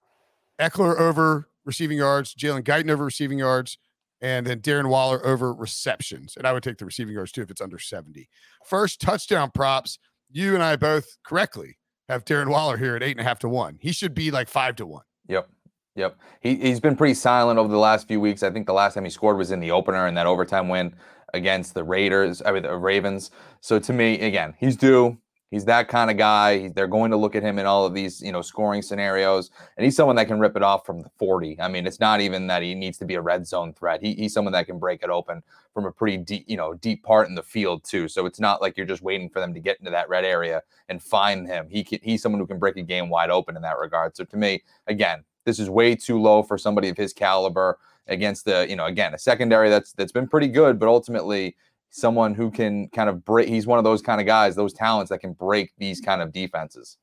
Yep. 0.59 0.73
Ekeler 0.73 0.99
over 0.99 1.48
receiving 1.65 1.97
yards, 1.97 2.33
Jalen 2.33 2.63
Guyton 2.63 2.89
over 2.89 3.05
receiving 3.05 3.39
yards, 3.39 3.77
and 4.21 4.45
then 4.47 4.59
Darren 4.59 4.89
Waller 4.89 5.25
over 5.25 5.53
receptions. 5.53 6.35
And 6.35 6.45
I 6.45 6.53
would 6.53 6.63
take 6.63 6.77
the 6.77 6.85
receiving 6.85 7.13
yards 7.13 7.31
too 7.31 7.41
if 7.41 7.51
it's 7.51 7.61
under 7.61 7.79
70. 7.79 8.29
First 8.65 9.01
touchdown 9.01 9.51
props, 9.53 9.99
you 10.29 10.53
and 10.53 10.63
I 10.63 10.75
both 10.75 11.17
correctly 11.23 11.77
have 12.09 12.25
Darren 12.25 12.49
Waller 12.49 12.77
here 12.77 12.95
at 12.95 13.03
eight 13.03 13.11
and 13.11 13.21
a 13.21 13.23
half 13.23 13.39
to 13.39 13.49
one. 13.49 13.77
He 13.81 13.91
should 13.91 14.13
be 14.13 14.31
like 14.31 14.47
five 14.47 14.75
to 14.77 14.85
one. 14.85 15.03
Yep. 15.27 15.49
Yep. 15.95 16.17
He, 16.41 16.55
he's 16.55 16.79
been 16.79 16.95
pretty 16.95 17.13
silent 17.13 17.59
over 17.59 17.69
the 17.69 17.77
last 17.77 18.07
few 18.07 18.19
weeks. 18.19 18.43
I 18.43 18.49
think 18.49 18.67
the 18.67 18.73
last 18.73 18.93
time 18.93 19.03
he 19.03 19.09
scored 19.09 19.37
was 19.37 19.51
in 19.51 19.59
the 19.59 19.71
opener 19.71 20.07
and 20.07 20.17
that 20.17 20.27
overtime 20.27 20.69
win 20.69 20.95
against 21.33 21.73
the 21.73 21.83
Raiders, 21.83 22.41
I 22.45 22.51
mean, 22.51 22.63
the 22.63 22.75
Ravens. 22.75 23.31
So 23.61 23.79
to 23.79 23.93
me, 23.93 24.19
again, 24.19 24.55
he's 24.57 24.75
due. 24.75 25.17
He's 25.51 25.65
that 25.65 25.87
kind 25.87 26.11
of 26.11 26.17
guy. 26.17 26.69
They're 26.69 26.87
going 26.87 27.09
to 27.09 27.17
look 27.17 27.35
at 27.35 27.41
him 27.41 27.57
in 27.57 27.65
all 27.65 27.85
of 27.85 27.93
these, 27.95 28.21
you 28.21 28.31
know, 28.31 28.41
scoring 28.41 28.83
scenarios, 28.83 29.49
and 29.77 29.83
he's 29.83 29.95
someone 29.95 30.15
that 30.17 30.27
can 30.27 30.39
rip 30.39 30.55
it 30.55 30.61
off 30.61 30.85
from 30.85 31.01
the 31.01 31.09
40. 31.17 31.59
I 31.59 31.67
mean, 31.67 31.87
it's 31.87 31.99
not 31.99 32.21
even 32.21 32.47
that 32.47 32.61
he 32.61 32.75
needs 32.75 32.99
to 32.99 33.05
be 33.05 33.15
a 33.15 33.21
red 33.21 33.47
zone 33.47 33.73
threat. 33.73 34.01
He, 34.01 34.13
he's 34.13 34.33
someone 34.33 34.53
that 34.53 34.67
can 34.67 34.77
break 34.77 35.01
it 35.01 35.09
open 35.09 35.41
from 35.73 35.85
a 35.85 35.91
pretty 35.91 36.17
deep, 36.17 36.45
you 36.47 36.57
know, 36.57 36.75
deep 36.75 37.03
part 37.03 37.27
in 37.27 37.35
the 37.35 37.41
field 37.41 37.83
too. 37.83 38.07
So 38.07 38.27
it's 38.27 38.39
not 38.39 38.61
like 38.61 38.77
you're 38.77 38.85
just 38.85 39.01
waiting 39.01 39.29
for 39.29 39.39
them 39.39 39.53
to 39.55 39.59
get 39.59 39.79
into 39.79 39.91
that 39.91 40.09
red 40.09 40.23
area 40.23 40.61
and 40.87 41.01
find 41.01 41.47
him. 41.47 41.67
He 41.69 41.83
can, 41.83 41.99
he's 42.03 42.21
someone 42.21 42.39
who 42.39 42.47
can 42.47 42.59
break 42.59 42.77
a 42.77 42.83
game 42.83 43.09
wide 43.09 43.31
open 43.31 43.55
in 43.55 43.61
that 43.63 43.79
regard. 43.79 44.15
So 44.15 44.25
to 44.25 44.37
me, 44.37 44.63
again, 44.87 45.23
this 45.45 45.57
is 45.57 45.69
way 45.69 45.95
too 45.95 46.21
low 46.21 46.43
for 46.43 46.57
somebody 46.57 46.89
of 46.89 46.97
his 46.97 47.11
caliber 47.11 47.79
against 48.07 48.45
the, 48.45 48.67
you 48.69 48.75
know, 48.75 48.85
again, 48.85 49.13
a 49.13 49.17
secondary 49.17 49.69
that's 49.69 49.93
that's 49.93 50.11
been 50.11 50.27
pretty 50.27 50.47
good, 50.47 50.79
but 50.79 50.87
ultimately 50.87 51.55
someone 51.89 52.33
who 52.33 52.51
can 52.51 52.87
kind 52.89 53.09
of 53.09 53.25
break. 53.25 53.47
He's 53.47 53.67
one 53.67 53.77
of 53.77 53.83
those 53.83 54.01
kind 54.01 54.21
of 54.21 54.27
guys, 54.27 54.55
those 54.55 54.73
talents 54.73 55.09
that 55.09 55.19
can 55.19 55.33
break 55.33 55.71
these 55.77 56.01
kind 56.01 56.21
of 56.21 56.31
defenses. 56.31 56.97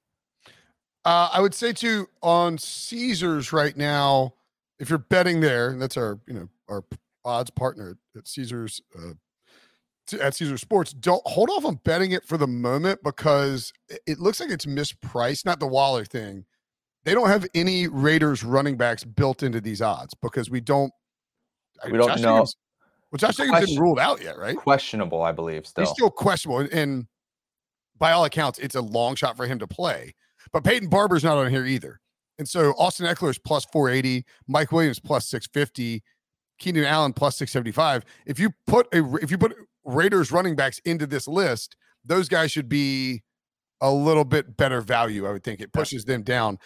Uh, 1.05 1.29
I 1.33 1.41
would 1.41 1.55
say 1.55 1.73
too 1.73 2.09
on 2.23 2.59
Caesars 2.59 3.53
right 3.53 3.77
now, 3.77 4.35
if 4.79 4.91
you're 4.91 4.99
betting 4.99 5.41
there, 5.41 5.71
and 5.71 5.81
that's 5.81 5.97
our 5.97 6.19
you 6.27 6.35
know 6.35 6.49
our 6.69 6.85
odds 7.25 7.51
partner 7.51 7.97
at 8.17 8.27
Caesars 8.27 8.81
uh, 8.99 9.13
at 10.21 10.35
Caesars 10.35 10.61
Sports, 10.61 10.93
don't 10.93 11.23
hold 11.27 11.49
off 11.51 11.65
on 11.65 11.81
betting 11.85 12.13
it 12.13 12.25
for 12.25 12.37
the 12.37 12.47
moment 12.47 13.01
because 13.05 13.73
it 14.07 14.19
looks 14.19 14.41
like 14.41 14.51
it's 14.51 14.67
mispriced. 14.67 15.45
Not 15.45 15.61
the 15.61 15.67
Waller 15.67 16.05
thing, 16.05 16.45
they 17.05 17.15
don't 17.15 17.29
have 17.29 17.47
any 17.55 17.87
Raiders 17.87 18.43
running 18.43 18.77
backs 18.77 19.05
built 19.05 19.45
into 19.45 19.61
these 19.61 19.81
odds 19.81 20.13
because 20.21 20.51
we 20.51 20.61
don't. 20.61 20.93
We 21.85 21.99
don't 21.99 22.09
Josh 22.09 22.21
know. 22.21 22.35
Jacobs, 22.39 22.57
well, 23.11 23.19
Josh 23.19 23.37
Jacobs 23.37 23.51
Question, 23.51 23.69
didn't 23.69 23.83
ruled 23.83 23.99
out 23.99 24.23
yet, 24.23 24.39
right? 24.39 24.57
Questionable, 24.57 25.23
I 25.23 25.33
believe. 25.33 25.67
Still, 25.67 25.85
he's 25.85 25.93
still 25.93 26.11
questionable, 26.11 26.67
and 26.73 27.07
by 27.99 28.13
all 28.13 28.25
accounts, 28.25 28.59
it's 28.59 28.75
a 28.75 28.81
long 28.81 29.15
shot 29.15 29.37
for 29.37 29.47
him 29.47 29.59
to 29.59 29.67
play. 29.67 30.15
But 30.53 30.65
Peyton 30.65 30.89
Barber's 30.89 31.25
not 31.25 31.39
on 31.39 31.51
here 31.51 31.65
either, 31.65 32.01
and 32.39 32.49
so 32.49 32.73
Austin 32.73 33.07
Ekeler 33.07 33.31
is 33.31 33.39
plus 33.39 33.65
four 33.67 33.89
eighty, 33.89 34.25
Mike 34.49 34.73
Williams 34.73 35.01
plus 35.01 35.27
six 35.29 35.47
fifty, 35.47 36.03
Keenan 36.59 36.85
Allen 36.85 37.13
plus 37.13 37.37
six 37.37 37.53
seventy 37.53 37.73
five. 37.73 38.05
If 38.27 38.39
you 38.39 38.51
put 38.67 38.87
a 38.93 39.05
if 39.17 39.31
you 39.31 39.39
put 39.39 39.55
Raiders 39.85 40.33
running 40.33 40.57
backs 40.57 40.81
into 40.85 41.07
this 41.07 41.29
list, 41.29 41.77
those 42.05 42.29
guys 42.29 42.51
should 42.51 42.69
be 42.69 43.23
a 43.81 43.91
little 43.91 44.25
bit 44.25 44.57
better 44.57 44.81
value. 44.81 45.27
I 45.27 45.33
would 45.33 45.45
think 45.45 45.61
it 45.61 45.73
pushes 45.73 46.05
them 46.05 46.23
down. 46.23 46.59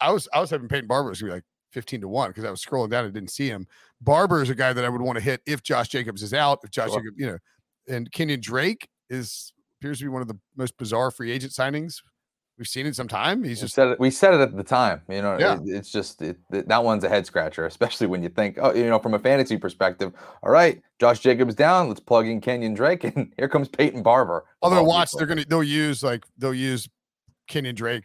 I 0.00 0.12
was 0.12 0.28
I 0.32 0.40
was 0.40 0.50
having 0.50 0.68
Peyton 0.68 0.86
Barber 0.86 1.08
was 1.10 1.20
gonna 1.20 1.32
be 1.32 1.36
like 1.36 1.44
15 1.76 2.00
to 2.00 2.08
1 2.08 2.30
because 2.30 2.46
I 2.46 2.50
was 2.50 2.64
scrolling 2.64 2.88
down 2.88 3.04
and 3.04 3.12
didn't 3.12 3.30
see 3.30 3.48
him. 3.48 3.66
Barber 4.00 4.40
is 4.40 4.48
a 4.48 4.54
guy 4.54 4.72
that 4.72 4.82
I 4.82 4.88
would 4.88 5.02
want 5.02 5.18
to 5.18 5.22
hit 5.22 5.42
if 5.46 5.62
Josh 5.62 5.88
Jacobs 5.88 6.22
is 6.22 6.32
out, 6.32 6.60
if 6.64 6.70
Josh 6.70 6.88
sure. 6.88 7.00
Jacobs, 7.00 7.16
you 7.18 7.26
know, 7.26 7.38
and 7.86 8.10
Kenyon 8.10 8.40
Drake 8.40 8.88
is 9.10 9.52
appears 9.78 9.98
to 9.98 10.06
be 10.06 10.08
one 10.08 10.22
of 10.22 10.28
the 10.28 10.38
most 10.56 10.74
bizarre 10.78 11.10
free 11.10 11.30
agent 11.30 11.52
signings 11.52 12.00
we've 12.56 12.66
seen 12.66 12.86
in 12.86 12.94
some 12.94 13.08
time. 13.08 13.44
He's 13.44 13.58
we 13.58 13.64
just 13.64 13.74
said 13.74 13.88
it, 13.88 14.00
we 14.00 14.10
said 14.10 14.32
it 14.32 14.40
at 14.40 14.56
the 14.56 14.64
time. 14.64 15.02
You 15.10 15.20
know, 15.20 15.36
yeah. 15.38 15.56
It, 15.56 15.60
it's 15.66 15.92
just 15.92 16.22
it, 16.22 16.38
that 16.48 16.82
one's 16.82 17.04
a 17.04 17.10
head 17.10 17.26
scratcher, 17.26 17.66
especially 17.66 18.06
when 18.06 18.22
you 18.22 18.30
think, 18.30 18.56
oh, 18.58 18.72
you 18.72 18.88
know, 18.88 18.98
from 18.98 19.12
a 19.12 19.18
fantasy 19.18 19.58
perspective. 19.58 20.14
All 20.42 20.50
right, 20.50 20.80
Josh 20.98 21.20
Jacobs 21.20 21.54
down. 21.54 21.88
Let's 21.88 22.00
plug 22.00 22.26
in 22.26 22.40
Kenyon 22.40 22.72
Drake, 22.72 23.04
and 23.16 23.34
here 23.36 23.50
comes 23.50 23.68
Peyton 23.68 24.02
Barber. 24.02 24.46
Although 24.62 24.82
watch, 24.82 25.10
they're 25.12 25.26
gonna 25.26 25.44
they'll 25.46 25.62
use 25.62 26.02
like 26.02 26.24
they'll 26.38 26.54
use 26.54 26.88
Kenyon 27.48 27.74
Drake 27.74 28.04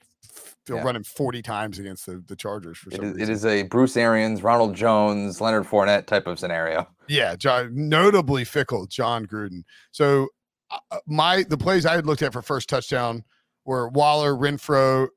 they'll 0.66 0.78
yeah. 0.78 0.84
run 0.84 0.96
him 0.96 1.04
40 1.04 1.42
times 1.42 1.80
against 1.80 2.06
the, 2.06 2.24
the 2.28 2.36
Chargers 2.36 2.78
for 2.78 2.92
some 2.92 3.04
it 3.04 3.08
is, 3.08 3.14
reason. 3.16 3.30
It 3.30 3.34
is 3.34 3.46
a 3.46 3.64
Bruce 3.64 3.98
Arians, 3.98 4.44
Ronald 4.44 4.76
Jones, 4.76 5.42
Leonard 5.42 5.66
Fournette 5.66 6.06
type 6.06 6.28
of 6.28 6.40
scenario. 6.40 6.88
Yeah, 7.08 7.36
John, 7.36 7.72
notably 7.74 8.44
fickle, 8.44 8.88
John 8.88 9.26
Gruden. 9.26 9.64
So 9.92 10.30
uh, 10.70 10.80
uh 10.92 11.00
my 11.08 11.44
the 11.44 11.58
plays 11.58 11.86
I 11.86 11.96
had 11.96 12.06
looked 12.06 12.22
at 12.22 12.34
for 12.34 12.42
first 12.42 12.70
touchdown 12.70 13.24
were 13.66 13.90
Waller, 13.90 14.34
Renfrow, 14.34 15.08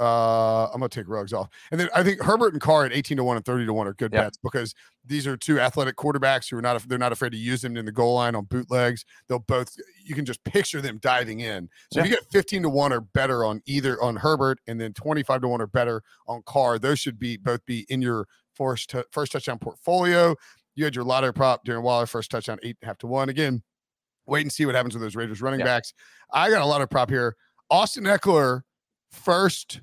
uh, 0.00 0.66
I'm 0.66 0.80
gonna 0.80 0.88
take 0.88 1.08
Ruggs 1.08 1.32
off, 1.32 1.48
and 1.70 1.78
then 1.78 1.88
I 1.94 2.02
think 2.02 2.22
Herbert 2.22 2.54
and 2.54 2.60
Carr 2.60 2.86
at 2.86 2.92
18 2.92 3.18
to 3.18 3.24
one 3.24 3.36
and 3.36 3.44
30 3.44 3.66
to 3.66 3.72
one 3.74 3.86
are 3.86 3.92
good 3.92 4.12
yep. 4.12 4.24
bets 4.24 4.38
because 4.42 4.74
these 5.04 5.26
are 5.26 5.36
two 5.36 5.60
athletic 5.60 5.96
quarterbacks 5.96 6.50
who 6.50 6.56
are 6.56 6.62
not 6.62 6.82
they're 6.88 6.98
not 6.98 7.12
afraid 7.12 7.32
to 7.32 7.38
use 7.38 7.60
them 7.60 7.76
in 7.76 7.84
the 7.84 7.92
goal 7.92 8.14
line 8.14 8.34
on 8.34 8.44
bootlegs. 8.44 9.04
They'll 9.28 9.40
both 9.40 9.76
you 10.02 10.14
can 10.14 10.24
just 10.24 10.42
picture 10.44 10.80
them 10.80 10.98
diving 11.02 11.40
in. 11.40 11.68
So 11.92 12.00
yeah. 12.00 12.06
if 12.06 12.10
you 12.10 12.16
get 12.16 12.26
15 12.32 12.62
to 12.62 12.70
one 12.70 12.92
or 12.92 13.02
better 13.02 13.44
on 13.44 13.60
either 13.66 14.02
on 14.02 14.16
Herbert, 14.16 14.58
and 14.66 14.80
then 14.80 14.94
25 14.94 15.42
to 15.42 15.48
one 15.48 15.60
or 15.60 15.66
better 15.66 16.02
on 16.26 16.42
Carr, 16.46 16.78
those 16.78 16.98
should 16.98 17.18
be 17.18 17.36
both 17.36 17.64
be 17.66 17.84
in 17.90 18.00
your 18.00 18.26
first 18.54 18.90
t- 18.90 19.02
first 19.12 19.32
touchdown 19.32 19.58
portfolio. 19.58 20.34
You 20.76 20.84
had 20.84 20.94
your 20.94 21.04
lottery 21.04 21.34
prop 21.34 21.64
during 21.64 21.82
Waller 21.82 22.06
first 22.06 22.30
touchdown 22.30 22.58
eight 22.62 22.76
and 22.80 22.86
a 22.86 22.86
half 22.86 22.98
to 22.98 23.06
one. 23.06 23.28
Again, 23.28 23.62
wait 24.26 24.42
and 24.42 24.52
see 24.52 24.64
what 24.64 24.74
happens 24.74 24.94
with 24.94 25.02
those 25.02 25.16
Raiders 25.16 25.42
running 25.42 25.60
yeah. 25.60 25.66
backs. 25.66 25.92
I 26.32 26.48
got 26.48 26.62
a 26.62 26.66
lot 26.66 26.80
of 26.80 26.88
prop 26.88 27.10
here. 27.10 27.36
Austin 27.70 28.04
Ekeler 28.04 28.62
first 29.10 29.80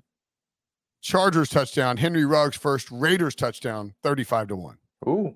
Chargers 1.02 1.50
touchdown, 1.50 1.98
Henry 1.98 2.26
Ruggs 2.26 2.58
first, 2.58 2.90
Raiders 2.92 3.36
touchdown, 3.36 3.94
35 4.04 4.50
to 4.50 4.56
1. 4.56 4.78
Ooh. 5.08 5.36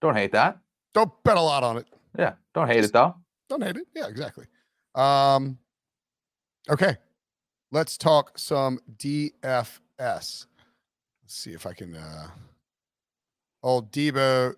Don't 0.00 0.16
hate 0.16 0.32
that. 0.32 0.58
Don't 0.94 1.10
bet 1.24 1.36
a 1.36 1.40
lot 1.40 1.62
on 1.62 1.76
it. 1.78 1.86
Yeah. 2.18 2.34
Don't 2.54 2.68
hate 2.68 2.84
it 2.84 2.92
though. 2.92 3.14
Don't 3.48 3.62
hate 3.62 3.76
it. 3.76 3.86
Yeah, 3.94 4.08
exactly. 4.08 4.46
Um 4.94 5.58
okay. 6.68 6.96
Let's 7.70 7.96
talk 7.96 8.38
some 8.38 8.78
DFS. 8.98 9.78
Let's 9.98 10.46
see 11.26 11.52
if 11.52 11.66
I 11.66 11.72
can 11.72 11.94
uh 11.94 12.28
old 13.62 13.90
Debo. 13.92 14.54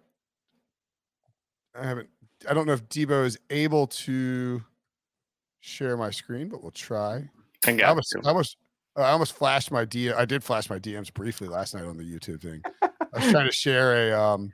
I 1.79 1.87
haven't 1.87 2.09
I 2.49 2.55
don't 2.55 2.67
know 2.67 2.73
if 2.73 2.89
Debo 2.89 3.25
is 3.25 3.39
able 3.51 3.87
to 3.87 4.63
share 5.61 5.97
my 5.97 6.11
screen, 6.11 6.49
but 6.49 6.63
we'll 6.63 6.71
try. 6.73 7.29
I 7.67 7.71
I 7.71 7.73
got 7.73 7.89
almost. 7.89 8.17
I 8.23 8.29
almost, 8.29 8.57
I 8.97 9.11
almost 9.11 9.33
flashed 9.33 9.71
my 9.71 9.85
DM. 9.85 10.15
I 10.15 10.25
did 10.25 10.45
flash 10.45 10.71
my 10.71 10.79
DMs 10.79 11.13
briefly 11.13 11.49
last 11.49 11.75
night 11.75 11.85
on 11.85 11.97
the 11.97 12.05
YouTube 12.05 12.41
thing. 12.43 12.63
I 12.83 12.89
was 13.15 13.31
trying 13.31 13.47
to 13.47 13.53
share 13.53 14.13
a. 14.13 14.21
Um, 14.21 14.53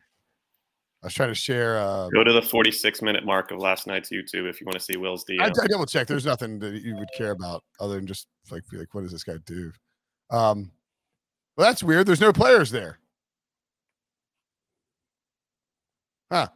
I 1.02 1.06
was 1.06 1.14
trying 1.14 1.28
to 1.28 1.34
share. 1.34 1.78
Uh, 1.78 2.08
Go 2.08 2.24
to 2.24 2.32
the 2.32 2.42
46 2.42 3.02
minute 3.02 3.24
mark 3.24 3.50
of 3.50 3.58
last 3.58 3.86
night's 3.86 4.10
YouTube 4.10 4.48
if 4.48 4.60
you 4.60 4.66
want 4.66 4.74
to 4.74 4.80
see 4.80 4.96
Will's 4.96 5.24
DM. 5.24 5.40
I, 5.40 5.46
I 5.46 5.66
double 5.66 5.86
checked. 5.86 6.08
There's 6.08 6.26
nothing 6.26 6.58
that 6.60 6.82
you 6.82 6.96
would 6.96 7.08
care 7.16 7.32
about 7.32 7.62
other 7.80 7.96
than 7.96 8.06
just 8.06 8.28
like 8.50 8.62
be 8.70 8.78
like, 8.78 8.92
what 8.94 9.02
does 9.02 9.12
this 9.12 9.24
guy 9.24 9.36
do? 9.44 9.72
Um, 10.30 10.70
well, 11.56 11.68
that's 11.68 11.82
weird. 11.82 12.06
There's 12.06 12.20
no 12.20 12.32
players 12.32 12.70
there. 12.70 12.98
Huh. 16.32 16.48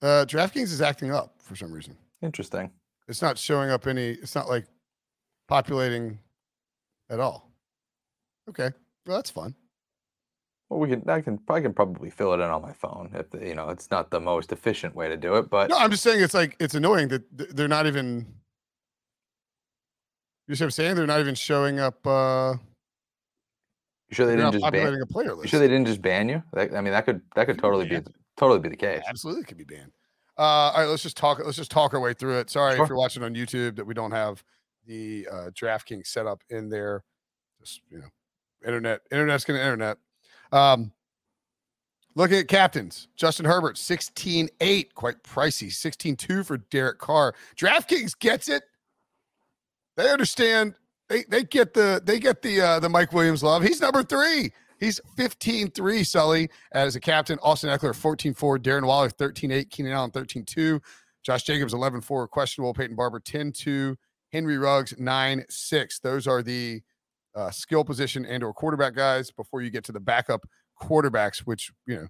Uh, 0.00 0.24
DraftKings 0.24 0.72
is 0.72 0.80
acting 0.80 1.12
up 1.12 1.34
for 1.40 1.54
some 1.54 1.72
reason. 1.72 1.96
Interesting. 2.22 2.70
It's 3.08 3.22
not 3.22 3.38
showing 3.38 3.70
up 3.70 3.86
any. 3.86 4.10
It's 4.10 4.34
not 4.34 4.48
like 4.48 4.66
populating 5.48 6.18
at 7.10 7.18
all. 7.20 7.50
Okay, 8.48 8.70
well 9.06 9.16
that's 9.16 9.30
fun. 9.30 9.54
Well, 10.68 10.80
we 10.80 10.88
can. 10.88 11.08
I 11.08 11.20
can. 11.22 11.40
I 11.48 11.60
can 11.60 11.72
probably 11.72 12.10
fill 12.10 12.32
it 12.34 12.36
in 12.36 12.42
on 12.42 12.60
my 12.60 12.72
phone. 12.74 13.10
If 13.14 13.30
the, 13.30 13.38
you 13.46 13.54
know, 13.54 13.70
it's 13.70 13.90
not 13.90 14.10
the 14.10 14.20
most 14.20 14.52
efficient 14.52 14.94
way 14.94 15.08
to 15.08 15.16
do 15.16 15.36
it, 15.36 15.48
but 15.48 15.70
No, 15.70 15.78
I'm 15.78 15.90
just 15.90 16.02
saying 16.02 16.22
it's 16.22 16.34
like 16.34 16.56
it's 16.60 16.74
annoying 16.74 17.08
that 17.08 17.56
they're 17.56 17.68
not 17.68 17.86
even. 17.86 18.26
You 20.46 20.54
see 20.54 20.64
what 20.64 20.66
I'm 20.66 20.70
saying? 20.72 20.96
They're 20.96 21.06
not 21.06 21.20
even 21.20 21.34
showing 21.34 21.78
up. 21.78 22.06
uh 22.06 22.54
you 24.10 24.14
sure 24.14 24.26
they 24.26 24.36
didn't 24.36 24.52
just 24.52 24.72
ban? 24.72 24.94
a 25.02 25.06
player 25.06 25.34
You 25.34 25.46
sure 25.46 25.60
they 25.60 25.68
didn't 25.68 25.86
just 25.86 26.00
ban 26.00 26.28
you? 26.30 26.42
That, 26.54 26.74
I 26.74 26.80
mean, 26.80 26.92
that 26.92 27.04
could 27.04 27.20
that 27.34 27.46
could 27.46 27.58
totally 27.58 27.86
be 27.86 28.00
totally 28.36 28.60
be 28.60 28.68
the 28.70 28.76
case. 28.76 29.02
Absolutely 29.08 29.44
could 29.44 29.58
be 29.58 29.64
banned. 29.64 29.92
Uh, 30.38 30.42
all 30.42 30.80
right, 30.80 30.86
let's 30.88 31.02
just 31.02 31.16
talk. 31.16 31.40
Let's 31.44 31.56
just 31.56 31.70
talk 31.70 31.92
our 31.94 32.00
way 32.00 32.14
through 32.14 32.38
it. 32.38 32.48
Sorry 32.48 32.76
Sure. 32.76 32.84
if 32.84 32.88
you're 32.88 32.98
watching 32.98 33.22
on 33.22 33.34
YouTube 33.34 33.76
that 33.76 33.84
we 33.86 33.92
don't 33.92 34.12
have 34.12 34.42
the 34.88 35.28
uh, 35.30 35.50
DraftKings 35.50 36.08
set 36.08 36.26
up 36.26 36.42
in 36.50 36.68
there. 36.68 37.04
Just 37.60 37.82
you 37.88 37.98
know, 37.98 38.08
internet. 38.66 39.02
Internet's 39.12 39.44
gonna 39.44 39.60
internet. 39.60 39.98
Um, 40.50 40.92
looking 42.16 42.38
at 42.38 42.48
captains, 42.48 43.06
Justin 43.14 43.44
Herbert, 43.44 43.76
16-8, 43.76 44.94
quite 44.94 45.22
pricey. 45.22 45.68
16-2 45.68 46.44
for 46.44 46.56
Derek 46.56 46.98
Carr. 46.98 47.34
DraftKings 47.56 48.18
gets 48.18 48.48
it. 48.48 48.64
They 49.96 50.10
understand. 50.10 50.74
They 51.08 51.24
they 51.28 51.44
get 51.44 51.74
the 51.74 52.02
they 52.04 52.18
get 52.18 52.42
the 52.42 52.60
uh, 52.60 52.80
the 52.80 52.88
Mike 52.88 53.12
Williams 53.12 53.42
love. 53.42 53.62
He's 53.62 53.80
number 53.80 54.02
three. 54.02 54.52
He's 54.78 55.00
15-3, 55.18 56.06
Sully, 56.06 56.48
as 56.70 56.94
a 56.94 57.00
captain. 57.00 57.36
Austin 57.42 57.68
Ekeler, 57.70 57.90
14-4. 57.90 58.58
Darren 58.58 58.86
Waller, 58.86 59.10
13-8. 59.10 59.68
Keenan 59.70 59.90
Allen, 59.90 60.12
13-2. 60.12 60.80
Josh 61.24 61.42
Jacobs, 61.42 61.74
11-4. 61.74 62.28
Questionable. 62.30 62.72
Peyton 62.72 62.94
Barber, 62.94 63.18
10-2. 63.18 63.96
Henry 64.32 64.58
Ruggs, 64.58 64.92
9-6. 64.94 66.00
Those 66.02 66.26
are 66.26 66.42
the 66.42 66.80
uh, 67.34 67.50
skill 67.50 67.84
position 67.84 68.26
and 68.26 68.42
or 68.42 68.52
quarterback 68.52 68.94
guys 68.94 69.30
before 69.30 69.62
you 69.62 69.70
get 69.70 69.84
to 69.84 69.92
the 69.92 70.00
backup 70.00 70.46
quarterbacks, 70.80 71.38
which, 71.40 71.70
you 71.86 71.96
know, 71.96 72.08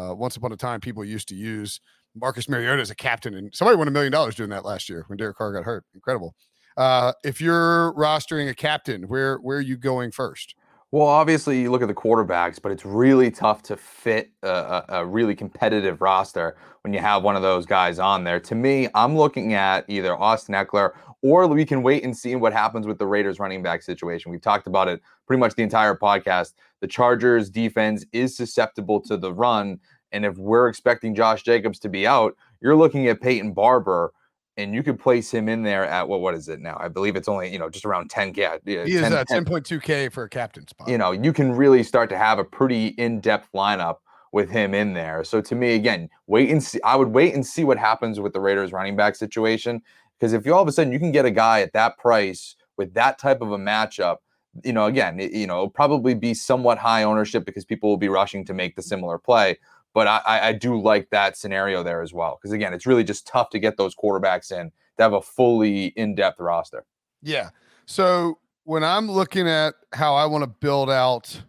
uh, 0.00 0.14
once 0.14 0.36
upon 0.36 0.52
a 0.52 0.56
time 0.56 0.80
people 0.80 1.04
used 1.04 1.28
to 1.28 1.34
use 1.34 1.80
Marcus 2.14 2.48
Mariota 2.48 2.82
as 2.82 2.90
a 2.90 2.94
captain. 2.94 3.34
And 3.34 3.54
somebody 3.54 3.76
won 3.76 3.88
a 3.88 3.90
million 3.90 4.12
dollars 4.12 4.34
doing 4.34 4.50
that 4.50 4.64
last 4.64 4.88
year 4.88 5.04
when 5.08 5.16
Derek 5.16 5.36
Carr 5.36 5.52
got 5.52 5.64
hurt. 5.64 5.84
Incredible. 5.94 6.34
Uh, 6.76 7.12
if 7.24 7.40
you're 7.40 7.94
rostering 7.94 8.50
a 8.50 8.54
captain, 8.54 9.04
where 9.04 9.38
where 9.38 9.58
are 9.58 9.62
you 9.62 9.76
going 9.78 10.10
first? 10.10 10.54
Well, 10.92 11.06
obviously, 11.06 11.60
you 11.60 11.72
look 11.72 11.82
at 11.82 11.88
the 11.88 11.94
quarterbacks, 11.94 12.62
but 12.62 12.70
it's 12.70 12.86
really 12.86 13.28
tough 13.30 13.60
to 13.64 13.76
fit 13.76 14.30
a, 14.44 14.84
a, 14.88 15.04
really 15.04 15.34
competitive 15.34 16.00
roster 16.00 16.56
when 16.82 16.94
you 16.94 17.00
have 17.00 17.24
one 17.24 17.34
of 17.34 17.42
those 17.42 17.66
guys 17.66 17.98
on 17.98 18.22
there. 18.22 18.38
To 18.38 18.54
me, 18.54 18.88
I'm 18.94 19.16
looking 19.16 19.54
at 19.54 19.84
either 19.88 20.16
Austin 20.16 20.54
Ekeler 20.54 20.92
or 21.22 21.48
we 21.48 21.64
can 21.64 21.82
wait 21.82 22.04
and 22.04 22.16
see 22.16 22.36
what 22.36 22.52
happens 22.52 22.86
with 22.86 22.98
the 22.98 23.06
Raiders 23.06 23.40
running 23.40 23.64
back 23.64 23.82
situation. 23.82 24.30
We've 24.30 24.40
talked 24.40 24.68
about 24.68 24.86
it 24.86 25.02
pretty 25.26 25.40
much 25.40 25.56
the 25.56 25.64
entire 25.64 25.96
podcast. 25.96 26.52
The 26.80 26.86
Chargers 26.86 27.50
defense 27.50 28.06
is 28.12 28.36
susceptible 28.36 29.00
to 29.02 29.16
the 29.16 29.32
run. 29.32 29.80
And 30.12 30.24
if 30.24 30.38
we're 30.38 30.68
expecting 30.68 31.16
Josh 31.16 31.42
Jacobs 31.42 31.80
to 31.80 31.88
be 31.88 32.06
out, 32.06 32.36
you're 32.60 32.76
looking 32.76 33.08
at 33.08 33.20
Peyton 33.20 33.52
Barber. 33.52 34.12
And 34.58 34.74
you 34.74 34.82
could 34.82 34.98
place 34.98 35.30
him 35.30 35.48
in 35.48 35.62
there 35.62 35.84
at 35.84 36.08
what? 36.08 36.20
What 36.20 36.34
is 36.34 36.48
it 36.48 36.60
now? 36.60 36.78
I 36.80 36.88
believe 36.88 37.14
it's 37.14 37.28
only 37.28 37.52
you 37.52 37.58
know 37.58 37.68
just 37.68 37.84
around 37.84 38.10
10k. 38.10 38.36
Yeah, 38.36 38.56
He 38.64 38.74
is 38.74 39.00
10 39.02 39.12
uh, 39.12 39.24
10 39.24 39.44
10.2K 39.44 40.10
for 40.12 40.24
a 40.24 40.28
captain 40.28 40.66
spot. 40.66 40.88
you 40.88 40.96
know, 40.96 41.12
you 41.12 41.32
can 41.32 41.52
really 41.52 41.82
start 41.82 42.08
to 42.10 42.16
have 42.18 42.38
a 42.38 42.44
pretty 42.44 42.88
in-depth 42.88 43.48
lineup 43.54 43.96
with 44.32 44.50
him 44.50 44.74
in 44.74 44.92
there. 44.94 45.24
So 45.24 45.40
to 45.40 45.54
me, 45.54 45.74
again, 45.74 46.08
wait 46.26 46.50
and 46.50 46.62
see. 46.62 46.80
I 46.82 46.96
would 46.96 47.08
wait 47.08 47.34
and 47.34 47.44
see 47.44 47.64
what 47.64 47.78
happens 47.78 48.18
with 48.18 48.32
the 48.32 48.40
Raiders 48.40 48.72
running 48.72 48.96
back 48.96 49.14
situation. 49.14 49.82
Because 50.18 50.32
if 50.32 50.46
you 50.46 50.54
all 50.54 50.62
of 50.62 50.68
a 50.68 50.72
sudden 50.72 50.92
you 50.92 50.98
can 50.98 51.12
get 51.12 51.26
a 51.26 51.30
guy 51.30 51.60
at 51.60 51.74
that 51.74 51.98
price 51.98 52.56
with 52.78 52.94
that 52.94 53.18
type 53.18 53.42
of 53.42 53.52
a 53.52 53.58
matchup, 53.58 54.16
you 54.64 54.72
know, 54.72 54.86
again, 54.86 55.20
it, 55.20 55.32
you 55.32 55.46
know, 55.46 55.54
it'll 55.56 55.70
probably 55.70 56.14
be 56.14 56.32
somewhat 56.32 56.78
high 56.78 57.02
ownership 57.02 57.44
because 57.44 57.66
people 57.66 57.90
will 57.90 57.98
be 57.98 58.08
rushing 58.08 58.42
to 58.46 58.54
make 58.54 58.74
the 58.74 58.82
similar 58.82 59.18
play. 59.18 59.58
But 59.96 60.06
I, 60.08 60.48
I 60.48 60.52
do 60.52 60.78
like 60.78 61.08
that 61.08 61.38
scenario 61.38 61.82
there 61.82 62.02
as 62.02 62.12
well. 62.12 62.38
Because 62.38 62.52
again, 62.52 62.74
it's 62.74 62.84
really 62.84 63.02
just 63.02 63.26
tough 63.26 63.48
to 63.48 63.58
get 63.58 63.78
those 63.78 63.94
quarterbacks 63.94 64.52
in 64.52 64.70
to 64.98 65.02
have 65.02 65.14
a 65.14 65.22
fully 65.22 65.86
in-depth 65.86 66.38
roster. 66.38 66.84
Yeah. 67.22 67.48
So 67.86 68.36
when 68.64 68.84
I'm 68.84 69.10
looking 69.10 69.48
at 69.48 69.72
how 69.94 70.14
I 70.14 70.26
want 70.26 70.42
to 70.42 70.48
build 70.48 70.90
out 70.90 71.40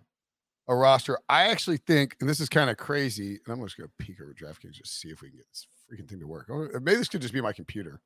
a 0.70 0.76
roster, 0.78 1.20
I 1.28 1.50
actually 1.50 1.76
think, 1.76 2.16
and 2.22 2.30
this 2.30 2.40
is 2.40 2.48
kind 2.48 2.70
of 2.70 2.78
crazy, 2.78 3.38
and 3.46 3.54
I'm 3.54 3.62
just 3.66 3.78
going 3.78 3.90
to 3.90 4.06
peek 4.06 4.22
over 4.22 4.34
DraftKings 4.34 4.76
just 4.76 4.98
see 5.02 5.10
if 5.10 5.22
we 5.22 5.28
can 5.28 5.40
get 5.40 5.48
this 5.50 5.68
freaking 5.92 6.08
thing 6.08 6.22
to 6.22 6.28
work. 6.28 6.46
Or 6.50 6.80
maybe 6.80 7.00
this 7.00 7.10
could 7.10 7.22
just 7.22 7.34
be 7.34 7.42
my 7.42 7.52
computer 7.52 8.00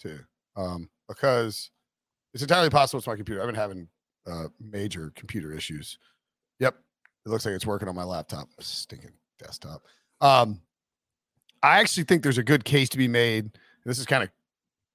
too, 0.00 0.20
um, 0.54 0.88
because 1.08 1.72
it's 2.34 2.42
entirely 2.44 2.70
possible 2.70 2.98
it's 2.98 3.08
my 3.08 3.16
computer. 3.16 3.40
I've 3.40 3.48
been 3.48 3.56
having 3.56 3.88
uh, 4.28 4.44
major 4.60 5.10
computer 5.16 5.52
issues. 5.52 5.98
Yep, 6.60 6.76
it 7.26 7.28
looks 7.28 7.44
like 7.44 7.56
it's 7.56 7.66
working 7.66 7.88
on 7.88 7.96
my 7.96 8.04
laptop, 8.04 8.48
stinking 8.60 9.14
desktop. 9.38 9.82
Um, 10.20 10.60
I 11.62 11.80
actually 11.80 12.04
think 12.04 12.22
there's 12.22 12.38
a 12.38 12.42
good 12.42 12.64
case 12.64 12.88
to 12.90 12.98
be 12.98 13.08
made. 13.08 13.50
This 13.84 13.98
is 13.98 14.06
kind 14.06 14.22
of 14.22 14.30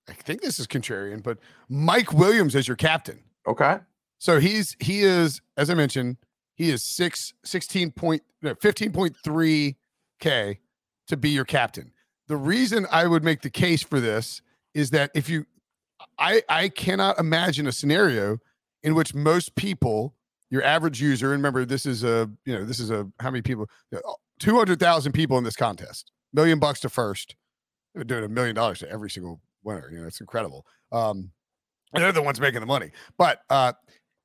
I 0.09 0.13
think 0.13 0.41
this 0.41 0.59
is 0.59 0.67
contrarian, 0.67 1.23
but 1.23 1.37
Mike 1.69 2.13
Williams 2.13 2.55
as 2.55 2.67
your 2.67 2.77
captain. 2.77 3.19
Okay. 3.47 3.77
So 4.19 4.39
he's 4.39 4.75
he 4.79 5.01
is, 5.01 5.41
as 5.57 5.69
I 5.69 5.73
mentioned, 5.73 6.17
he 6.55 6.69
is 6.69 6.83
six, 6.83 7.33
16 7.43 7.91
point, 7.91 8.21
no, 8.41 8.53
15.3 8.55 9.75
K 10.19 10.59
to 11.07 11.17
be 11.17 11.29
your 11.29 11.45
captain. 11.45 11.91
The 12.27 12.37
reason 12.37 12.85
I 12.91 13.07
would 13.07 13.23
make 13.23 13.41
the 13.41 13.49
case 13.49 13.81
for 13.81 13.99
this 13.99 14.41
is 14.73 14.91
that 14.91 15.11
if 15.13 15.29
you 15.29 15.45
I 16.17 16.43
I 16.49 16.69
cannot 16.69 17.19
imagine 17.19 17.67
a 17.67 17.71
scenario 17.71 18.39
in 18.81 18.95
which 18.95 19.13
most 19.13 19.55
people, 19.55 20.15
your 20.49 20.63
average 20.63 21.01
user, 21.01 21.33
and 21.33 21.39
remember 21.39 21.65
this 21.65 21.85
is 21.85 22.03
a 22.03 22.29
you 22.45 22.53
know, 22.53 22.65
this 22.65 22.79
is 22.79 22.91
a 22.91 23.09
how 23.19 23.31
many 23.31 23.41
people? 23.41 23.69
Two 24.43 24.57
hundred 24.57 24.77
thousand 24.77 25.13
people 25.13 25.37
in 25.37 25.45
this 25.45 25.55
contest, 25.55 26.11
million 26.33 26.59
bucks 26.59 26.81
to 26.81 26.89
first. 26.89 27.35
They're 27.95 28.03
doing 28.03 28.25
a 28.25 28.27
million 28.27 28.55
dollars 28.55 28.79
to 28.79 28.89
every 28.89 29.09
single 29.09 29.39
winner. 29.63 29.89
You 29.89 30.01
know, 30.01 30.05
it's 30.05 30.19
incredible. 30.19 30.65
Um, 30.91 31.31
they're 31.93 32.11
the 32.11 32.21
ones 32.21 32.41
making 32.41 32.59
the 32.59 32.65
money. 32.65 32.91
But 33.17 33.39
uh, 33.49 33.71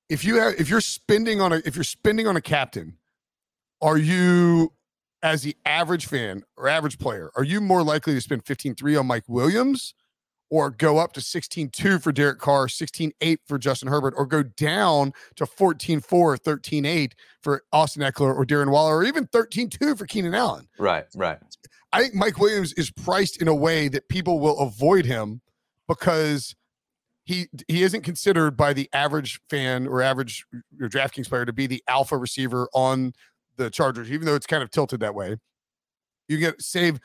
if 0.09 0.25
you 0.25 0.41
have, 0.41 0.55
if 0.59 0.69
you're 0.69 0.81
spending 0.81 1.41
on 1.41 1.53
a, 1.53 1.63
if 1.65 1.77
you're 1.77 1.85
spending 1.85 2.27
on 2.27 2.35
a 2.35 2.41
captain, 2.41 2.99
are 3.81 3.97
you, 3.97 4.73
as 5.23 5.43
the 5.43 5.57
average 5.65 6.07
fan 6.07 6.43
or 6.57 6.67
average 6.67 6.99
player, 6.99 7.31
are 7.37 7.45
you 7.45 7.61
more 7.61 7.85
likely 7.85 8.15
to 8.15 8.21
spend 8.21 8.45
15-3 8.45 8.99
on 8.99 9.07
Mike 9.07 9.29
Williams, 9.29 9.95
or 10.51 10.71
go 10.71 10.99
up 10.99 11.13
to 11.13 11.21
16-2 11.21 12.03
for 12.03 12.13
Derek 12.13 12.39
Carr, 12.39 12.67
16-8 12.67 13.39
for 13.47 13.59
Justin 13.59 13.89
Herbert, 13.89 14.15
or 14.17 14.27
go 14.27 14.43
down 14.43 15.13
to 15.37 15.45
14-4 15.45 16.13
or 16.13 16.37
13-8 16.37 17.13
for 17.43 17.63
Austin 17.73 18.03
Ekeler 18.03 18.35
or 18.35 18.45
Darren 18.45 18.71
Waller, 18.71 18.97
or 18.97 19.05
even 19.05 19.27
13-2 19.27 19.99
for 19.99 20.07
Keenan 20.07 20.35
Allen? 20.35 20.69
Right. 20.79 21.07
Right. 21.15 21.39
I 21.93 22.03
think 22.03 22.15
Mike 22.15 22.39
Williams 22.39 22.73
is 22.75 22.91
priced 22.91 23.41
in 23.41 23.49
a 23.49 23.55
way 23.55 23.89
that 23.89 24.09
people 24.09 24.41
will 24.41 24.59
avoid 24.59 25.05
him 25.07 25.41
because 25.87 26.55
he 27.25 27.47
he 27.67 27.83
isn't 27.83 28.03
considered 28.03 28.57
by 28.57 28.73
the 28.73 28.89
average 28.93 29.41
fan 29.51 29.87
or 29.87 30.01
average 30.01 30.47
or 30.81 30.89
DraftKings 30.89 31.29
player 31.29 31.45
to 31.45 31.53
be 31.53 31.67
the 31.67 31.83
alpha 31.89 32.17
receiver 32.17 32.69
on 32.73 33.13
the 33.57 33.71
Chargers, 33.71 34.11
even 34.11 34.27
though 34.27 34.35
it's 34.35 34.47
kind 34.47 34.63
of 34.63 34.71
tilted 34.71 35.01
that 35.01 35.15
way. 35.15 35.37
You 36.29 36.39
get 36.39 36.61
save 36.63 37.01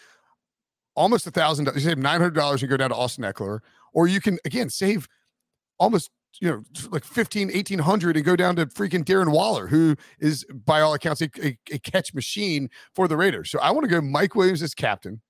almost 0.95 1.27
a 1.27 1.31
thousand. 1.31 1.69
You 1.73 1.79
save 1.79 1.97
nine 1.97 2.19
hundred 2.19 2.35
dollars 2.35 2.61
and 2.61 2.69
go 2.69 2.77
down 2.77 2.89
to 2.89 2.95
Austin 2.95 3.23
Ekeler, 3.23 3.59
or 3.93 4.07
you 4.07 4.21
can 4.21 4.39
again 4.45 4.69
save 4.69 5.07
almost 5.79 6.11
you 6.39 6.49
know 6.49 6.63
like 6.89 7.03
15 7.03 7.49
1800 7.49 8.15
and 8.15 8.25
go 8.25 8.35
down 8.35 8.55
to 8.55 8.65
freaking 8.65 9.03
Darren 9.03 9.31
Waller 9.31 9.67
who 9.67 9.95
is 10.19 10.45
by 10.65 10.81
all 10.81 10.93
accounts 10.93 11.21
a, 11.21 11.29
a, 11.41 11.57
a 11.71 11.79
catch 11.79 12.13
machine 12.13 12.69
for 12.93 13.07
the 13.07 13.17
Raiders. 13.17 13.51
So 13.51 13.59
I 13.59 13.71
want 13.71 13.83
to 13.83 13.89
go 13.89 14.01
Mike 14.01 14.35
Williams 14.35 14.63
as 14.63 14.73
captain. 14.73 15.21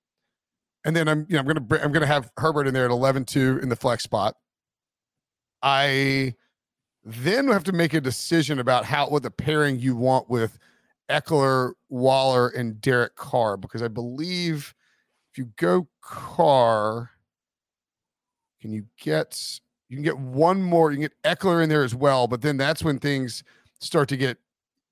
And 0.84 0.94
then 0.94 1.08
I'm 1.08 1.26
you 1.28 1.34
know 1.34 1.40
I'm 1.40 1.46
to 1.68 1.84
I'm 1.84 1.92
to 1.92 2.06
have 2.06 2.30
Herbert 2.36 2.66
in 2.66 2.74
there 2.74 2.84
at 2.84 2.90
11-2 2.90 3.62
in 3.62 3.68
the 3.68 3.76
flex 3.76 4.02
spot. 4.04 4.34
I 5.62 6.34
then 7.04 7.48
have 7.48 7.64
to 7.64 7.72
make 7.72 7.94
a 7.94 8.00
decision 8.00 8.58
about 8.58 8.84
how 8.84 9.08
what 9.08 9.22
the 9.22 9.30
pairing 9.30 9.78
you 9.78 9.96
want 9.96 10.28
with 10.28 10.58
Ekeler, 11.10 11.72
Waller 11.88 12.48
and 12.48 12.80
Derek 12.80 13.14
Carr 13.16 13.56
because 13.56 13.82
I 13.82 13.88
believe 13.88 14.74
if 15.34 15.38
you 15.38 15.50
go 15.56 15.88
Carr, 16.00 17.10
can 18.60 18.72
you 18.72 18.86
get 19.00 19.60
you 19.88 19.96
can 19.96 20.04
get 20.04 20.16
one 20.16 20.62
more, 20.62 20.92
you 20.92 20.98
can 20.98 21.08
get 21.24 21.38
Ekeler 21.38 21.62
in 21.62 21.68
there 21.68 21.82
as 21.82 21.94
well, 21.94 22.28
but 22.28 22.40
then 22.40 22.56
that's 22.56 22.84
when 22.84 23.00
things 23.00 23.42
start 23.80 24.08
to 24.10 24.16
get 24.16 24.38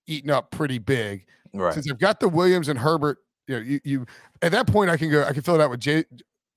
eaten 0.09 0.31
up 0.31 0.51
pretty 0.51 0.79
big. 0.79 1.27
Right. 1.55 1.73
Since 1.73 1.89
I've 1.91 1.99
got 1.99 2.19
the 2.19 2.29
Williams 2.29 2.69
and 2.69 2.79
Herbert, 2.79 3.19
you 3.47 3.55
know, 3.55 3.61
you, 3.61 3.81
you 3.85 4.07
at 4.43 4.51
that 4.51 4.67
point 4.67 4.91
I 4.91 4.97
can 4.97 5.11
go, 5.13 5.23
I 5.23 5.33
can 5.33 5.43
fill 5.43 5.55
it 5.55 5.61
out 5.61 5.71
with 5.71 5.79
Jay, 5.79 6.05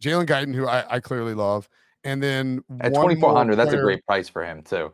Jalen 0.04 0.26
Guyton, 0.26 0.56
who 0.56 0.68
I, 0.68 0.96
I 0.96 1.00
clearly 1.00 1.36
love, 1.36 1.70
and 2.04 2.24
then 2.24 2.64
At 2.82 2.96
twenty 2.96 3.20
four 3.22 3.36
hundred, 3.36 3.56
that's 3.58 3.74
a 3.74 3.78
great 3.78 4.04
price 4.08 4.30
for 4.30 4.44
him 4.44 4.64
too. 4.64 4.92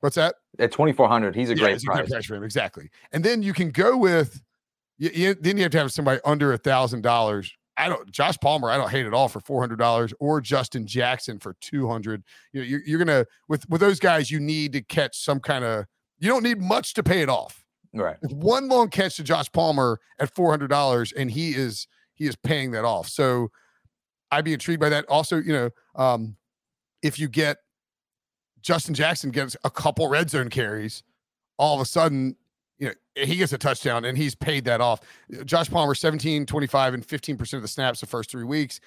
What's 0.00 0.16
that? 0.16 0.36
At 0.58 0.72
twenty 0.72 0.94
four 0.94 1.08
hundred, 1.08 1.34
he's 1.36 1.50
a 1.50 1.56
Yeah, 1.56 1.64
great 1.64 1.82
price. 1.82 2.08
a 2.08 2.10
price 2.10 2.24
for 2.24 2.36
him, 2.36 2.42
exactly. 2.42 2.88
And 3.12 3.22
then 3.22 3.42
you 3.42 3.52
can 3.52 3.70
go 3.70 3.98
with, 3.98 4.42
you, 4.96 5.10
you- 5.12 5.34
then 5.34 5.58
you 5.58 5.64
have 5.64 5.72
to 5.72 5.78
have 5.78 5.92
somebody 5.92 6.20
under 6.24 6.54
a 6.54 6.58
thousand 6.58 7.02
dollars. 7.02 7.52
I 7.76 7.88
don't, 7.88 8.10
Josh 8.10 8.38
Palmer, 8.38 8.70
I 8.70 8.76
don't 8.76 8.90
hate 8.90 9.06
at 9.06 9.14
all 9.14 9.28
for 9.28 9.40
four 9.40 9.60
hundred 9.60 9.78
dollars, 9.78 10.14
or 10.20 10.40
Justin 10.40 10.86
Jackson 10.86 11.38
for 11.38 11.56
two 11.60 11.88
hundred. 11.88 12.22
You 12.52 12.60
know, 12.60 12.66
you're, 12.66 12.82
you're 12.86 12.98
gonna 12.98 13.26
with 13.48 13.68
with 13.68 13.80
those 13.80 13.98
guys, 13.98 14.30
you 14.30 14.40
need 14.40 14.72
to 14.74 14.82
catch 14.82 15.18
some 15.18 15.40
kind 15.40 15.64
of. 15.64 15.86
You 16.18 16.28
don't 16.28 16.44
need 16.44 16.60
much 16.60 16.94
to 16.94 17.02
pay 17.02 17.20
it 17.22 17.28
off. 17.28 17.66
Right. 17.92 18.16
One 18.22 18.68
long 18.68 18.88
catch 18.88 19.16
to 19.16 19.24
Josh 19.24 19.50
Palmer 19.52 20.00
at 20.18 20.34
four 20.34 20.50
hundred 20.50 20.68
dollars, 20.68 21.12
and 21.12 21.30
he 21.30 21.54
is 21.54 21.86
he 22.14 22.26
is 22.26 22.36
paying 22.36 22.70
that 22.72 22.84
off. 22.84 23.08
So 23.08 23.50
I'd 24.30 24.44
be 24.44 24.52
intrigued 24.52 24.80
by 24.80 24.88
that. 24.90 25.04
Also, 25.08 25.38
you 25.38 25.52
know, 25.52 25.70
um, 25.94 26.36
if 27.02 27.18
you 27.18 27.28
get 27.28 27.58
Justin 28.62 28.94
Jackson 28.94 29.30
gets 29.30 29.56
a 29.64 29.70
couple 29.70 30.08
red 30.08 30.30
zone 30.30 30.48
carries, 30.48 31.02
all 31.58 31.74
of 31.74 31.80
a 31.80 31.84
sudden, 31.84 32.36
you 32.84 32.90
know, 32.90 32.94
he 33.24 33.36
gets 33.36 33.52
a 33.54 33.58
touchdown 33.58 34.04
and 34.04 34.18
he's 34.18 34.34
paid 34.34 34.64
that 34.66 34.82
off. 34.82 35.00
Josh 35.46 35.70
Palmer, 35.70 35.94
17, 35.94 36.44
25, 36.44 36.94
and 36.94 37.06
15% 37.06 37.54
of 37.54 37.62
the 37.62 37.68
snaps 37.68 38.00
the 38.00 38.06
first 38.06 38.30
three 38.30 38.44
weeks, 38.44 38.80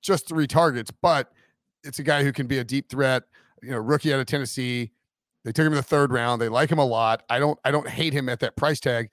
just 0.00 0.26
three 0.26 0.46
targets, 0.46 0.90
but 1.02 1.30
it's 1.82 1.98
a 1.98 2.02
guy 2.02 2.24
who 2.24 2.32
can 2.32 2.46
be 2.46 2.58
a 2.58 2.64
deep 2.64 2.88
threat, 2.88 3.24
you 3.62 3.70
know, 3.70 3.78
rookie 3.78 4.14
out 4.14 4.20
of 4.20 4.26
Tennessee. 4.26 4.92
They 5.44 5.52
took 5.52 5.66
him 5.66 5.74
in 5.74 5.76
the 5.76 5.82
third 5.82 6.10
round. 6.10 6.40
They 6.40 6.48
like 6.48 6.70
him 6.70 6.78
a 6.78 6.84
lot. 6.84 7.22
I 7.28 7.38
don't 7.38 7.58
I 7.66 7.70
don't 7.70 7.86
hate 7.86 8.14
him 8.14 8.30
at 8.30 8.40
that 8.40 8.56
price 8.56 8.80
tag. 8.80 9.10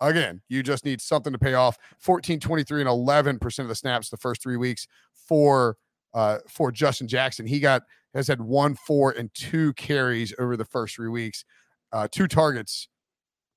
Again, 0.00 0.40
you 0.48 0.62
just 0.62 0.84
need 0.84 1.00
something 1.00 1.32
to 1.32 1.38
pay 1.38 1.54
off. 1.54 1.76
14, 1.98 2.38
23, 2.38 2.82
and 2.82 2.88
11% 2.88 3.58
of 3.58 3.68
the 3.68 3.74
snaps 3.74 4.08
the 4.10 4.16
first 4.16 4.42
three 4.42 4.56
weeks 4.56 4.86
for 5.12 5.76
uh 6.14 6.38
for 6.48 6.70
Justin 6.70 7.08
Jackson. 7.08 7.46
He 7.46 7.58
got 7.58 7.82
has 8.14 8.28
had 8.28 8.40
one, 8.40 8.76
four, 8.76 9.10
and 9.10 9.32
two 9.34 9.72
carries 9.72 10.32
over 10.38 10.56
the 10.56 10.64
first 10.64 10.94
three 10.94 11.08
weeks, 11.08 11.44
uh, 11.92 12.06
two 12.10 12.28
targets. 12.28 12.88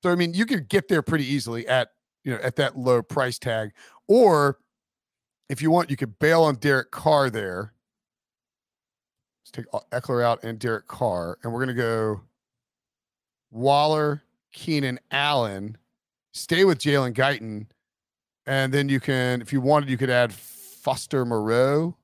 So 0.04 0.10
I 0.10 0.16
mean, 0.16 0.34
you 0.34 0.44
could 0.44 0.68
get 0.68 0.88
there 0.88 1.00
pretty 1.00 1.24
easily 1.24 1.66
at 1.66 1.88
you 2.24 2.30
know 2.30 2.38
at 2.42 2.56
that 2.56 2.76
low 2.76 3.02
price 3.02 3.38
tag, 3.38 3.70
or 4.06 4.58
if 5.48 5.62
you 5.62 5.70
want, 5.70 5.88
you 5.88 5.96
could 5.96 6.18
bail 6.18 6.42
on 6.42 6.56
Derek 6.56 6.90
Carr 6.90 7.30
there. 7.30 7.72
Let's 9.40 9.50
take 9.50 9.82
Ekeler 9.92 10.22
out 10.22 10.44
and 10.44 10.58
Derek 10.58 10.88
Carr, 10.88 11.38
and 11.42 11.50
we're 11.50 11.60
gonna 11.60 11.72
go 11.72 12.20
Waller, 13.50 14.22
Keenan 14.52 15.00
Allen, 15.10 15.78
stay 16.34 16.66
with 16.66 16.80
Jalen 16.80 17.14
Guyton, 17.14 17.68
and 18.44 18.74
then 18.74 18.90
you 18.90 19.00
can, 19.00 19.40
if 19.40 19.54
you 19.54 19.62
wanted, 19.62 19.88
you 19.88 19.96
could 19.96 20.10
add 20.10 20.34
Foster 20.34 21.24
Moreau. 21.24 21.96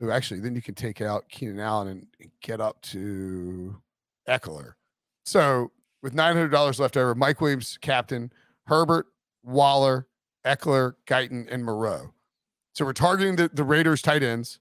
Who 0.00 0.10
actually 0.10 0.40
then 0.40 0.54
you 0.54 0.62
can 0.62 0.74
take 0.74 1.02
out 1.02 1.28
Keenan 1.28 1.60
Allen 1.60 1.88
and, 1.88 2.06
and 2.18 2.30
get 2.40 2.62
up 2.62 2.80
to 2.80 3.76
Ekeler. 4.26 4.72
So 5.26 5.70
with 6.06 6.14
nine 6.14 6.36
hundred 6.36 6.50
dollars 6.50 6.78
left 6.78 6.96
over, 6.96 7.16
Mike 7.16 7.40
Williams, 7.40 7.78
captain, 7.80 8.32
Herbert, 8.68 9.08
Waller, 9.42 10.06
Ekeler, 10.44 10.94
Guyton, 11.04 11.48
and 11.50 11.64
Moreau. 11.64 12.12
So 12.74 12.84
we're 12.84 12.92
targeting 12.92 13.34
the, 13.34 13.50
the 13.52 13.64
Raiders 13.64 14.02
tight 14.02 14.22
ends. 14.22 14.60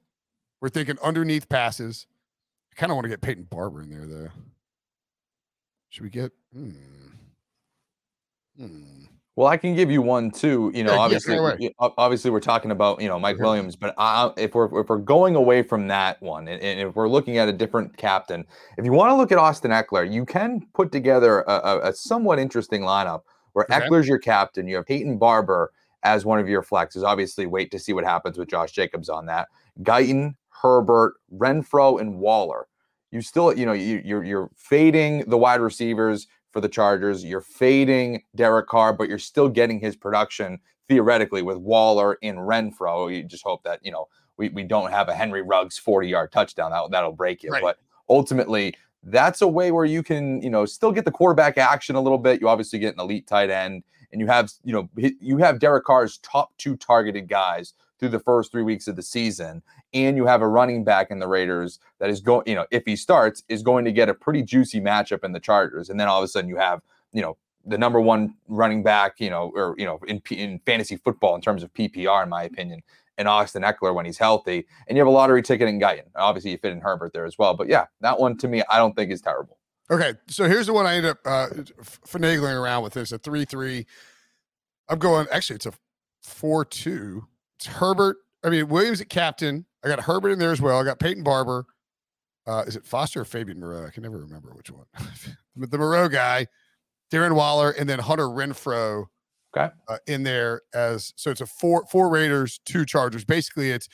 We're 0.59 0.69
thinking 0.69 0.97
underneath 1.03 1.47
passes. 1.47 2.07
I 2.71 2.79
kind 2.79 2.91
of 2.91 2.95
want 2.95 3.05
to 3.05 3.09
get 3.09 3.21
Peyton 3.21 3.43
Barber 3.43 3.83
in 3.83 3.91
there 3.91 4.07
though. 4.07 4.29
Should 5.89 6.01
we 6.01 6.09
get? 6.09 6.31
Hmm. 6.51 6.71
Hmm. 8.57 9.03
Well, 9.35 9.47
I 9.47 9.57
can 9.57 9.75
give 9.75 9.91
you 9.91 10.01
one 10.01 10.31
too. 10.31 10.71
You 10.73 10.83
know, 10.85 10.91
Yeah, 10.91 10.95
yeah, 10.97 11.01
obviously, 11.01 11.33
fire 11.35 11.39
away. 11.51 11.57
y- 11.59 11.71
ob- 11.79 11.93
obviously, 11.97 12.31
we're 12.31 12.39
talking 12.39 12.71
about 12.71 13.01
you 13.01 13.07
know 13.09 13.19
Mike 13.19 13.35
Okay. 13.35 13.43
Williams, 13.43 13.75
but 13.75 13.93
I, 13.97 14.31
if 14.37 14.55
we're 14.55 14.79
if 14.79 14.87
we're 14.89 14.97
going 14.97 15.35
away 15.35 15.61
from 15.61 15.87
that 15.89 16.21
one, 16.21 16.47
and, 16.47 16.61
and 16.61 16.79
if 16.89 16.95
we're 16.95 17.09
looking 17.09 17.37
at 17.37 17.49
a 17.49 17.53
different 17.53 17.97
captain, 17.97 18.45
if 18.77 18.85
you 18.85 18.93
want 18.93 19.09
to 19.11 19.15
look 19.15 19.31
at 19.33 19.37
Austin 19.37 19.71
Ekeler, 19.71 20.09
you 20.09 20.25
can 20.25 20.65
put 20.73 20.91
together 20.91 21.41
a, 21.47 21.51
a, 21.51 21.79
a 21.89 21.93
somewhat 21.93 22.39
interesting 22.39 22.81
lineup 22.81 23.21
where 23.53 23.65
Okay. 23.69 23.81
Ekeler's 23.87 24.07
your 24.07 24.19
captain. 24.19 24.67
You 24.67 24.77
have 24.77 24.85
Peyton 24.85 25.17
Barber 25.17 25.71
as 26.03 26.23
one 26.23 26.39
of 26.39 26.47
your 26.47 26.61
flexes. 26.63 27.03
Obviously, 27.03 27.45
wait 27.45 27.71
to 27.71 27.79
see 27.79 27.91
what 27.91 28.03
happens 28.05 28.37
with 28.37 28.47
Josh 28.47 28.71
Jacobs 28.71 29.09
on 29.09 29.25
that. 29.25 29.49
Guyton, 29.81 30.35
Herbert, 30.61 31.15
Renfrow, 31.35 31.99
and 31.99 32.19
Waller. 32.19 32.67
You 33.11 33.21
still, 33.21 33.53
you 33.57 33.65
know, 33.65 33.73
you, 33.73 34.01
you're 34.05 34.23
you're 34.23 34.49
fading 34.55 35.23
the 35.27 35.37
wide 35.37 35.61
receivers 35.61 36.27
for 36.55 36.61
the 36.61 36.69
Chargers. 36.69 37.21
You're 37.21 37.41
fading 37.41 38.23
Derek 38.33 38.67
Carr, 38.67 38.93
but 38.93 39.09
you're 39.09 39.19
still 39.19 39.49
getting 39.49 39.77
his 39.77 39.93
production 39.93 40.57
theoretically 40.87 41.41
with 41.41 41.57
Waller 41.57 42.13
in 42.21 42.37
Renfrow. 42.37 43.13
You 43.13 43.23
just 43.23 43.43
hope 43.43 43.61
that 43.65 43.81
you 43.83 43.91
know 43.91 44.07
we, 44.37 44.47
we 44.47 44.63
don't 44.63 44.89
have 44.89 45.09
a 45.09 45.13
Henry 45.13 45.41
Ruggs 45.41 45.77
40 45.77 46.07
yard 46.07 46.31
touchdown 46.31 46.71
that 46.71 46.91
that'll 46.91 47.11
break 47.11 47.43
you. 47.43 47.51
Right. 47.51 47.61
But 47.61 47.79
ultimately, 48.07 48.73
that's 49.03 49.41
a 49.41 49.47
way 49.49 49.73
where 49.73 49.83
you 49.83 50.01
can 50.01 50.41
you 50.41 50.49
know 50.49 50.65
still 50.65 50.93
get 50.93 51.03
the 51.03 51.11
quarterback 51.11 51.57
action 51.57 51.97
a 51.97 52.01
little 52.01 52.17
bit. 52.17 52.39
You 52.39 52.47
obviously 52.47 52.79
get 52.79 52.93
an 52.93 53.01
elite 53.01 53.27
tight 53.27 53.49
end, 53.49 53.83
and 54.13 54.21
you 54.21 54.27
have 54.27 54.49
you 54.63 54.71
know 54.71 54.89
you 54.95 55.35
have 55.39 55.59
Derek 55.59 55.83
Carr's 55.83 56.19
top 56.19 56.57
two 56.57 56.77
targeted 56.77 57.27
guys 57.27 57.73
through 57.99 58.09
the 58.09 58.19
first 58.19 58.51
three 58.51 58.63
weeks 58.63 58.87
of 58.87 58.95
the 58.95 59.01
season, 59.01 59.63
and 59.93 60.17
you 60.17 60.25
have 60.25 60.41
a 60.41 60.47
running 60.47 60.83
back 60.83 61.11
in 61.11 61.19
the 61.19 61.27
Raiders 61.27 61.79
that 61.99 62.09
is 62.09 62.19
going, 62.21 62.43
you 62.47 62.55
know, 62.55 62.65
if 62.71 62.83
he 62.85 62.95
starts, 62.95 63.43
is 63.47 63.63
going 63.63 63.85
to 63.85 63.91
get 63.91 64.09
a 64.09 64.13
pretty 64.13 64.43
juicy 64.43 64.81
matchup 64.81 65.23
in 65.23 65.31
the 65.31 65.39
Chargers, 65.39 65.89
and 65.89 65.99
then 65.99 66.07
all 66.07 66.19
of 66.19 66.23
a 66.23 66.27
sudden 66.27 66.49
you 66.49 66.57
have, 66.57 66.81
you 67.13 67.21
know, 67.21 67.37
the 67.65 67.77
number 67.77 67.99
one 67.99 68.35
running 68.47 68.83
back, 68.83 69.19
you 69.19 69.29
know, 69.29 69.51
or 69.55 69.75
you 69.77 69.85
know, 69.85 69.99
in 70.07 70.21
in 70.29 70.59
fantasy 70.65 70.97
football 70.97 71.35
in 71.35 71.41
terms 71.41 71.63
of 71.63 71.73
PPR, 71.73 72.23
in 72.23 72.29
my 72.29 72.43
opinion, 72.43 72.83
and 73.17 73.27
Austin 73.27 73.63
Ekeler 73.63 73.93
when 73.93 74.05
he's 74.05 74.17
healthy, 74.17 74.65
and 74.87 74.97
you 74.97 75.01
have 75.01 75.07
a 75.07 75.11
lottery 75.11 75.41
ticket 75.41 75.67
in 75.67 75.79
Guyton. 75.79 76.05
Obviously, 76.15 76.51
you 76.51 76.57
fit 76.57 76.73
in 76.73 76.81
Herbert 76.81 77.13
there 77.13 77.25
as 77.25 77.37
well, 77.37 77.55
but 77.55 77.67
yeah, 77.67 77.85
that 78.01 78.19
one 78.19 78.37
to 78.37 78.47
me, 78.47 78.63
I 78.69 78.77
don't 78.77 78.95
think 78.95 79.11
is 79.11 79.21
terrible. 79.21 79.57
Okay, 79.89 80.13
so 80.27 80.47
here's 80.47 80.65
the 80.65 80.73
one 80.73 80.85
I 80.85 80.95
end 80.95 81.05
up 81.05 81.19
uh, 81.25 81.47
finagling 82.07 82.59
around 82.59 82.83
with. 82.83 82.93
This 82.93 83.11
a 83.11 83.17
three 83.17 83.45
three. 83.45 83.85
I'm 84.89 84.99
going. 84.99 85.27
Actually, 85.31 85.57
it's 85.57 85.65
a 85.67 85.73
four 86.21 86.65
two. 86.65 87.27
It's 87.57 87.67
Herbert. 87.67 88.17
I 88.43 88.49
mean 88.49 88.67
Williams 88.67 89.01
at 89.01 89.09
captain. 89.09 89.65
I 89.83 89.87
got 89.87 90.01
Herbert 90.01 90.29
in 90.29 90.39
there 90.39 90.51
as 90.51 90.61
well. 90.61 90.79
I 90.79 90.83
got 90.83 90.99
Peyton 90.99 91.23
Barber. 91.23 91.65
Uh, 92.47 92.63
is 92.67 92.75
it 92.75 92.85
Foster 92.85 93.21
or 93.21 93.25
Fabian 93.25 93.59
Moreau? 93.59 93.87
I 93.87 93.89
can 93.89 94.03
never 94.03 94.19
remember 94.19 94.51
which 94.53 94.69
one. 94.69 94.85
The 95.57 95.77
Moreau 95.77 96.09
guy, 96.09 96.47
Darren 97.09 97.33
Waller, 97.33 97.71
and 97.71 97.87
then 97.87 97.97
Hunter 97.97 98.25
Renfrow. 98.25 99.05
Okay. 99.55 99.73
Uh, 99.87 99.99
in 100.05 100.23
there 100.23 100.63
as 100.73 101.13
so 101.15 101.31
it's 101.31 101.39
a 101.39 101.45
four 101.45 101.85
four 101.89 102.09
Raiders, 102.09 102.59
two 102.65 102.85
Chargers. 102.85 103.23
Basically, 103.23 103.71
it's 103.71 103.87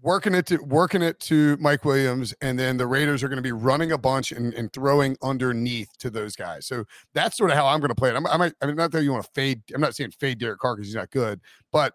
working 0.00 0.32
it 0.32 0.46
to 0.46 0.58
working 0.58 1.02
it 1.02 1.18
to 1.18 1.56
Mike 1.56 1.84
Williams, 1.84 2.32
and 2.40 2.56
then 2.56 2.76
the 2.76 2.86
Raiders 2.86 3.24
are 3.24 3.28
going 3.28 3.38
to 3.38 3.42
be 3.42 3.50
running 3.50 3.90
a 3.90 3.98
bunch 3.98 4.30
and, 4.30 4.54
and 4.54 4.72
throwing 4.72 5.16
underneath 5.22 5.88
to 5.98 6.08
those 6.08 6.36
guys. 6.36 6.66
So 6.66 6.84
that's 7.14 7.36
sort 7.36 7.50
of 7.50 7.56
how 7.56 7.66
I'm 7.66 7.80
going 7.80 7.88
to 7.88 7.96
play 7.96 8.10
it. 8.10 8.14
I'm, 8.14 8.26
I 8.28 8.36
might, 8.36 8.52
I 8.62 8.66
mean, 8.66 8.76
not 8.76 8.92
that 8.92 9.02
you 9.02 9.12
want 9.12 9.24
to 9.24 9.30
fade. 9.34 9.62
I'm 9.74 9.80
not 9.80 9.96
saying 9.96 10.12
fade 10.12 10.38
Derek 10.38 10.60
Carr 10.60 10.76
because 10.76 10.86
he's 10.86 10.94
not 10.94 11.10
good, 11.10 11.40
but 11.72 11.94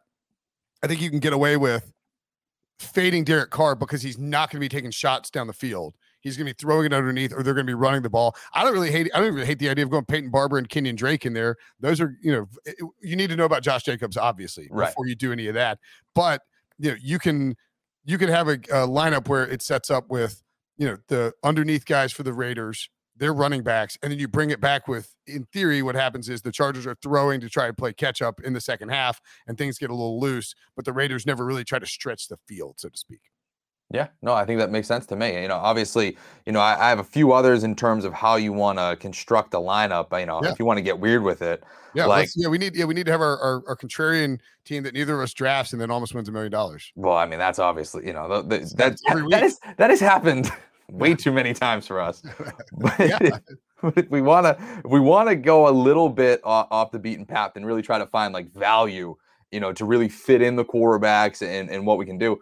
I 0.84 0.88
think 0.88 1.01
you 1.01 1.09
can 1.09 1.19
get 1.19 1.34
away 1.34 1.57
with 1.57 1.91
fading 2.79 3.23
Derek 3.23 3.51
Carr 3.51 3.75
because 3.75 4.01
he's 4.01 4.17
not 4.17 4.49
going 4.49 4.59
to 4.59 4.65
be 4.65 4.69
taking 4.69 4.91
shots 4.91 5.29
down 5.29 5.47
the 5.47 5.53
field. 5.53 5.95
He's 6.21 6.38
going 6.38 6.45
to 6.47 6.53
be 6.53 6.57
throwing 6.59 6.86
it 6.86 6.93
underneath, 6.93 7.34
or 7.34 7.41
they're 7.41 7.53
going 7.55 7.65
to 7.65 7.69
be 7.69 7.75
running 7.75 8.03
the 8.03 8.09
ball. 8.09 8.36
I 8.53 8.63
don't 8.63 8.73
really 8.73 8.91
hate. 8.91 9.09
I 9.13 9.19
don't 9.19 9.34
really 9.34 9.45
hate 9.45 9.57
the 9.59 9.69
idea 9.69 9.84
of 9.86 9.89
going 9.89 10.05
Peyton 10.05 10.29
Barber 10.29 10.57
and 10.59 10.69
Kenyon 10.69 10.95
Drake 10.95 11.25
in 11.25 11.34
there. 11.34 11.55
Those 11.79 11.99
are, 11.99 12.15
you 12.21 12.32
know, 12.32 12.47
it- 12.65 12.75
you 13.01 13.15
need 13.15 13.29
to 13.32 13.36
know 13.36 13.45
about 13.45 13.63
Josh 13.63 13.84
Jacobs 13.84 14.17
obviously 14.17 14.67
Right. 14.71 14.88
before 14.89 15.07
you 15.07 15.15
do 15.15 15.32
any 15.32 15.47
of 15.47 15.55
that. 15.55 15.79
But 16.13 16.41
you 16.77 16.91
know, 16.91 16.97
you 17.01 17.17
can 17.19 17.55
you 18.05 18.17
can 18.17 18.29
have 18.29 18.47
a, 18.47 18.53
a 18.53 18.88
lineup 18.88 19.27
where 19.27 19.43
it 19.47 19.61
sets 19.61 19.89
up 19.91 20.09
with 20.09 20.43
you 20.77 20.88
know 20.88 20.97
the 21.07 21.34
underneath 21.43 21.86
guys 21.86 22.11
for 22.11 22.23
the 22.23 22.34
Raiders, 22.34 22.89
their 23.18 23.34
running 23.34 23.62
backs, 23.64 23.97
and 24.01 24.12
then 24.12 24.20
you 24.20 24.28
bring 24.28 24.49
it 24.51 24.59
back 24.62 24.88
with. 24.88 25.14
In 25.28 25.45
theory, 25.53 25.82
what 25.82 25.95
happens 25.95 26.28
is 26.30 26.41
the 26.41 26.51
Chargers 26.51 26.86
are 26.88 26.95
throwing 27.03 27.39
to 27.41 27.49
try 27.49 27.68
and 27.68 27.78
play 27.78 27.93
catch 27.93 28.22
up 28.22 28.41
in 28.41 28.53
the 28.53 28.62
second 28.62 28.89
half, 28.89 29.22
and 29.47 29.57
things 29.57 29.78
get 29.78 29.89
a 29.89 29.93
little 29.93 30.20
loose. 30.20 30.53
But 30.76 30.86
the 30.86 30.93
Raiders 30.93 31.26
never 31.26 31.45
really 31.45 31.64
try 31.64 31.80
to 31.80 31.86
stretch 31.86 32.28
the 32.28 32.38
field, 32.47 32.76
so 32.80 32.89
to 32.89 32.97
speak. 32.97 33.22
Yeah, 33.93 34.07
no, 34.22 34.32
I 34.34 34.45
think 34.45 34.57
that 34.59 34.72
makes 34.72 34.88
sense 34.88 35.05
to 35.07 35.18
me. 35.18 35.41
You 35.41 35.49
know, 35.49 35.57
obviously, 35.57 36.18
you 36.45 36.53
know, 36.53 36.62
I, 36.62 36.86
I 36.86 36.88
have 36.89 36.99
a 36.99 37.03
few 37.03 37.34
others 37.34 37.66
in 37.66 37.76
terms 37.76 38.05
of 38.05 38.14
how 38.14 38.38
you 38.38 38.53
want 38.53 38.80
to 38.80 38.95
construct 39.01 39.53
a 39.53 39.57
lineup. 39.57 40.18
You 40.18 40.26
know, 40.28 40.39
Yeah. 40.41 40.51
if 40.51 40.59
you 40.59 40.64
want 40.66 40.78
to 40.78 40.82
get 40.82 40.97
weird 40.99 41.24
with 41.24 41.41
it, 41.41 41.62
Yeah, 41.93 42.05
Like- 42.05 42.30
yeah, 42.38 42.47
we 42.47 42.57
need 42.57 42.74
yeah 42.74 42.86
we 42.86 42.93
need 42.93 43.05
to 43.07 43.12
have 43.12 43.20
our, 43.20 43.38
our, 43.39 43.64
our 43.68 43.76
contrarian 43.76 44.39
team 44.64 44.84
that 44.84 44.93
neither 44.93 45.16
of 45.16 45.20
us 45.22 45.34
drafts 45.34 45.74
and 45.74 45.82
then 45.82 45.91
almost 45.91 46.16
wins 46.16 46.30
a 46.30 46.32
million 46.32 46.53
dollars. 46.53 46.89
well, 46.95 47.18
I 47.18 47.26
mean, 47.26 47.38
that's 47.38 47.59
obviously, 47.59 48.07
you 48.07 48.14
know, 48.14 48.30
the, 48.30 48.41
the, 48.43 48.57
that 48.59 48.78
That's 48.78 49.01
that 49.09 49.26
week. 49.26 49.43
is 49.43 49.59
that 49.78 49.89
has 49.89 49.99
happened 49.99 50.49
way 50.91 51.15
too 51.15 51.31
many 51.31 51.53
times 51.53 51.87
for 51.87 51.99
us. 51.99 52.21
But 52.73 52.99
Yeah. 52.99 53.19
but 53.81 53.97
if 53.97 54.09
we 54.11 54.21
want 54.21 54.45
to, 54.45 54.81
we 54.85 54.99
want 54.99 55.27
to 55.29 55.35
go 55.35 55.67
a 55.67 55.71
little 55.71 56.09
bit 56.09 56.39
off, 56.43 56.67
off 56.69 56.91
the 56.91 56.99
beaten 56.99 57.25
path 57.25 57.53
and 57.55 57.65
really 57.65 57.81
try 57.81 57.97
to 57.97 58.05
find 58.05 58.33
like 58.33 58.51
value, 58.53 59.15
you 59.51 59.59
know, 59.59 59.73
to 59.73 59.85
really 59.85 60.09
fit 60.09 60.41
in 60.41 60.55
the 60.55 60.65
quarterbacks 60.65 61.41
and 61.41 61.69
and 61.69 61.85
what 61.85 61.97
we 61.97 62.05
can 62.05 62.17
do. 62.17 62.39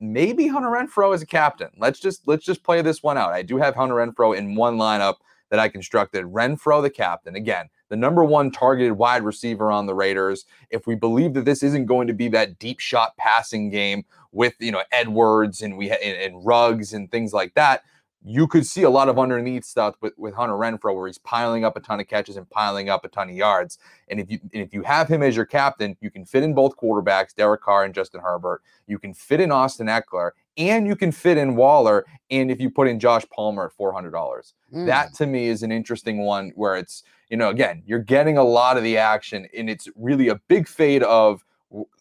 maybe 0.00 0.48
Hunter 0.48 0.68
Renfrow 0.68 1.14
as 1.14 1.22
a 1.22 1.26
captain. 1.26 1.70
Let's 1.78 2.00
just 2.00 2.26
let's 2.26 2.44
just 2.44 2.62
play 2.64 2.82
this 2.82 3.02
one 3.02 3.16
out. 3.16 3.32
I 3.32 3.42
do 3.42 3.56
have 3.58 3.74
Hunter 3.74 3.94
Renfrow 3.94 4.36
in 4.36 4.54
one 4.54 4.76
lineup 4.76 5.14
that 5.50 5.60
I 5.60 5.68
constructed. 5.68 6.24
Renfrow 6.24 6.82
the 6.82 6.90
captain. 6.90 7.36
Again, 7.36 7.68
the 7.88 7.96
number 7.96 8.24
one 8.24 8.50
targeted 8.50 8.92
wide 8.94 9.22
receiver 9.22 9.70
on 9.70 9.86
the 9.86 9.94
Raiders. 9.94 10.44
If 10.70 10.86
we 10.86 10.94
believe 10.94 11.34
that 11.34 11.44
this 11.44 11.62
isn't 11.62 11.86
going 11.86 12.06
to 12.08 12.14
be 12.14 12.28
that 12.28 12.58
deep 12.58 12.80
shot 12.80 13.16
passing 13.16 13.70
game 13.70 14.04
with 14.32 14.54
you 14.58 14.72
know 14.72 14.82
Edwards 14.90 15.62
and 15.62 15.76
we 15.76 15.90
and, 15.90 16.34
and 16.34 16.44
Ruggs 16.44 16.92
and 16.92 17.10
things 17.10 17.32
like 17.32 17.54
that, 17.54 17.84
you 18.24 18.46
could 18.46 18.64
see 18.64 18.82
a 18.82 18.90
lot 18.90 19.08
of 19.08 19.18
underneath 19.18 19.64
stuff 19.64 19.96
with, 20.00 20.12
with 20.16 20.34
Hunter 20.34 20.54
Renfrow 20.54 20.94
where 20.94 21.06
he's 21.08 21.18
piling 21.18 21.64
up 21.64 21.76
a 21.76 21.80
ton 21.80 21.98
of 22.00 22.06
catches 22.06 22.36
and 22.36 22.48
piling 22.48 22.88
up 22.88 23.04
a 23.04 23.08
ton 23.08 23.28
of 23.28 23.34
yards. 23.34 23.78
And 24.08 24.20
if 24.20 24.30
you 24.30 24.38
and 24.52 24.62
if 24.62 24.72
you 24.72 24.82
have 24.82 25.08
him 25.08 25.22
as 25.22 25.34
your 25.34 25.44
captain, 25.44 25.96
you 26.00 26.10
can 26.10 26.24
fit 26.24 26.42
in 26.42 26.54
both 26.54 26.76
quarterbacks, 26.76 27.34
Derek 27.34 27.62
Carr 27.62 27.84
and 27.84 27.94
Justin 27.94 28.20
Herbert. 28.20 28.62
You 28.86 28.98
can 28.98 29.12
fit 29.12 29.40
in 29.40 29.50
Austin 29.50 29.88
Ekeler 29.88 30.32
and 30.56 30.86
you 30.86 30.94
can 30.94 31.10
fit 31.10 31.36
in 31.36 31.56
Waller. 31.56 32.06
And 32.30 32.50
if 32.50 32.60
you 32.60 32.70
put 32.70 32.88
in 32.88 33.00
Josh 33.00 33.24
Palmer 33.34 33.66
at 33.66 33.72
four 33.72 33.92
hundred 33.92 34.12
dollars, 34.12 34.54
mm. 34.72 34.86
that 34.86 35.14
to 35.14 35.26
me 35.26 35.48
is 35.48 35.62
an 35.62 35.72
interesting 35.72 36.18
one 36.18 36.52
where 36.54 36.76
it's 36.76 37.02
you 37.28 37.36
know 37.36 37.50
again 37.50 37.82
you're 37.86 37.98
getting 37.98 38.38
a 38.38 38.44
lot 38.44 38.76
of 38.76 38.84
the 38.84 38.98
action 38.98 39.48
and 39.56 39.68
it's 39.68 39.88
really 39.96 40.28
a 40.28 40.36
big 40.46 40.68
fade 40.68 41.02
of 41.02 41.44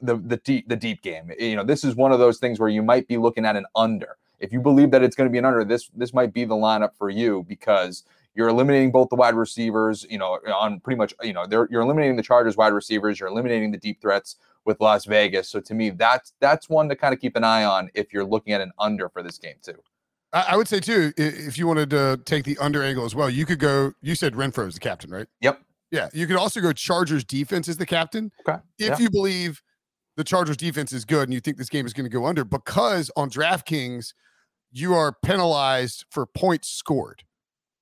the 0.01 0.17
the 0.17 0.37
deep 0.37 0.67
the 0.67 0.75
deep 0.75 1.01
game. 1.01 1.31
You 1.39 1.55
know 1.55 1.63
this 1.63 1.83
is 1.83 1.95
one 1.95 2.11
of 2.11 2.19
those 2.19 2.37
things 2.37 2.59
where 2.59 2.69
you 2.69 2.83
might 2.83 3.07
be 3.07 3.17
looking 3.17 3.45
at 3.45 3.55
an 3.55 3.65
under 3.75 4.17
if 4.41 4.51
you 4.51 4.59
believe 4.59 4.91
that 4.91 5.03
it's 5.03 5.15
going 5.15 5.29
to 5.29 5.31
be 5.31 5.37
an 5.37 5.45
under, 5.45 5.63
this 5.63 5.89
this 5.95 6.13
might 6.13 6.33
be 6.33 6.43
the 6.43 6.55
lineup 6.55 6.95
for 6.97 7.09
you 7.09 7.45
because 7.47 8.03
you're 8.33 8.49
eliminating 8.49 8.91
both 8.91 9.09
the 9.09 9.15
wide 9.15 9.35
receivers, 9.35 10.05
you 10.09 10.17
know, 10.17 10.39
on 10.53 10.79
pretty 10.79 10.97
much, 10.97 11.13
you 11.21 11.33
know, 11.33 11.45
you're 11.49 11.81
eliminating 11.81 12.15
the 12.15 12.23
Chargers 12.23 12.57
wide 12.57 12.73
receivers, 12.73 13.19
you're 13.19 13.29
eliminating 13.29 13.71
the 13.71 13.77
deep 13.77 14.01
threats 14.01 14.37
with 14.65 14.79
Las 14.79 15.05
Vegas. 15.05 15.49
So 15.49 15.59
to 15.59 15.73
me, 15.73 15.89
that's 15.89 16.33
that's 16.39 16.69
one 16.69 16.89
to 16.89 16.95
kind 16.95 17.13
of 17.13 17.19
keep 17.19 17.35
an 17.35 17.43
eye 17.43 17.63
on 17.63 17.89
if 17.93 18.13
you're 18.13 18.25
looking 18.25 18.53
at 18.53 18.61
an 18.61 18.71
under 18.79 19.09
for 19.09 19.21
this 19.21 19.37
game 19.37 19.55
too. 19.61 19.81
I 20.33 20.55
would 20.55 20.67
say 20.67 20.79
too, 20.79 21.11
if 21.17 21.57
you 21.57 21.67
wanted 21.67 21.89
to 21.89 22.21
take 22.25 22.45
the 22.45 22.57
under 22.59 22.81
angle 22.83 23.03
as 23.03 23.13
well, 23.13 23.29
you 23.29 23.45
could 23.45 23.59
go. 23.59 23.91
You 24.01 24.15
said 24.15 24.33
Renfrow 24.33 24.67
is 24.67 24.75
the 24.75 24.79
captain, 24.79 25.11
right? 25.11 25.27
Yep. 25.41 25.61
Yeah, 25.91 26.07
you 26.13 26.25
could 26.25 26.37
also 26.37 26.61
go 26.61 26.71
Chargers 26.71 27.25
defense 27.25 27.67
as 27.67 27.75
the 27.75 27.85
captain. 27.85 28.31
Okay. 28.47 28.59
If 28.79 28.87
yeah. 28.87 28.97
you 28.97 29.09
believe 29.09 29.61
the 30.15 30.23
Chargers 30.23 30.55
defense 30.55 30.93
is 30.93 31.03
good 31.03 31.23
and 31.23 31.33
you 31.33 31.41
think 31.41 31.57
this 31.57 31.67
game 31.67 31.85
is 31.85 31.91
going 31.91 32.05
to 32.05 32.09
go 32.09 32.25
under, 32.25 32.45
because 32.45 33.11
on 33.17 33.29
DraftKings 33.29 34.13
you 34.71 34.93
are 34.93 35.13
penalized 35.23 36.05
for 36.09 36.25
points 36.25 36.69
scored. 36.69 37.23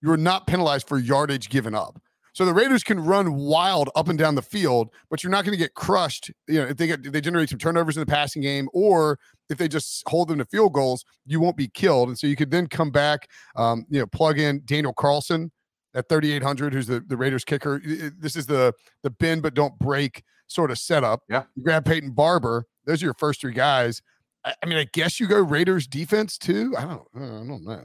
You 0.02 0.12
are 0.12 0.18
not 0.18 0.48
penalized 0.48 0.88
for 0.88 0.98
yardage 0.98 1.50
given 1.50 1.76
up. 1.76 2.02
So 2.34 2.46
the 2.46 2.54
Raiders 2.54 2.84
can 2.84 3.00
run 3.00 3.36
wild 3.36 3.90
up 3.96 4.08
and 4.08 4.18
down 4.18 4.36
the 4.36 4.42
field, 4.42 4.92
but 5.10 5.24
you're 5.24 5.32
not 5.32 5.44
going 5.44 5.58
to 5.58 5.62
get 5.62 5.74
crushed. 5.74 6.32
You 6.48 6.60
know, 6.60 6.68
if 6.68 6.78
they 6.78 6.88
get 6.88 7.12
they 7.12 7.22
generate 7.22 7.50
some 7.50 7.60
turnovers 7.60 7.98
in 7.98 8.02
the 8.02 8.06
passing 8.06 8.42
game, 8.42 8.70
or 8.72 9.20
if 9.50 9.58
they 9.58 9.68
just 9.68 10.04
hold 10.08 10.30
them 10.30 10.38
to 10.38 10.46
field 10.46 10.74
goals, 10.74 11.04
you 11.26 11.40
won't 11.40 11.58
be 11.58 11.68
killed. 11.68 12.08
And 12.08 12.18
so 12.18 12.28
you 12.28 12.36
could 12.36 12.52
then 12.52 12.68
come 12.68 12.92
back, 12.92 13.28
um, 13.56 13.86
you 13.90 14.00
know, 14.00 14.06
plug 14.06 14.40
in 14.40 14.62
Daniel 14.66 14.94
Carlson 14.94 15.52
at 15.96 16.08
3,800, 16.08 16.74
who's 16.74 16.88
the, 16.88 17.02
the 17.02 17.18
Raiders 17.18 17.44
kicker. 17.44 17.82
This 17.84 18.36
is 18.36 18.46
the 18.46 18.74
the 19.04 19.10
bend 19.10 19.42
but 19.42 19.54
don't 19.54 19.78
break 19.80 20.24
sort 20.48 20.72
of 20.72 20.78
setup. 20.78 21.24
Yeah. 21.30 21.44
You 21.56 21.64
grab 21.64 21.84
Peyton 21.84 22.12
Barber. 22.12 22.66
Those 22.86 23.02
are 23.02 23.06
your 23.06 23.16
first 23.16 23.42
three 23.42 23.54
guys. 23.54 24.02
I, 24.46 24.66
mean, 24.66 24.78
I 24.78 24.88
guess 24.92 25.20
you 25.20 25.28
go 25.28 25.42
Raiders 25.42 25.88
defense 25.88 26.38
too. 26.38 26.74
I 26.78 26.82
don't, 26.82 27.08
I 27.16 27.20
don't 27.20 27.64
know. 27.66 27.84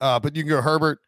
Uh, 0.00 0.18
but 0.18 0.34
you 0.34 0.42
can 0.42 0.50
go 0.50 0.62
Herbert, 0.62 0.98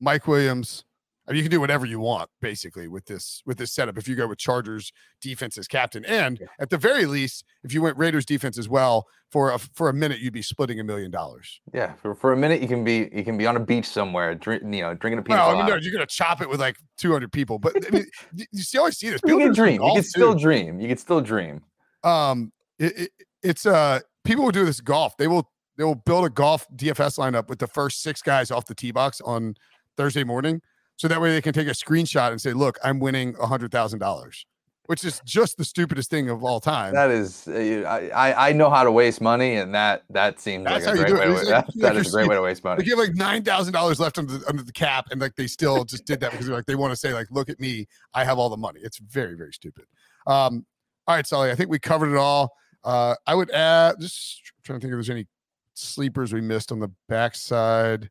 Mike 0.00 0.26
Williams. 0.28 0.84
I 1.28 1.32
mean, 1.32 1.38
you 1.38 1.42
can 1.42 1.50
do 1.50 1.60
whatever 1.60 1.84
you 1.86 1.98
want 1.98 2.30
basically 2.40 2.86
with 2.86 3.06
this 3.06 3.42
with 3.44 3.58
this 3.58 3.72
setup. 3.72 3.98
If 3.98 4.06
you 4.06 4.14
go 4.14 4.28
with 4.28 4.38
Chargers 4.38 4.92
defense 5.20 5.58
as 5.58 5.66
captain, 5.66 6.04
and 6.04 6.40
at 6.60 6.70
the 6.70 6.78
very 6.78 7.04
least, 7.04 7.44
if 7.64 7.74
you 7.74 7.82
went 7.82 7.96
Raiders 7.98 8.24
defense 8.24 8.56
as 8.58 8.68
well 8.68 9.06
for 9.32 9.50
a 9.50 9.58
for 9.58 9.88
a 9.88 9.92
minute, 9.92 10.20
you'd 10.20 10.32
be 10.32 10.42
splitting 10.42 10.78
a 10.78 10.84
million 10.84 11.10
dollars. 11.10 11.60
Yeah, 11.74 11.94
for, 11.94 12.14
for 12.14 12.32
a 12.32 12.36
minute, 12.36 12.62
you 12.62 12.68
can 12.68 12.84
be 12.84 13.08
you 13.12 13.24
can 13.24 13.36
be 13.36 13.44
on 13.44 13.56
a 13.56 13.60
beach 13.60 13.86
somewhere, 13.86 14.36
drink, 14.36 14.62
you 14.62 14.82
know, 14.82 14.94
drinking 14.94 15.18
a 15.18 15.22
pina 15.22 15.40
well, 15.40 15.50
I 15.50 15.56
mean, 15.56 15.66
no, 15.66 15.74
you're 15.74 15.92
gonna 15.92 16.06
chop 16.06 16.40
it 16.42 16.48
with 16.48 16.60
like 16.60 16.76
200 16.98 17.32
people, 17.32 17.58
but 17.58 17.74
I 17.84 17.90
mean, 17.90 18.06
you 18.52 18.62
see, 18.62 18.78
always 18.78 18.96
see 18.96 19.10
this. 19.10 19.20
you 19.24 19.36
can 19.36 19.52
dream. 19.52 19.82
You 19.82 19.94
can 19.94 20.02
still 20.04 20.34
dream. 20.34 20.78
You 20.78 20.86
can 20.86 20.98
still 20.98 21.20
dream. 21.20 21.62
Um, 22.04 22.52
it, 22.78 22.98
it, 22.98 23.10
it's 23.46 23.64
uh 23.64 24.00
people 24.24 24.44
will 24.44 24.52
do 24.52 24.64
this 24.64 24.80
golf. 24.80 25.16
They 25.16 25.28
will 25.28 25.50
they 25.76 25.84
will 25.84 25.94
build 25.94 26.24
a 26.24 26.30
golf 26.30 26.66
DFS 26.74 27.18
lineup 27.18 27.48
with 27.48 27.58
the 27.58 27.66
first 27.66 28.02
six 28.02 28.22
guys 28.22 28.50
off 28.50 28.66
the 28.66 28.74
tee 28.74 28.90
box 28.90 29.20
on 29.20 29.54
Thursday 29.96 30.24
morning, 30.24 30.60
so 30.96 31.08
that 31.08 31.20
way 31.20 31.30
they 31.30 31.42
can 31.42 31.52
take 31.52 31.68
a 31.68 31.72
screenshot 31.72 32.30
and 32.30 32.40
say, 32.40 32.52
"Look, 32.52 32.78
I'm 32.82 32.98
winning 32.98 33.36
a 33.40 33.46
hundred 33.46 33.72
thousand 33.72 34.00
dollars." 34.00 34.44
Which 34.86 35.04
is 35.04 35.20
just 35.24 35.56
the 35.56 35.64
stupidest 35.64 36.10
thing 36.10 36.30
of 36.30 36.44
all 36.44 36.60
time. 36.60 36.94
That 36.94 37.10
is, 37.10 37.48
uh, 37.48 38.08
I 38.14 38.50
I 38.50 38.52
know 38.52 38.70
how 38.70 38.84
to 38.84 38.92
waste 38.92 39.20
money, 39.20 39.56
and 39.56 39.74
that 39.74 40.04
that 40.10 40.40
seems 40.40 40.64
That's 40.64 40.86
like 40.86 40.94
a 40.94 40.98
great 40.98 41.12
way. 41.12 41.24
To, 41.26 41.32
like, 41.32 41.46
that, 41.48 41.66
that 41.76 41.96
is 41.96 42.06
a 42.06 42.10
great 42.12 42.28
way 42.28 42.36
to 42.36 42.42
waste 42.42 42.62
money. 42.62 42.78
They 42.78 42.88
give 42.88 42.98
like 42.98 43.14
nine 43.14 43.42
thousand 43.42 43.72
dollars 43.72 43.98
left 43.98 44.16
under 44.16 44.38
the, 44.38 44.48
under 44.48 44.62
the 44.62 44.72
cap, 44.72 45.08
and 45.10 45.20
like 45.20 45.34
they 45.34 45.48
still 45.48 45.84
just 45.84 46.04
did 46.04 46.20
that 46.20 46.30
because 46.30 46.46
they're 46.46 46.54
like 46.54 46.66
they 46.66 46.76
want 46.76 46.92
to 46.92 46.96
say 46.96 47.12
like, 47.12 47.26
"Look 47.32 47.50
at 47.50 47.58
me, 47.58 47.88
I 48.14 48.24
have 48.24 48.38
all 48.38 48.48
the 48.48 48.56
money." 48.56 48.78
It's 48.80 48.98
very 48.98 49.34
very 49.34 49.52
stupid. 49.52 49.86
Um, 50.28 50.64
all 51.08 51.16
right, 51.16 51.26
Sully, 51.26 51.50
I 51.50 51.56
think 51.56 51.68
we 51.68 51.80
covered 51.80 52.12
it 52.12 52.16
all. 52.16 52.52
Uh, 52.86 53.16
I 53.26 53.34
would 53.34 53.50
add 53.50 53.96
just 54.00 54.40
trying 54.62 54.78
to 54.78 54.84
think 54.84 54.92
if 54.92 54.96
there's 54.96 55.10
any 55.10 55.26
sleepers 55.74 56.32
we 56.32 56.40
missed 56.40 56.70
on 56.70 56.78
the 56.78 56.90
backside. 57.08 58.08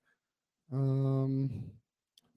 Um, 0.71 1.49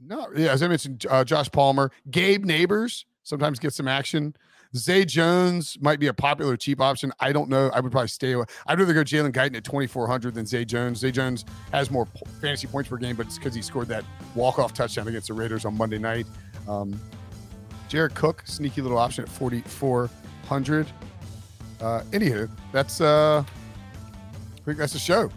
no, 0.01 0.29
yeah, 0.37 0.53
as 0.53 0.63
I 0.63 0.69
mentioned, 0.69 1.05
uh, 1.11 1.25
Josh 1.25 1.51
Palmer, 1.51 1.91
Gabe 2.11 2.47
Nabers 2.47 3.05
sometimes 3.25 3.59
gets 3.59 3.77
some 3.77 3.89
action. 3.89 4.35
Zay 4.77 5.05
Jones 5.05 5.79
might 5.81 5.99
be 5.99 6.07
a 6.07 6.15
popular 6.15 6.57
cheap 6.57 6.81
option. 6.81 7.11
I 7.19 7.33
don't 7.33 7.49
know. 7.49 7.71
I 7.75 7.81
would 7.81 7.91
probably 7.91 8.09
stay 8.09 8.33
away. 8.33 8.45
I'd 8.67 8.79
rather 8.79 8.93
go 8.93 9.03
Jalen 9.03 9.33
Guyton 9.33 9.57
at 9.57 9.65
2,400 9.65 10.35
than 10.35 10.47
Zay 10.47 10.65
Jones. 10.65 10.99
Zay 11.01 11.11
Jones 11.11 11.45
has 11.73 11.91
more 11.91 12.07
fantasy 12.41 12.67
points 12.67 12.89
per 12.89 12.99
game, 12.99 13.17
but 13.17 13.27
it's 13.27 13.39
because 13.39 13.55
he 13.55 13.63
scored 13.63 13.89
that 13.89 14.05
walk-off 14.35 14.75
touchdown 14.75 15.09
against 15.09 15.29
the 15.29 15.35
Raiders 15.35 15.65
on 15.65 15.77
Monday 15.77 15.99
night. 15.99 16.27
Um, 16.69 17.01
Jared 17.89 18.15
Cook, 18.15 18.43
sneaky 18.45 18.83
little 18.83 18.99
option 18.99 19.25
at 19.25 19.31
4,400. 19.31 20.87
Uh, 21.81 22.03
anywho, 22.11 22.49
that's 22.73 23.01
uh, 23.01 23.45
I 23.47 24.65
think 24.65 24.79
that's 24.79 24.93
the 24.93 24.99
show. 24.99 25.31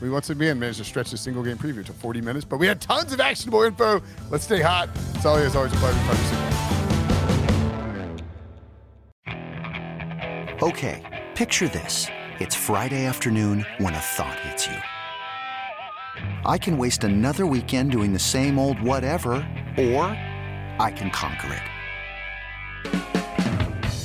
We 0.00 0.10
once 0.10 0.30
again 0.30 0.58
managed 0.60 0.78
to 0.78 0.84
stretch 0.84 1.10
the 1.10 1.16
single 1.16 1.42
game 1.42 1.56
preview 1.56 1.84
to 1.84 1.92
40 1.92 2.20
minutes, 2.20 2.44
but 2.44 2.58
we 2.58 2.66
had 2.68 2.80
tons 2.80 3.12
of 3.12 3.20
actionable 3.20 3.62
info. 3.62 4.00
Let's 4.30 4.44
stay 4.44 4.60
hot. 4.60 4.88
It's 5.14 5.26
always, 5.26 5.54
always 5.56 5.72
a 5.72 5.76
pleasure. 5.76 6.58
Okay, 10.62 11.24
picture 11.34 11.68
this. 11.68 12.06
It's 12.38 12.54
Friday 12.54 13.06
afternoon 13.06 13.66
when 13.78 13.94
a 13.94 13.98
thought 13.98 14.38
hits 14.40 14.66
you. 14.66 14.76
I 16.44 16.58
can 16.58 16.78
waste 16.78 17.04
another 17.04 17.46
weekend 17.46 17.90
doing 17.90 18.12
the 18.12 18.18
same 18.18 18.58
old 18.58 18.80
whatever, 18.80 19.32
or 19.76 20.04
I 20.80 20.92
can 20.94 21.10
conquer 21.10 21.52
it. 21.54 21.77